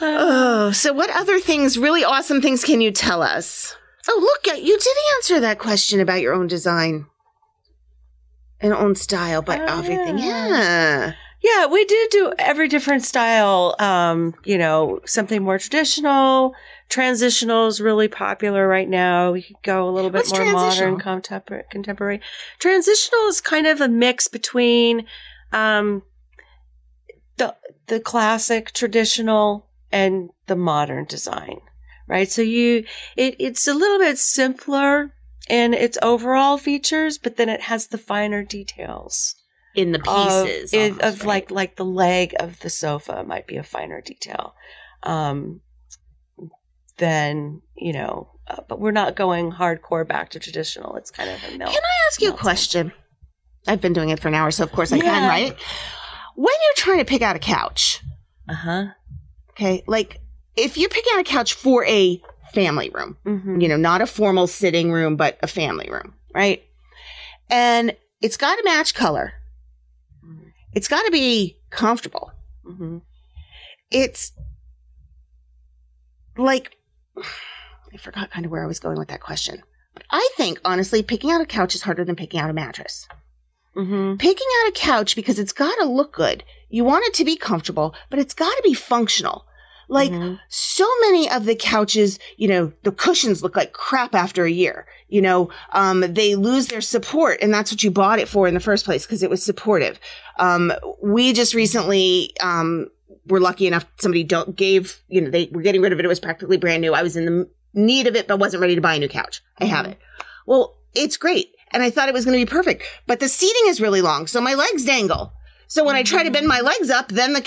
Oh, 0.00 0.70
so 0.72 0.92
what 0.92 1.10
other 1.10 1.38
things, 1.40 1.78
really 1.78 2.04
awesome 2.04 2.40
things, 2.40 2.62
can 2.64 2.80
you 2.80 2.90
tell 2.90 3.22
us? 3.22 3.74
Oh, 4.08 4.18
look, 4.20 4.56
you 4.62 4.78
did 4.78 4.96
answer 5.16 5.40
that 5.40 5.58
question 5.58 6.00
about 6.00 6.20
your 6.20 6.32
own 6.34 6.46
design 6.46 7.06
and 8.60 8.72
own 8.72 8.94
style, 8.94 9.42
but 9.42 9.60
Oh, 9.60 9.78
everything. 9.78 10.18
yeah. 10.18 10.46
Yeah. 10.48 11.12
Yeah, 11.46 11.66
we 11.66 11.84
did 11.84 12.10
do 12.10 12.32
every 12.40 12.66
different 12.66 13.04
style. 13.04 13.76
Um, 13.78 14.34
you 14.44 14.58
know, 14.58 15.00
something 15.04 15.44
more 15.44 15.58
traditional. 15.58 16.54
Transitional 16.88 17.68
is 17.68 17.80
really 17.80 18.08
popular 18.08 18.66
right 18.66 18.88
now. 18.88 19.30
We 19.30 19.42
could 19.42 19.62
go 19.62 19.88
a 19.88 19.92
little 19.92 20.10
bit 20.10 20.26
What's 20.26 20.32
more 20.32 20.52
modern. 20.52 20.98
Contemporary. 21.70 22.20
Transitional 22.58 23.28
is 23.28 23.40
kind 23.40 23.68
of 23.68 23.80
a 23.80 23.88
mix 23.88 24.26
between 24.26 25.06
um, 25.52 26.02
the 27.36 27.54
the 27.86 28.00
classic 28.00 28.72
traditional 28.72 29.68
and 29.92 30.30
the 30.48 30.56
modern 30.56 31.04
design, 31.04 31.60
right? 32.08 32.28
So 32.28 32.42
you, 32.42 32.84
it, 33.16 33.36
it's 33.38 33.68
a 33.68 33.74
little 33.74 34.00
bit 34.00 34.18
simpler 34.18 35.14
in 35.48 35.74
its 35.74 35.96
overall 36.02 36.58
features, 36.58 37.18
but 37.18 37.36
then 37.36 37.48
it 37.48 37.60
has 37.60 37.86
the 37.86 37.98
finer 37.98 38.42
details 38.42 39.36
In 39.76 39.92
the 39.92 39.98
pieces. 39.98 40.72
it- 40.72 40.92
almost, 40.92 41.02
of 41.02 41.20
right? 41.20 41.26
like 41.26 41.50
like 41.50 41.76
the 41.76 41.84
leg 41.84 42.34
of 42.40 42.58
the 42.60 42.70
sofa 42.70 43.24
might 43.24 43.46
be 43.46 43.56
a 43.56 43.62
finer 43.62 44.00
detail 44.00 44.54
um 45.02 45.60
than 46.98 47.60
you 47.76 47.92
know 47.92 48.30
uh, 48.48 48.62
but 48.68 48.80
we're 48.80 48.90
not 48.90 49.16
going 49.16 49.52
hardcore 49.52 50.06
back 50.06 50.30
to 50.30 50.38
traditional 50.38 50.96
it's 50.96 51.10
kind 51.10 51.30
of 51.30 51.42
a 51.44 51.58
mill 51.58 51.68
Can 51.68 51.82
I 51.82 52.06
ask 52.08 52.20
you 52.20 52.28
a 52.28 52.30
Melting. 52.30 52.42
question? 52.42 52.92
I've 53.68 53.80
been 53.80 53.92
doing 53.92 54.10
it 54.10 54.20
for 54.20 54.28
an 54.28 54.34
hour, 54.34 54.52
so 54.52 54.62
of 54.62 54.70
course 54.70 54.92
I 54.92 55.00
can, 55.00 55.28
right? 55.28 55.56
When 56.36 56.54
you're 56.62 56.74
trying 56.76 56.98
to 56.98 57.04
pick 57.04 57.20
out 57.20 57.34
a 57.34 57.40
couch, 57.40 58.00
uh-huh 58.48 58.86
okay, 59.56 59.82
like 59.86 60.20
if 60.54 60.76
you're 60.76 60.88
picking 60.88 61.12
out 61.14 61.20
a 61.20 61.24
couch 61.24 61.54
for 61.54 61.84
a 61.86 62.20
family 62.52 62.90
room, 62.90 63.16
mm-hmm. 63.24 63.60
you 63.60 63.68
know, 63.68 63.76
not 63.76 64.00
a 64.00 64.06
formal 64.06 64.46
sitting 64.46 64.92
room, 64.92 65.16
but 65.16 65.38
a 65.42 65.46
family 65.46 65.88
room, 65.90 66.14
right? 66.34 66.62
And 67.50 67.96
it's 68.20 68.36
got 68.36 68.56
to 68.56 68.62
match 68.64 68.94
color. 68.94 69.32
It's 70.76 70.88
got 70.88 71.06
to 71.06 71.10
be 71.10 71.58
comfortable. 71.70 72.30
mm-hmm. 72.62 72.98
It's 73.90 74.32
like, 76.36 76.76
I 77.16 77.96
forgot 77.96 78.30
kind 78.30 78.44
of 78.44 78.52
where 78.52 78.62
I 78.62 78.66
was 78.66 78.78
going 78.78 78.98
with 78.98 79.08
that 79.08 79.22
question. 79.22 79.62
But 79.94 80.04
I 80.10 80.28
think, 80.36 80.60
honestly, 80.66 81.02
picking 81.02 81.30
out 81.30 81.40
a 81.40 81.46
couch 81.46 81.74
is 81.74 81.80
harder 81.80 82.04
than 82.04 82.14
picking 82.14 82.40
out 82.40 82.50
a 82.50 82.52
mattress. 82.52 83.08
Mm-hmm. 83.74 84.16
picking 84.16 84.46
out 84.62 84.68
a 84.70 84.72
couch 84.72 85.16
because 85.16 85.38
it's 85.38 85.52
got 85.52 85.74
to 85.76 85.84
look 85.84 86.14
good. 86.14 86.44
You 86.70 86.84
want 86.84 87.04
it 87.06 87.14
to 87.14 87.26
be 87.26 87.36
comfortable, 87.36 87.94
but 88.08 88.18
it's 88.18 88.32
got 88.32 88.54
to 88.54 88.62
be 88.62 88.72
functional. 88.72 89.45
Like 89.88 90.10
Mhm. 90.10 90.38
so 90.48 90.86
many 91.02 91.30
of 91.30 91.44
the 91.44 91.54
couches, 91.54 92.18
you 92.36 92.48
know, 92.48 92.72
the 92.82 92.90
cushions 92.92 93.42
look 93.42 93.54
like 93.56 93.72
crap 93.72 94.14
after 94.14 94.44
a 94.44 94.50
year. 94.50 94.86
You 95.08 95.22
know, 95.22 95.50
um, 95.72 96.00
they 96.00 96.34
lose 96.34 96.66
their 96.66 96.80
support, 96.80 97.38
and 97.40 97.54
that's 97.54 97.70
what 97.70 97.82
you 97.84 97.90
bought 97.92 98.18
it 98.18 98.28
for 98.28 98.48
in 98.48 98.54
the 98.54 98.60
first 98.60 98.84
place 98.84 99.06
because 99.06 99.22
it 99.22 99.30
was 99.30 99.42
supportive. 99.44 100.00
Um, 100.38 100.72
we 101.02 101.32
just 101.32 101.54
recently 101.54 102.34
um, 102.40 102.88
were 103.28 103.38
lucky 103.40 103.66
enough 103.66 103.86
somebody 104.00 104.24
don't 104.24 104.56
gave 104.56 105.00
you 105.08 105.20
know 105.20 105.30
they 105.30 105.48
were 105.52 105.62
getting 105.62 105.80
rid 105.82 105.92
of 105.92 105.98
it. 106.00 106.04
It 106.04 106.08
was 106.08 106.20
practically 106.20 106.56
brand 106.56 106.80
new. 106.80 106.92
I 106.92 107.02
was 107.02 107.16
in 107.16 107.26
the 107.26 107.48
need 107.74 108.06
of 108.08 108.16
it, 108.16 108.26
but 108.26 108.38
wasn't 108.40 108.60
ready 108.62 108.74
to 108.74 108.80
buy 108.80 108.94
a 108.94 108.98
new 108.98 109.08
couch. 109.08 109.40
I 109.60 109.66
have 109.66 109.86
Mhm. 109.86 109.92
it. 109.92 109.98
Well, 110.46 110.76
it's 110.94 111.16
great, 111.16 111.50
and 111.72 111.82
I 111.82 111.90
thought 111.90 112.08
it 112.08 112.14
was 112.14 112.24
going 112.24 112.38
to 112.38 112.44
be 112.44 112.50
perfect, 112.50 112.82
but 113.06 113.20
the 113.20 113.28
seating 113.28 113.66
is 113.68 113.80
really 113.80 114.00
long, 114.02 114.26
so 114.26 114.40
my 114.40 114.54
legs 114.54 114.84
dangle. 114.84 115.32
So 115.68 115.84
when 115.84 115.96
I 115.96 116.02
try 116.02 116.22
to 116.22 116.30
bend 116.30 116.46
my 116.46 116.60
legs 116.60 116.90
up, 116.90 117.08
then 117.08 117.32
the 117.32 117.40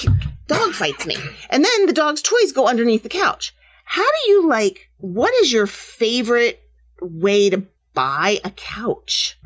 dog 0.47 0.74
fights 0.74 1.05
me. 1.05 1.15
And 1.49 1.63
then 1.63 1.86
the 1.86 1.93
dog's 1.93 2.22
toys 2.22 2.51
go 2.51 2.67
underneath 2.67 3.03
the 3.03 3.09
couch. 3.09 3.55
How 3.86 4.03
do 4.03 4.32
you 4.32 4.47
like, 4.47 4.89
what 4.97 5.34
is 5.36 5.51
your 5.51 5.67
favorite 5.67 6.61
way 7.01 7.49
to 7.49 7.63
buy 7.93 8.39
a 8.43 8.51
couch? 8.51 9.39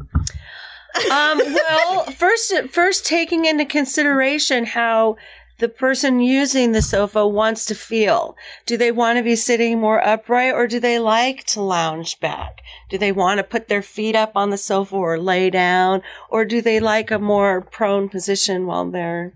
um, 1.11 1.37
well, 1.37 2.05
first, 2.05 2.53
first 2.69 3.05
taking 3.05 3.45
into 3.45 3.65
consideration 3.65 4.65
how 4.65 5.17
the 5.59 5.69
person 5.69 6.19
using 6.19 6.71
the 6.71 6.81
sofa 6.81 7.27
wants 7.27 7.65
to 7.65 7.75
feel. 7.75 8.35
Do 8.65 8.75
they 8.75 8.91
want 8.91 9.17
to 9.17 9.23
be 9.23 9.35
sitting 9.35 9.79
more 9.79 10.05
upright 10.05 10.53
or 10.53 10.67
do 10.67 10.79
they 10.79 10.99
like 10.99 11.43
to 11.47 11.61
lounge 11.61 12.19
back? 12.19 12.61
Do 12.89 12.97
they 12.97 13.11
want 13.11 13.37
to 13.37 13.43
put 13.43 13.67
their 13.67 13.81
feet 13.81 14.15
up 14.15 14.31
on 14.35 14.49
the 14.49 14.57
sofa 14.57 14.95
or 14.95 15.19
lay 15.19 15.49
down? 15.49 16.01
Or 16.29 16.43
do 16.43 16.61
they 16.61 16.79
like 16.79 17.11
a 17.11 17.19
more 17.19 17.61
prone 17.61 18.09
position 18.09 18.65
while 18.65 18.89
they're 18.89 19.33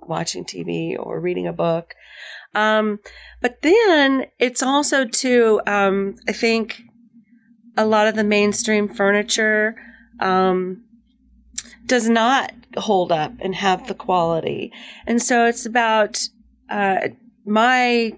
watching 0.00 0.44
TV 0.44 0.96
or 0.98 1.20
reading 1.20 1.46
a 1.46 1.52
book? 1.52 1.94
Um, 2.54 3.00
but 3.42 3.60
then 3.62 4.26
it's 4.38 4.62
also 4.62 5.04
too, 5.04 5.60
um, 5.66 6.14
I 6.28 6.32
think 6.32 6.80
a 7.76 7.84
lot 7.84 8.06
of 8.06 8.14
the 8.14 8.24
mainstream 8.24 8.88
furniture, 8.88 9.76
um, 10.20 10.85
does 11.86 12.08
not 12.08 12.52
hold 12.76 13.12
up 13.12 13.32
and 13.40 13.54
have 13.54 13.86
the 13.86 13.94
quality. 13.94 14.72
And 15.06 15.22
so 15.22 15.46
it's 15.46 15.66
about 15.66 16.28
uh, 16.68 17.08
my 17.44 18.16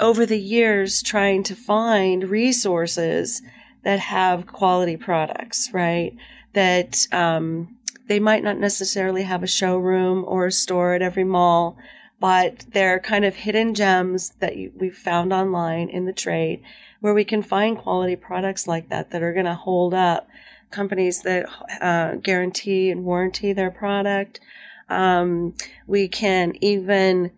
over 0.00 0.26
the 0.26 0.38
years 0.38 1.02
trying 1.02 1.42
to 1.42 1.54
find 1.54 2.28
resources 2.28 3.42
that 3.84 3.98
have 3.98 4.46
quality 4.46 4.96
products, 4.96 5.70
right? 5.72 6.14
That 6.52 7.06
um, 7.12 7.76
they 8.06 8.20
might 8.20 8.42
not 8.42 8.58
necessarily 8.58 9.22
have 9.22 9.42
a 9.42 9.48
showroom 9.48 10.24
or 10.26 10.46
a 10.46 10.52
store 10.52 10.94
at 10.94 11.02
every 11.02 11.24
mall, 11.24 11.76
but 12.20 12.64
they're 12.72 13.00
kind 13.00 13.24
of 13.24 13.34
hidden 13.34 13.74
gems 13.74 14.30
that 14.40 14.56
you, 14.56 14.72
we've 14.76 14.96
found 14.96 15.32
online 15.32 15.88
in 15.88 16.04
the 16.04 16.12
trade 16.12 16.62
where 17.00 17.14
we 17.14 17.24
can 17.24 17.42
find 17.42 17.78
quality 17.78 18.16
products 18.16 18.66
like 18.66 18.88
that 18.88 19.10
that 19.10 19.22
are 19.22 19.32
going 19.32 19.46
to 19.46 19.54
hold 19.54 19.94
up 19.94 20.28
companies 20.70 21.22
that 21.22 21.46
uh, 21.80 22.16
guarantee 22.16 22.90
and 22.90 23.04
warranty 23.04 23.52
their 23.52 23.70
product. 23.70 24.40
Um, 24.88 25.54
we 25.86 26.08
can 26.08 26.54
even 26.60 27.30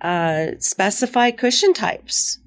uh, 0.00 0.52
specify 0.58 1.30
cushion 1.30 1.72
types. 1.72 2.38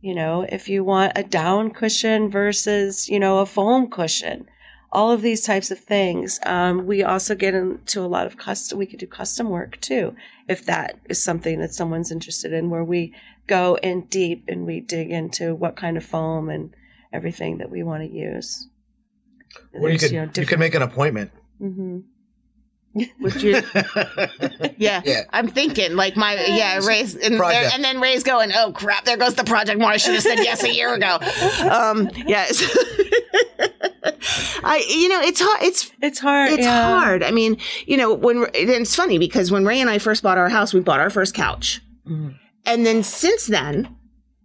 You 0.00 0.14
know, 0.14 0.46
if 0.48 0.68
you 0.68 0.82
want 0.82 1.12
a 1.16 1.22
down 1.22 1.70
cushion 1.70 2.30
versus, 2.30 3.08
you 3.08 3.20
know, 3.20 3.38
a 3.38 3.46
foam 3.46 3.90
cushion, 3.90 4.48
all 4.92 5.12
of 5.12 5.22
these 5.22 5.42
types 5.42 5.70
of 5.70 5.78
things. 5.78 6.40
Um, 6.44 6.86
we 6.86 7.02
also 7.02 7.34
get 7.34 7.54
into 7.54 8.00
a 8.00 8.08
lot 8.08 8.26
of 8.26 8.36
custom, 8.36 8.78
we 8.78 8.86
could 8.86 8.98
do 8.98 9.06
custom 9.06 9.48
work 9.48 9.80
too, 9.80 10.16
if 10.48 10.64
that 10.66 10.98
is 11.08 11.22
something 11.22 11.60
that 11.60 11.74
someone's 11.74 12.10
interested 12.10 12.52
in, 12.52 12.70
where 12.70 12.84
we 12.84 13.14
go 13.46 13.76
in 13.82 14.02
deep 14.02 14.44
and 14.48 14.66
we 14.66 14.80
dig 14.80 15.10
into 15.10 15.54
what 15.54 15.76
kind 15.76 15.96
of 15.96 16.04
foam 16.04 16.48
and 16.48 16.74
everything 17.12 17.58
that 17.58 17.70
we 17.70 17.82
want 17.82 18.02
to 18.02 18.08
use. 18.08 18.68
Or 19.74 19.88
you 19.90 19.98
There's, 19.98 20.10
could 20.10 20.12
know, 20.12 20.30
you 20.42 20.46
could 20.46 20.58
make 20.58 20.74
an 20.74 20.82
appointment. 20.82 21.30
Mhm. 21.60 22.04
Would 23.20 23.40
you? 23.40 23.62
Yeah. 24.76 25.00
Yeah. 25.04 25.22
I'm 25.30 25.46
thinking 25.46 25.94
like 25.94 26.16
my 26.16 26.34
yeah 26.48 26.80
Ray's 26.84 27.14
and, 27.14 27.38
there, 27.38 27.70
and 27.72 27.84
then 27.84 28.00
Ray's 28.00 28.24
going 28.24 28.50
oh 28.52 28.72
crap 28.72 29.04
there 29.04 29.16
goes 29.16 29.36
the 29.36 29.44
project 29.44 29.78
more 29.80 29.90
I 29.90 29.96
should 29.96 30.14
have 30.14 30.22
said 30.24 30.38
yes 30.38 30.64
a 30.64 30.74
year 30.74 30.92
ago. 30.94 31.18
Um, 31.70 32.10
yes. 32.26 32.60
I 34.64 34.84
you 34.88 35.08
know 35.08 35.20
it's 35.20 35.40
hard 35.40 35.62
it's 35.62 35.90
It's 36.02 36.18
hard. 36.18 36.50
it's 36.52 36.62
yeah. 36.62 36.98
hard. 37.00 37.22
I 37.22 37.30
mean 37.30 37.58
you 37.86 37.96
know 37.96 38.12
when 38.14 38.38
and 38.38 38.48
it's 38.54 38.96
funny 38.96 39.18
because 39.18 39.50
when 39.52 39.64
Ray 39.64 39.80
and 39.80 39.88
I 39.90 39.98
first 39.98 40.22
bought 40.22 40.38
our 40.38 40.48
house 40.48 40.74
we 40.74 40.80
bought 40.80 41.00
our 41.00 41.10
first 41.10 41.34
couch, 41.34 41.80
Mhm. 42.08 42.34
and 42.66 42.84
then 42.86 43.02
since 43.02 43.46
then. 43.46 43.94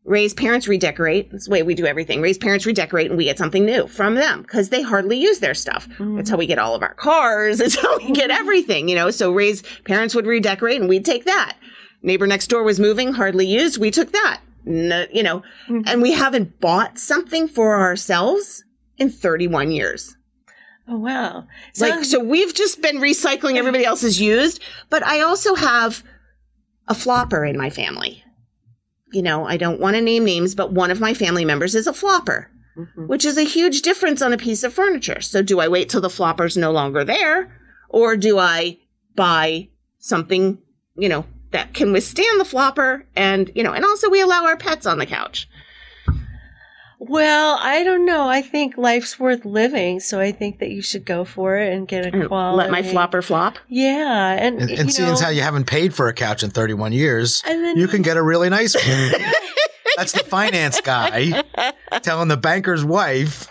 Ray's 0.06 0.34
parents 0.36 0.68
redecorate. 0.68 1.32
That's 1.32 1.46
the 1.46 1.52
way 1.52 1.64
we 1.64 1.74
do 1.74 1.86
everything. 1.88 2.22
Ray's 2.22 2.38
parents 2.38 2.66
redecorate 2.66 3.08
and 3.10 3.18
we 3.18 3.24
get 3.26 3.40
something 3.40 3.66
new 3.66 3.88
from 3.88 4.14
them 4.16 4.44
because 4.44 4.70
they 4.70 4.84
hardly 4.84 5.18
use 5.18 5.40
their 5.40 5.56
stuff. 5.56 5.88
Mm-hmm. 5.90 6.20
It's 6.20 6.30
how 6.30 6.38
we 6.38 6.46
get 6.46 6.60
all 6.60 6.76
of 6.76 6.84
our 6.84 6.94
cars. 6.94 7.60
It's 7.66 7.76
how 7.82 7.98
we 7.98 8.12
get 8.12 8.30
everything, 8.30 8.88
you 8.88 8.96
know. 8.96 9.10
So 9.10 9.32
Ray's 9.32 9.64
parents 9.84 10.14
would 10.14 10.28
redecorate 10.28 10.80
and 10.80 10.88
we'd 10.88 11.06
take 11.06 11.26
that. 11.26 11.58
Neighbor 12.04 12.28
next 12.28 12.48
door 12.48 12.62
was 12.64 12.80
moving, 12.80 13.14
hardly 13.14 13.48
used. 13.48 13.80
We 13.80 13.90
took 13.90 14.12
that. 14.12 14.42
No, 14.64 15.06
you 15.12 15.24
know, 15.24 15.42
Mhm. 15.70 15.84
and 15.88 16.02
we 16.02 16.12
haven't 16.12 16.60
bought 16.60 16.98
something 17.00 17.48
for 17.48 17.80
ourselves 17.80 18.64
in 18.98 19.10
31 19.10 19.72
years. 19.72 20.16
Oh 20.88 20.98
wow. 21.00 21.46
So, 21.74 21.88
Like, 21.88 22.06
so 22.06 22.20
we've 22.20 22.54
just 22.54 22.80
been 22.82 22.98
recycling 22.98 23.58
everybody 23.58 23.86
else's 23.86 24.22
used, 24.22 24.62
but 24.92 25.04
I 25.04 25.22
also 25.22 25.56
have 25.56 26.04
a 26.88 26.94
flopper 26.94 27.44
in 27.44 27.58
my 27.58 27.72
family. 27.72 28.24
You 29.16 29.22
know, 29.22 29.46
I 29.48 29.56
don't 29.56 29.80
want 29.80 29.96
to 29.96 30.02
name 30.02 30.26
names, 30.26 30.56
but 30.56 30.74
one 30.74 30.92
of 30.92 31.00
my 31.00 31.14
family 31.14 31.46
members 31.46 31.74
is 31.74 31.88
a 31.88 31.94
flopper 31.94 32.50
Mhm. 32.78 33.08
which 33.08 33.24
is 33.24 33.38
a 33.38 33.44
huge 33.44 33.82
difference 33.84 34.22
on 34.22 34.34
a 34.34 34.38
piece 34.38 34.62
of 34.66 34.74
furniture. 34.74 35.22
So 35.22 35.42
do 35.42 35.62
I 35.62 35.70
wait 35.70 35.88
till 35.88 36.02
the 36.02 36.10
flopper's 36.10 36.58
no 36.58 36.72
longer 36.74 37.06
there 37.06 37.50
or 37.88 38.18
do 38.18 38.38
I 38.38 38.78
buy 39.16 39.70
something, 40.00 40.58
you 40.98 41.08
know, 41.08 41.24
that 41.52 41.74
can 41.74 41.94
withstand 41.94 42.38
the 42.38 42.44
flopper 42.44 43.06
and, 43.16 43.50
you 43.56 43.64
know, 43.64 43.72
and 43.72 43.86
also 43.86 44.10
we 44.10 44.20
allow 44.20 44.44
our 44.44 44.58
pets 44.58 44.86
on 44.86 44.98
the 44.98 45.06
couch. 45.06 45.48
Well, 47.10 47.60
I 47.62 47.84
don't 47.84 48.06
know. 48.06 48.28
I 48.28 48.42
think 48.42 48.78
life's 48.78 49.20
worth 49.20 49.46
living, 49.46 50.00
so 50.00 50.20
I 50.20 50.32
think 50.32 50.60
that 50.60 50.70
you 50.70 50.82
should 50.82 51.06
go 51.06 51.24
for 51.26 51.58
it 51.58 51.74
and 51.74 51.88
get 51.88 52.06
a 52.06 52.28
quality. 52.28 52.58
Let 52.58 52.72
my 52.72 52.84
flopper 52.84 53.22
flop. 53.22 53.58
Yeah, 53.68 54.34
and, 54.34 54.62
And, 54.62 54.72
and 54.72 54.94
seeing 54.94 55.08
know, 55.08 55.14
as 55.14 55.22
how 55.22 55.30
you 55.30 55.42
haven't 55.42 55.66
paid 55.66 55.94
for 55.94 56.08
a 56.08 56.14
couch 56.14 56.44
in 56.44 56.50
31 56.52 56.94
years, 56.94 57.44
and 57.46 57.64
then 57.64 57.78
you 57.78 57.88
can 57.88 58.02
get 58.02 58.18
a 58.18 58.24
really 58.24 58.50
nice 58.50 58.76
one. 58.76 59.22
That's 59.98 60.12
the 60.12 60.24
finance 60.24 60.82
guy 60.82 61.44
telling 62.02 62.28
the 62.28 62.38
banker's 62.38 62.84
wife, 62.86 63.48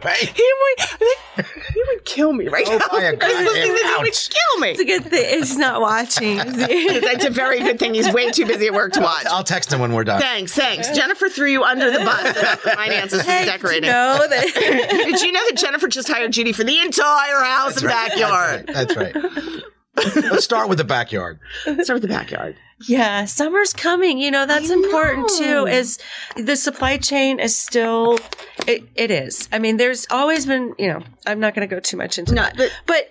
"Hey, 0.00 0.26
He 0.26 0.52
would, 0.62 1.46
he 1.74 1.82
would 1.88 2.04
kill 2.04 2.32
me 2.32 2.48
right 2.48 2.64
Go 2.66 2.78
now. 2.78 2.84
buy 2.90 3.02
a 3.02 3.08
I 3.08 3.12
was 3.12 3.20
listening 3.20 3.44
to 3.44 3.46
goddamn 3.46 3.74
this, 3.74 3.82
he 3.82 4.02
would 4.02 4.12
couch. 4.12 4.30
kill 4.30 4.60
me. 4.60 4.70
it's 4.70 4.80
a 4.80 4.84
good 4.84 5.04
thing. 5.04 5.38
He's 5.38 5.56
not 5.58 5.80
watching. 5.80 6.36
That's 7.00 7.24
a 7.24 7.30
very 7.30 7.58
good 7.60 7.78
thing. 7.78 7.94
He's 7.94 8.12
way 8.12 8.30
too 8.30 8.46
busy 8.46 8.66
at 8.68 8.74
work 8.74 8.92
to 8.92 9.00
watch. 9.00 9.26
I'll 9.26 9.44
text 9.44 9.72
him 9.72 9.80
when 9.80 9.92
we're 9.92 10.04
done." 10.04 10.20
Thanks, 10.20 10.52
thanks. 10.54 10.90
Jennifer 10.90 11.28
threw 11.28 11.48
you 11.50 11.64
under 11.64 11.90
the 11.90 11.98
bus 11.98 12.36
about 12.38 12.62
the 12.62 12.70
finances 12.70 13.22
for 13.22 13.30
Hey, 13.30 13.44
decorating. 13.46 13.90
No, 13.90 14.26
that 14.28 14.54
Did 14.54 15.20
you 15.22 15.32
know 15.32 15.44
that 15.48 15.56
Jennifer 15.56 15.88
just 15.88 16.08
hired 16.08 16.32
Judi 16.32 16.54
for 16.54 16.64
the 16.64 16.78
entire 16.80 17.40
house 17.42 17.74
That's 17.74 17.82
and 17.82 17.86
right. 17.92 18.08
backyard? 18.10 18.66
That's 18.72 18.96
right. 18.96 19.12
That's 19.14 19.36
right. 19.54 19.62
Let's 19.96 20.44
start 20.44 20.68
with 20.68 20.78
the 20.78 20.84
backyard. 20.84 21.38
Start 21.64 21.88
with 21.88 22.02
the 22.02 22.08
backyard. 22.08 22.56
Yeah, 22.86 23.24
summer's 23.24 23.72
coming. 23.72 24.18
You 24.18 24.30
know, 24.30 24.44
that's 24.46 24.70
I 24.70 24.74
important 24.74 25.30
know. 25.40 25.64
too. 25.64 25.66
Is 25.66 25.98
the 26.36 26.56
supply 26.56 26.98
chain 26.98 27.40
is 27.40 27.56
still 27.56 28.18
it, 28.66 28.84
it 28.94 29.10
is. 29.10 29.48
I 29.52 29.58
mean, 29.58 29.78
there's 29.78 30.06
always 30.10 30.44
been, 30.44 30.74
you 30.78 30.88
know, 30.88 31.02
I'm 31.26 31.40
not 31.40 31.54
going 31.54 31.66
to 31.66 31.74
go 31.74 31.80
too 31.80 31.96
much 31.96 32.18
into 32.18 32.34
No, 32.34 32.42
that. 32.42 32.56
but 32.56 32.70
But 32.86 33.10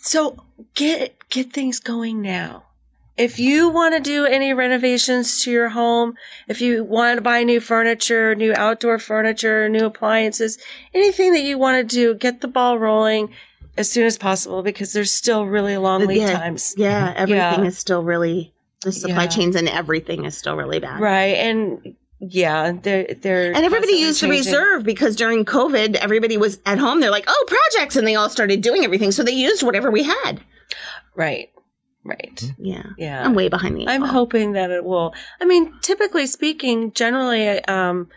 so 0.00 0.36
get 0.74 1.16
get 1.30 1.52
things 1.52 1.80
going 1.80 2.20
now. 2.20 2.64
If 3.16 3.38
you 3.38 3.68
want 3.70 3.94
to 3.94 4.00
do 4.00 4.26
any 4.26 4.54
renovations 4.54 5.42
to 5.42 5.50
your 5.52 5.68
home, 5.68 6.16
if 6.48 6.60
you 6.60 6.82
want 6.82 7.16
to 7.16 7.22
buy 7.22 7.44
new 7.44 7.60
furniture, 7.60 8.34
new 8.34 8.52
outdoor 8.54 8.98
furniture, 8.98 9.68
new 9.68 9.86
appliances, 9.86 10.58
anything 10.92 11.32
that 11.34 11.44
you 11.44 11.56
want 11.56 11.88
to 11.88 11.96
do, 11.96 12.14
get 12.16 12.40
the 12.40 12.48
ball 12.48 12.76
rolling 12.76 13.30
as 13.76 13.90
soon 13.90 14.04
as 14.06 14.16
possible 14.18 14.62
because 14.62 14.92
there's 14.92 15.10
still 15.10 15.46
really 15.46 15.76
long 15.76 16.06
lead 16.06 16.18
Yeah. 16.18 16.38
times. 16.38 16.74
yeah, 16.76 17.12
everything 17.16 17.36
Yeah. 17.62 17.68
is 17.68 17.78
still 17.78 18.02
really 18.02 18.52
the 18.82 18.92
supply 18.92 19.22
Yeah. 19.24 19.28
chains 19.28 19.56
and 19.56 19.68
everything 19.68 20.24
is 20.24 20.36
still 20.36 20.56
really 20.56 20.78
bad. 20.78 21.00
Right. 21.00 21.36
And 21.36 21.94
yeah, 22.20 22.72
they're 22.82 23.06
they're 23.20 23.46
And 23.52 23.64
everybody 23.64 24.02
constantly 24.02 24.06
used 24.06 24.22
the 24.22 24.28
reserve 24.28 24.84
because 24.84 25.16
during 25.16 25.44
COVID, 25.44 25.96
everybody 25.96 26.36
was 26.36 26.58
at 26.66 26.78
home. 26.78 27.00
They're 27.00 27.10
like, 27.10 27.24
"Oh, 27.26 27.44
projects," 27.46 27.96
and 27.96 28.06
they 28.06 28.14
all 28.14 28.28
started 28.30 28.60
doing 28.60 28.84
everything. 28.84 29.10
So 29.12 29.22
they 29.22 29.32
used 29.32 29.62
whatever 29.62 29.90
we 29.90 30.02
had. 30.04 30.40
Right. 31.14 31.50
Right. 32.06 32.52
Yeah, 32.58 32.82
Yeah. 32.98 33.24
I'm 33.24 33.34
way 33.34 33.48
behind 33.48 33.76
the. 33.78 33.88
I'm 33.88 34.02
ball. 34.02 34.10
hoping 34.10 34.52
that 34.52 34.70
it 34.70 34.84
will. 34.84 35.14
I 35.40 35.46
mean, 35.46 35.72
typically 35.80 36.26
speaking, 36.26 36.92
generally, 36.92 37.64
um, 37.64 38.08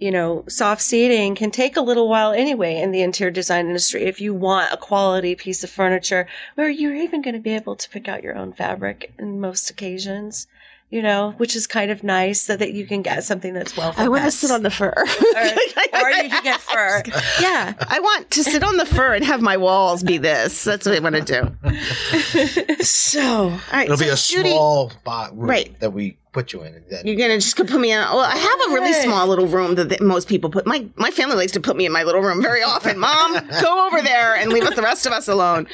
you 0.00 0.10
know, 0.10 0.44
soft 0.48 0.80
seating 0.80 1.34
can 1.34 1.50
take 1.50 1.76
a 1.76 1.82
little 1.82 2.08
while 2.08 2.32
anyway 2.32 2.80
in 2.80 2.90
the 2.90 3.02
interior 3.02 3.30
design 3.30 3.66
industry 3.66 4.04
if 4.04 4.18
you 4.18 4.32
want 4.32 4.72
a 4.72 4.76
quality 4.78 5.34
piece 5.34 5.62
of 5.62 5.68
furniture 5.68 6.26
where 6.54 6.70
you're 6.70 6.94
even 6.94 7.20
going 7.20 7.34
to 7.34 7.40
be 7.40 7.54
able 7.54 7.76
to 7.76 7.90
pick 7.90 8.08
out 8.08 8.22
your 8.22 8.34
own 8.34 8.52
fabric 8.52 9.12
in 9.18 9.40
most 9.40 9.68
occasions, 9.68 10.46
you 10.90 11.00
know, 11.02 11.34
which 11.36 11.54
is 11.54 11.66
kind 11.68 11.90
of 11.92 12.02
nice 12.02 12.40
so 12.40 12.56
that 12.56 12.72
you 12.72 12.84
can 12.86 13.00
get 13.02 13.22
something 13.22 13.54
that's 13.54 13.76
well 13.76 13.94
I 13.96 14.08
want 14.08 14.24
to 14.24 14.30
sit 14.32 14.50
on 14.50 14.64
the 14.64 14.70
fur. 14.70 14.88
or, 14.88 15.02
or 16.02 16.10
you 16.10 16.28
can 16.28 16.42
get 16.42 16.60
fur. 16.60 17.02
Yeah. 17.40 17.74
I 17.88 18.00
want 18.00 18.30
to 18.32 18.42
sit 18.44 18.64
on 18.64 18.76
the 18.76 18.84
fur 18.86 19.14
and 19.14 19.24
have 19.24 19.40
my 19.40 19.56
walls 19.56 20.02
be 20.02 20.18
this. 20.18 20.64
That's 20.64 20.86
what 20.86 20.96
I 20.96 20.98
want 21.00 21.14
to 21.16 21.22
do. 21.22 22.74
So, 22.84 23.20
all 23.50 23.60
right. 23.72 23.84
It'll 23.84 23.96
so 23.96 24.04
be 24.04 24.10
a 24.10 24.14
Judi, 24.14 24.50
small 24.52 24.90
spot 24.90 25.36
room 25.36 25.48
Right. 25.48 25.78
that 25.80 25.92
we 25.92 26.16
put 26.32 26.52
you 26.52 26.62
in. 26.62 26.74
and 26.74 26.84
then- 26.90 27.06
You're 27.06 27.16
gonna 27.16 27.36
just 27.38 27.56
put 27.56 27.70
me 27.72 27.92
in. 27.92 27.98
Well, 28.00 28.20
I 28.20 28.36
have 28.36 28.60
a 28.68 28.74
really 28.74 28.92
Right. 28.92 29.02
small 29.02 29.26
little 29.26 29.46
room 29.46 29.74
that, 29.76 29.88
that 29.90 30.00
most 30.00 30.28
people 30.28 30.48
put. 30.50 30.66
My 30.66 30.86
my 30.96 31.10
family 31.10 31.36
likes 31.36 31.52
to 31.52 31.60
put 31.60 31.76
me 31.76 31.86
in 31.86 31.92
my 31.92 32.02
little 32.04 32.20
room 32.22 32.40
very 32.42 32.62
often. 32.62 32.98
Mom, 32.98 33.34
go 33.60 33.86
over 33.86 34.00
there 34.02 34.34
and 34.36 34.52
leave 34.52 34.64
us 34.64 34.74
the 34.76 34.82
rest 34.82 35.06
of 35.06 35.12
us 35.12 35.28
alone. 35.28 35.66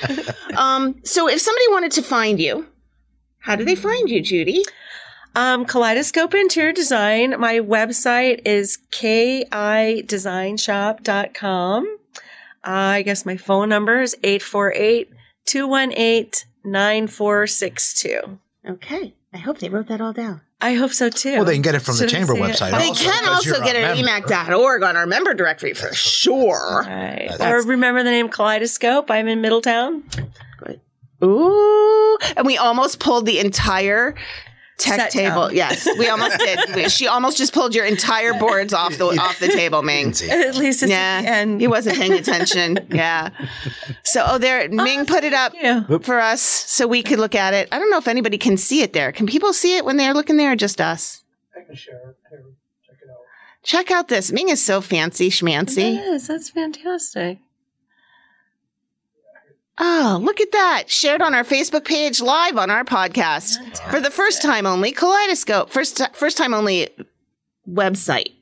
Um, 0.56 0.96
so 1.04 1.28
if 1.28 1.40
somebody 1.40 1.66
wanted 1.70 1.92
to 1.92 2.02
find 2.02 2.40
you, 2.40 2.66
how 3.38 3.54
do 3.56 3.64
they 3.64 3.74
find 3.76 4.08
you, 4.08 4.20
Judi? 4.22 4.62
Um, 5.37 5.66
Kaleidoscope 5.66 6.34
Interior 6.34 6.72
Design. 6.72 7.39
My 7.39 7.61
website 7.61 8.41
is 8.47 8.78
kidesign.shop.com. 8.91 11.87
Uh, 11.87 12.70
I 12.70 13.03
guess 13.03 13.26
my 13.26 13.37
phone 13.37 13.68
number 13.68 14.01
is 14.01 14.16
848 14.24 15.11
218 15.45 16.30
9462. 16.64 18.39
Okay. 18.66 19.12
I 19.34 19.37
hope 19.37 19.59
they 19.59 19.68
wrote 19.68 19.89
that 19.89 20.01
all 20.01 20.14
down. 20.14 20.41
I 20.59 20.72
hope 20.72 20.93
so 20.93 21.11
too. 21.11 21.34
Well, 21.34 21.45
they 21.45 21.53
can 21.53 21.61
get 21.61 21.74
it 21.74 21.80
from 21.80 21.99
the 21.99 22.09
Shouldn't 22.09 22.28
chamber 22.28 22.43
website 22.43 22.70
They 22.70 22.89
also, 22.89 23.05
can 23.05 23.28
also 23.28 23.62
get 23.62 23.76
a 23.76 23.80
it 23.93 23.97
member. 24.07 24.11
at 24.11 24.22
emacc.org 24.24 24.82
on 24.84 24.97
our 24.97 25.07
member 25.07 25.34
directory 25.34 25.74
for 25.74 25.93
sure. 25.93 26.82
Right. 26.87 27.30
Or 27.39 27.61
remember 27.62 28.03
the 28.03 28.11
name 28.11 28.30
Kaleidoscope? 28.30 29.11
I'm 29.11 29.28
in 29.28 29.43
Middletown. 29.43 30.03
Ooh. 31.22 32.16
And 32.37 32.47
we 32.47 32.57
almost 32.57 33.01
pulled 33.01 33.26
the 33.26 33.39
entire 33.39 34.14
tech 34.78 35.00
Set 35.00 35.10
table. 35.10 35.48
down. 35.48 35.56
Yes, 35.56 35.88
we 35.98 36.08
almost 36.08 36.38
did. 36.38 36.90
She 36.90 37.06
almost 37.06 37.38
just 37.38 37.52
pulled 37.54 37.74
your 37.74 37.84
entire 37.86 38.34
boards 38.34 38.72
off 38.74 38.96
the 38.98 39.06
off 39.06 39.38
the 39.40 39.48
table, 39.48 39.82
Ming. 39.82 40.08
At 40.30 40.54
least 40.56 40.82
it's 40.82 40.90
Yeah, 40.90 41.18
at 41.18 41.22
the 41.22 41.28
end. 41.30 41.60
he 41.60 41.66
wasn't 41.66 41.96
paying 41.98 42.12
attention. 42.12 42.78
Yeah. 42.90 43.30
So, 44.04 44.24
oh, 44.26 44.38
there, 44.38 44.62
oh, 44.70 44.74
Ming 44.74 45.06
put 45.06 45.24
it 45.24 45.32
up 45.34 45.52
for 46.04 46.20
us 46.20 46.40
so 46.42 46.86
we 46.86 47.02
could 47.02 47.18
look 47.18 47.34
at 47.34 47.52
it. 47.54 47.68
I 47.72 47.78
don't 47.78 47.90
know 47.90 47.98
if 47.98 48.08
anybody 48.08 48.38
can 48.38 48.56
see 48.56 48.82
it 48.82 48.92
there. 48.92 49.12
Can 49.12 49.26
people 49.26 49.52
see 49.52 49.76
it 49.76 49.84
when 49.84 49.96
they're 49.96 50.14
looking 50.14 50.36
there, 50.36 50.52
or 50.52 50.56
just 50.56 50.80
us? 50.80 51.22
I 51.56 51.62
can 51.64 51.74
share 51.74 51.94
it. 51.96 52.16
Here, 52.30 52.44
check 52.86 52.96
it 53.02 53.08
out. 53.10 53.16
Check 53.62 53.90
out 53.90 54.08
this. 54.08 54.30
Ming 54.32 54.48
is 54.50 54.62
so 54.64 54.80
fancy 54.80 55.30
schmancy. 55.30 55.94
Yes, 55.94 56.26
that's 56.28 56.50
fantastic. 56.50 57.38
Oh, 59.78 60.18
look 60.22 60.40
at 60.40 60.52
that. 60.52 60.84
Shared 60.90 61.20
on 61.20 61.34
our 61.34 61.44
Facebook 61.44 61.84
page, 61.84 62.20
live 62.22 62.56
on 62.56 62.70
our 62.70 62.84
podcast. 62.84 63.56
For 63.90 64.00
the 64.00 64.10
first 64.10 64.40
time 64.40 64.64
only, 64.66 64.92
Kaleidoscope. 64.92 65.68
First, 65.70 66.00
first 66.14 66.38
time 66.38 66.54
only 66.54 66.88
website, 67.68 68.32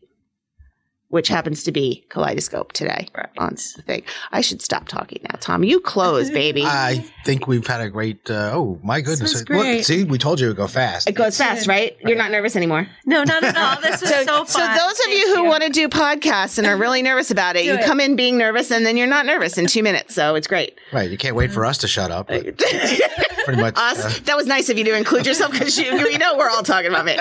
which 1.15 1.29
happens 1.29 1.63
to 1.63 1.71
be 1.71 2.05
Kaleidoscope 2.09 2.73
today 2.73 3.07
Right. 3.17 3.29
on 3.39 3.55
the 3.77 3.83
thing. 3.83 4.03
I 4.33 4.41
should 4.41 4.61
stop 4.61 4.89
talking 4.89 5.21
now, 5.23 5.39
Tom. 5.41 5.63
You 5.63 5.79
close, 5.79 6.29
baby. 6.43 6.65
I 6.65 7.05
think 7.25 7.47
we've 7.47 7.65
had 7.65 7.81
a 7.81 7.89
great. 7.89 8.29
Uh, 8.29 8.51
oh 8.53 8.81
my 8.83 9.01
goodness! 9.01 9.31
Sounds 9.31 9.49
Look, 9.49 9.61
great. 9.61 9.87
see, 9.87 10.03
we 10.03 10.19
told 10.19 10.41
you 10.41 10.47
it 10.47 10.51
would 10.51 10.57
go 10.57 10.67
fast. 10.67 11.09
it 11.09 11.13
goes 11.13 11.39
fast, 11.39 11.69
right? 11.69 11.97
You're 12.01 12.17
not 12.19 12.33
nervous 12.33 12.57
anymore. 12.57 12.89
No, 13.07 13.23
not 13.23 13.45
at 13.45 13.57
all. 13.57 13.81
This 13.81 14.01
was 14.01 14.11
so, 14.11 14.25
fun. 14.25 14.47
So, 14.49 14.59
fun. 14.59 14.77
those 14.77 15.01
of 15.07 15.13
you 15.13 15.37
who 15.37 15.45
want 15.45 15.63
to 15.63 15.71
do 15.71 15.89
podcasts 15.89 16.59
and 16.59 16.67
are 16.67 16.77
really 16.77 17.01
nervous 17.11 17.31
about 17.31 17.55
it, 17.55 17.65
you 17.65 17.75
it. 17.75 17.85
come 17.85 18.01
in 18.01 18.17
being 18.17 18.37
nervous 18.37 18.73
and 18.73 18.85
then 18.85 18.97
you're 18.97 19.07
not 19.07 19.25
nervous 19.25 19.57
in 19.57 19.69
two 19.69 19.85
minutes. 19.85 20.15
So 20.17 20.35
it's 20.35 20.49
great. 20.49 20.77
Right, 20.93 21.09
you 21.09 21.17
can't 21.17 21.37
wait 21.37 21.53
for 21.53 21.65
us 21.65 21.79
to 21.79 21.89
shut 21.89 22.11
up. 22.11 22.27
Pretty 22.27 23.61
much. 23.61 23.75
Us. 23.77 24.05
uh, 24.05 24.21
that 24.25 24.37
was 24.37 24.47
nice 24.47 24.69
of 24.69 24.79
you 24.79 24.85
to 24.85 24.97
include 24.97 25.27
yourself 25.27 25.53
because 25.53 25.79
you, 25.79 25.85
you 26.09 26.19
know 26.19 26.37
we're 26.37 26.51
all 26.51 26.63
talking 26.65 26.91
about 26.91 27.05
me. 27.05 27.17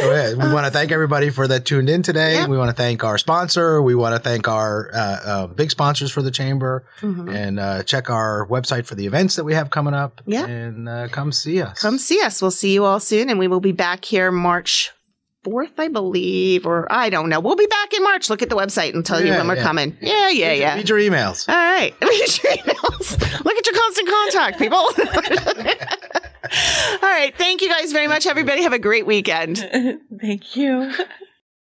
So 0.00 0.12
yeah, 0.12 0.34
we 0.34 0.52
want 0.52 0.66
to 0.66 0.70
thank 0.72 0.92
everybody 0.92 1.30
for 1.30 1.46
that 1.48 1.64
tuned 1.64 1.88
in 1.88 2.02
today. 2.02 2.34
Yeah. 2.34 2.46
We 2.46 2.56
want 2.58 2.70
to 2.70 2.74
thank 2.76 3.04
our 3.04 3.18
sponsor. 3.18 3.80
We 3.82 3.94
want 3.94 4.14
to 4.14 4.18
thank 4.20 4.48
our 4.48 4.90
uh, 4.92 4.98
uh, 4.98 5.46
big 5.48 5.70
sponsors 5.70 6.10
for 6.10 6.22
the 6.22 6.30
chamber, 6.30 6.84
and 7.02 7.58
uh, 7.60 7.82
check 7.84 8.10
our 8.10 8.46
website 8.48 8.86
for 8.86 8.94
the 8.94 9.06
events 9.06 9.36
that 9.36 9.44
we 9.44 9.54
have 9.54 9.70
coming 9.70 9.94
up. 9.94 10.20
Yeah. 10.26 10.46
and 10.46 10.88
uh, 10.88 11.08
come 11.08 11.32
see 11.32 11.60
us. 11.62 11.80
Come 11.80 11.98
see 11.98 12.20
us. 12.22 12.40
We'll 12.42 12.50
see 12.50 12.72
you 12.74 12.84
all 12.84 13.00
soon, 13.00 13.30
and 13.30 13.38
we 13.38 13.48
will 13.48 13.60
be 13.60 13.72
back 13.72 14.04
here 14.04 14.30
March 14.30 14.90
4th, 15.44 15.72
I 15.78 15.88
believe, 15.88 16.64
or 16.66 16.90
I 16.90 17.10
don't 17.10 17.28
know. 17.28 17.38
We'll 17.40 17.56
be 17.56 17.66
back 17.66 17.92
in 17.92 18.02
March. 18.02 18.30
Look 18.30 18.40
at 18.40 18.48
the 18.48 18.56
website 18.56 18.94
and 18.94 19.04
tell 19.04 19.20
you 19.20 19.26
Yeah, 19.26 19.38
when 19.38 19.48
we're 19.48 19.56
yeah. 19.56 19.62
coming. 19.62 19.96
Yeah, 20.00 20.30
yeah, 20.30 20.48
Read 20.48 20.58
yeah. 20.60 20.74
Read 20.76 20.88
your 20.88 20.98
emails. 20.98 21.46
All 21.48 21.54
right. 21.54 21.94
Read 22.02 22.42
your 22.42 22.52
emails. 22.54 23.44
Look 23.44 23.54
at 23.56 23.66
your 23.66 23.74
constant 23.74 24.08
contact, 24.08 24.58
people. 24.58 24.86
all 27.02 27.08
right. 27.10 27.34
Thank 27.36 27.62
you 27.62 27.68
guys 27.68 27.92
very 27.92 28.08
much, 28.08 28.26
everybody. 28.26 28.62
Have 28.62 28.72
a 28.72 28.78
great 28.78 29.06
weekend. 29.06 29.58
Thank 30.20 30.56
you. 30.56 30.92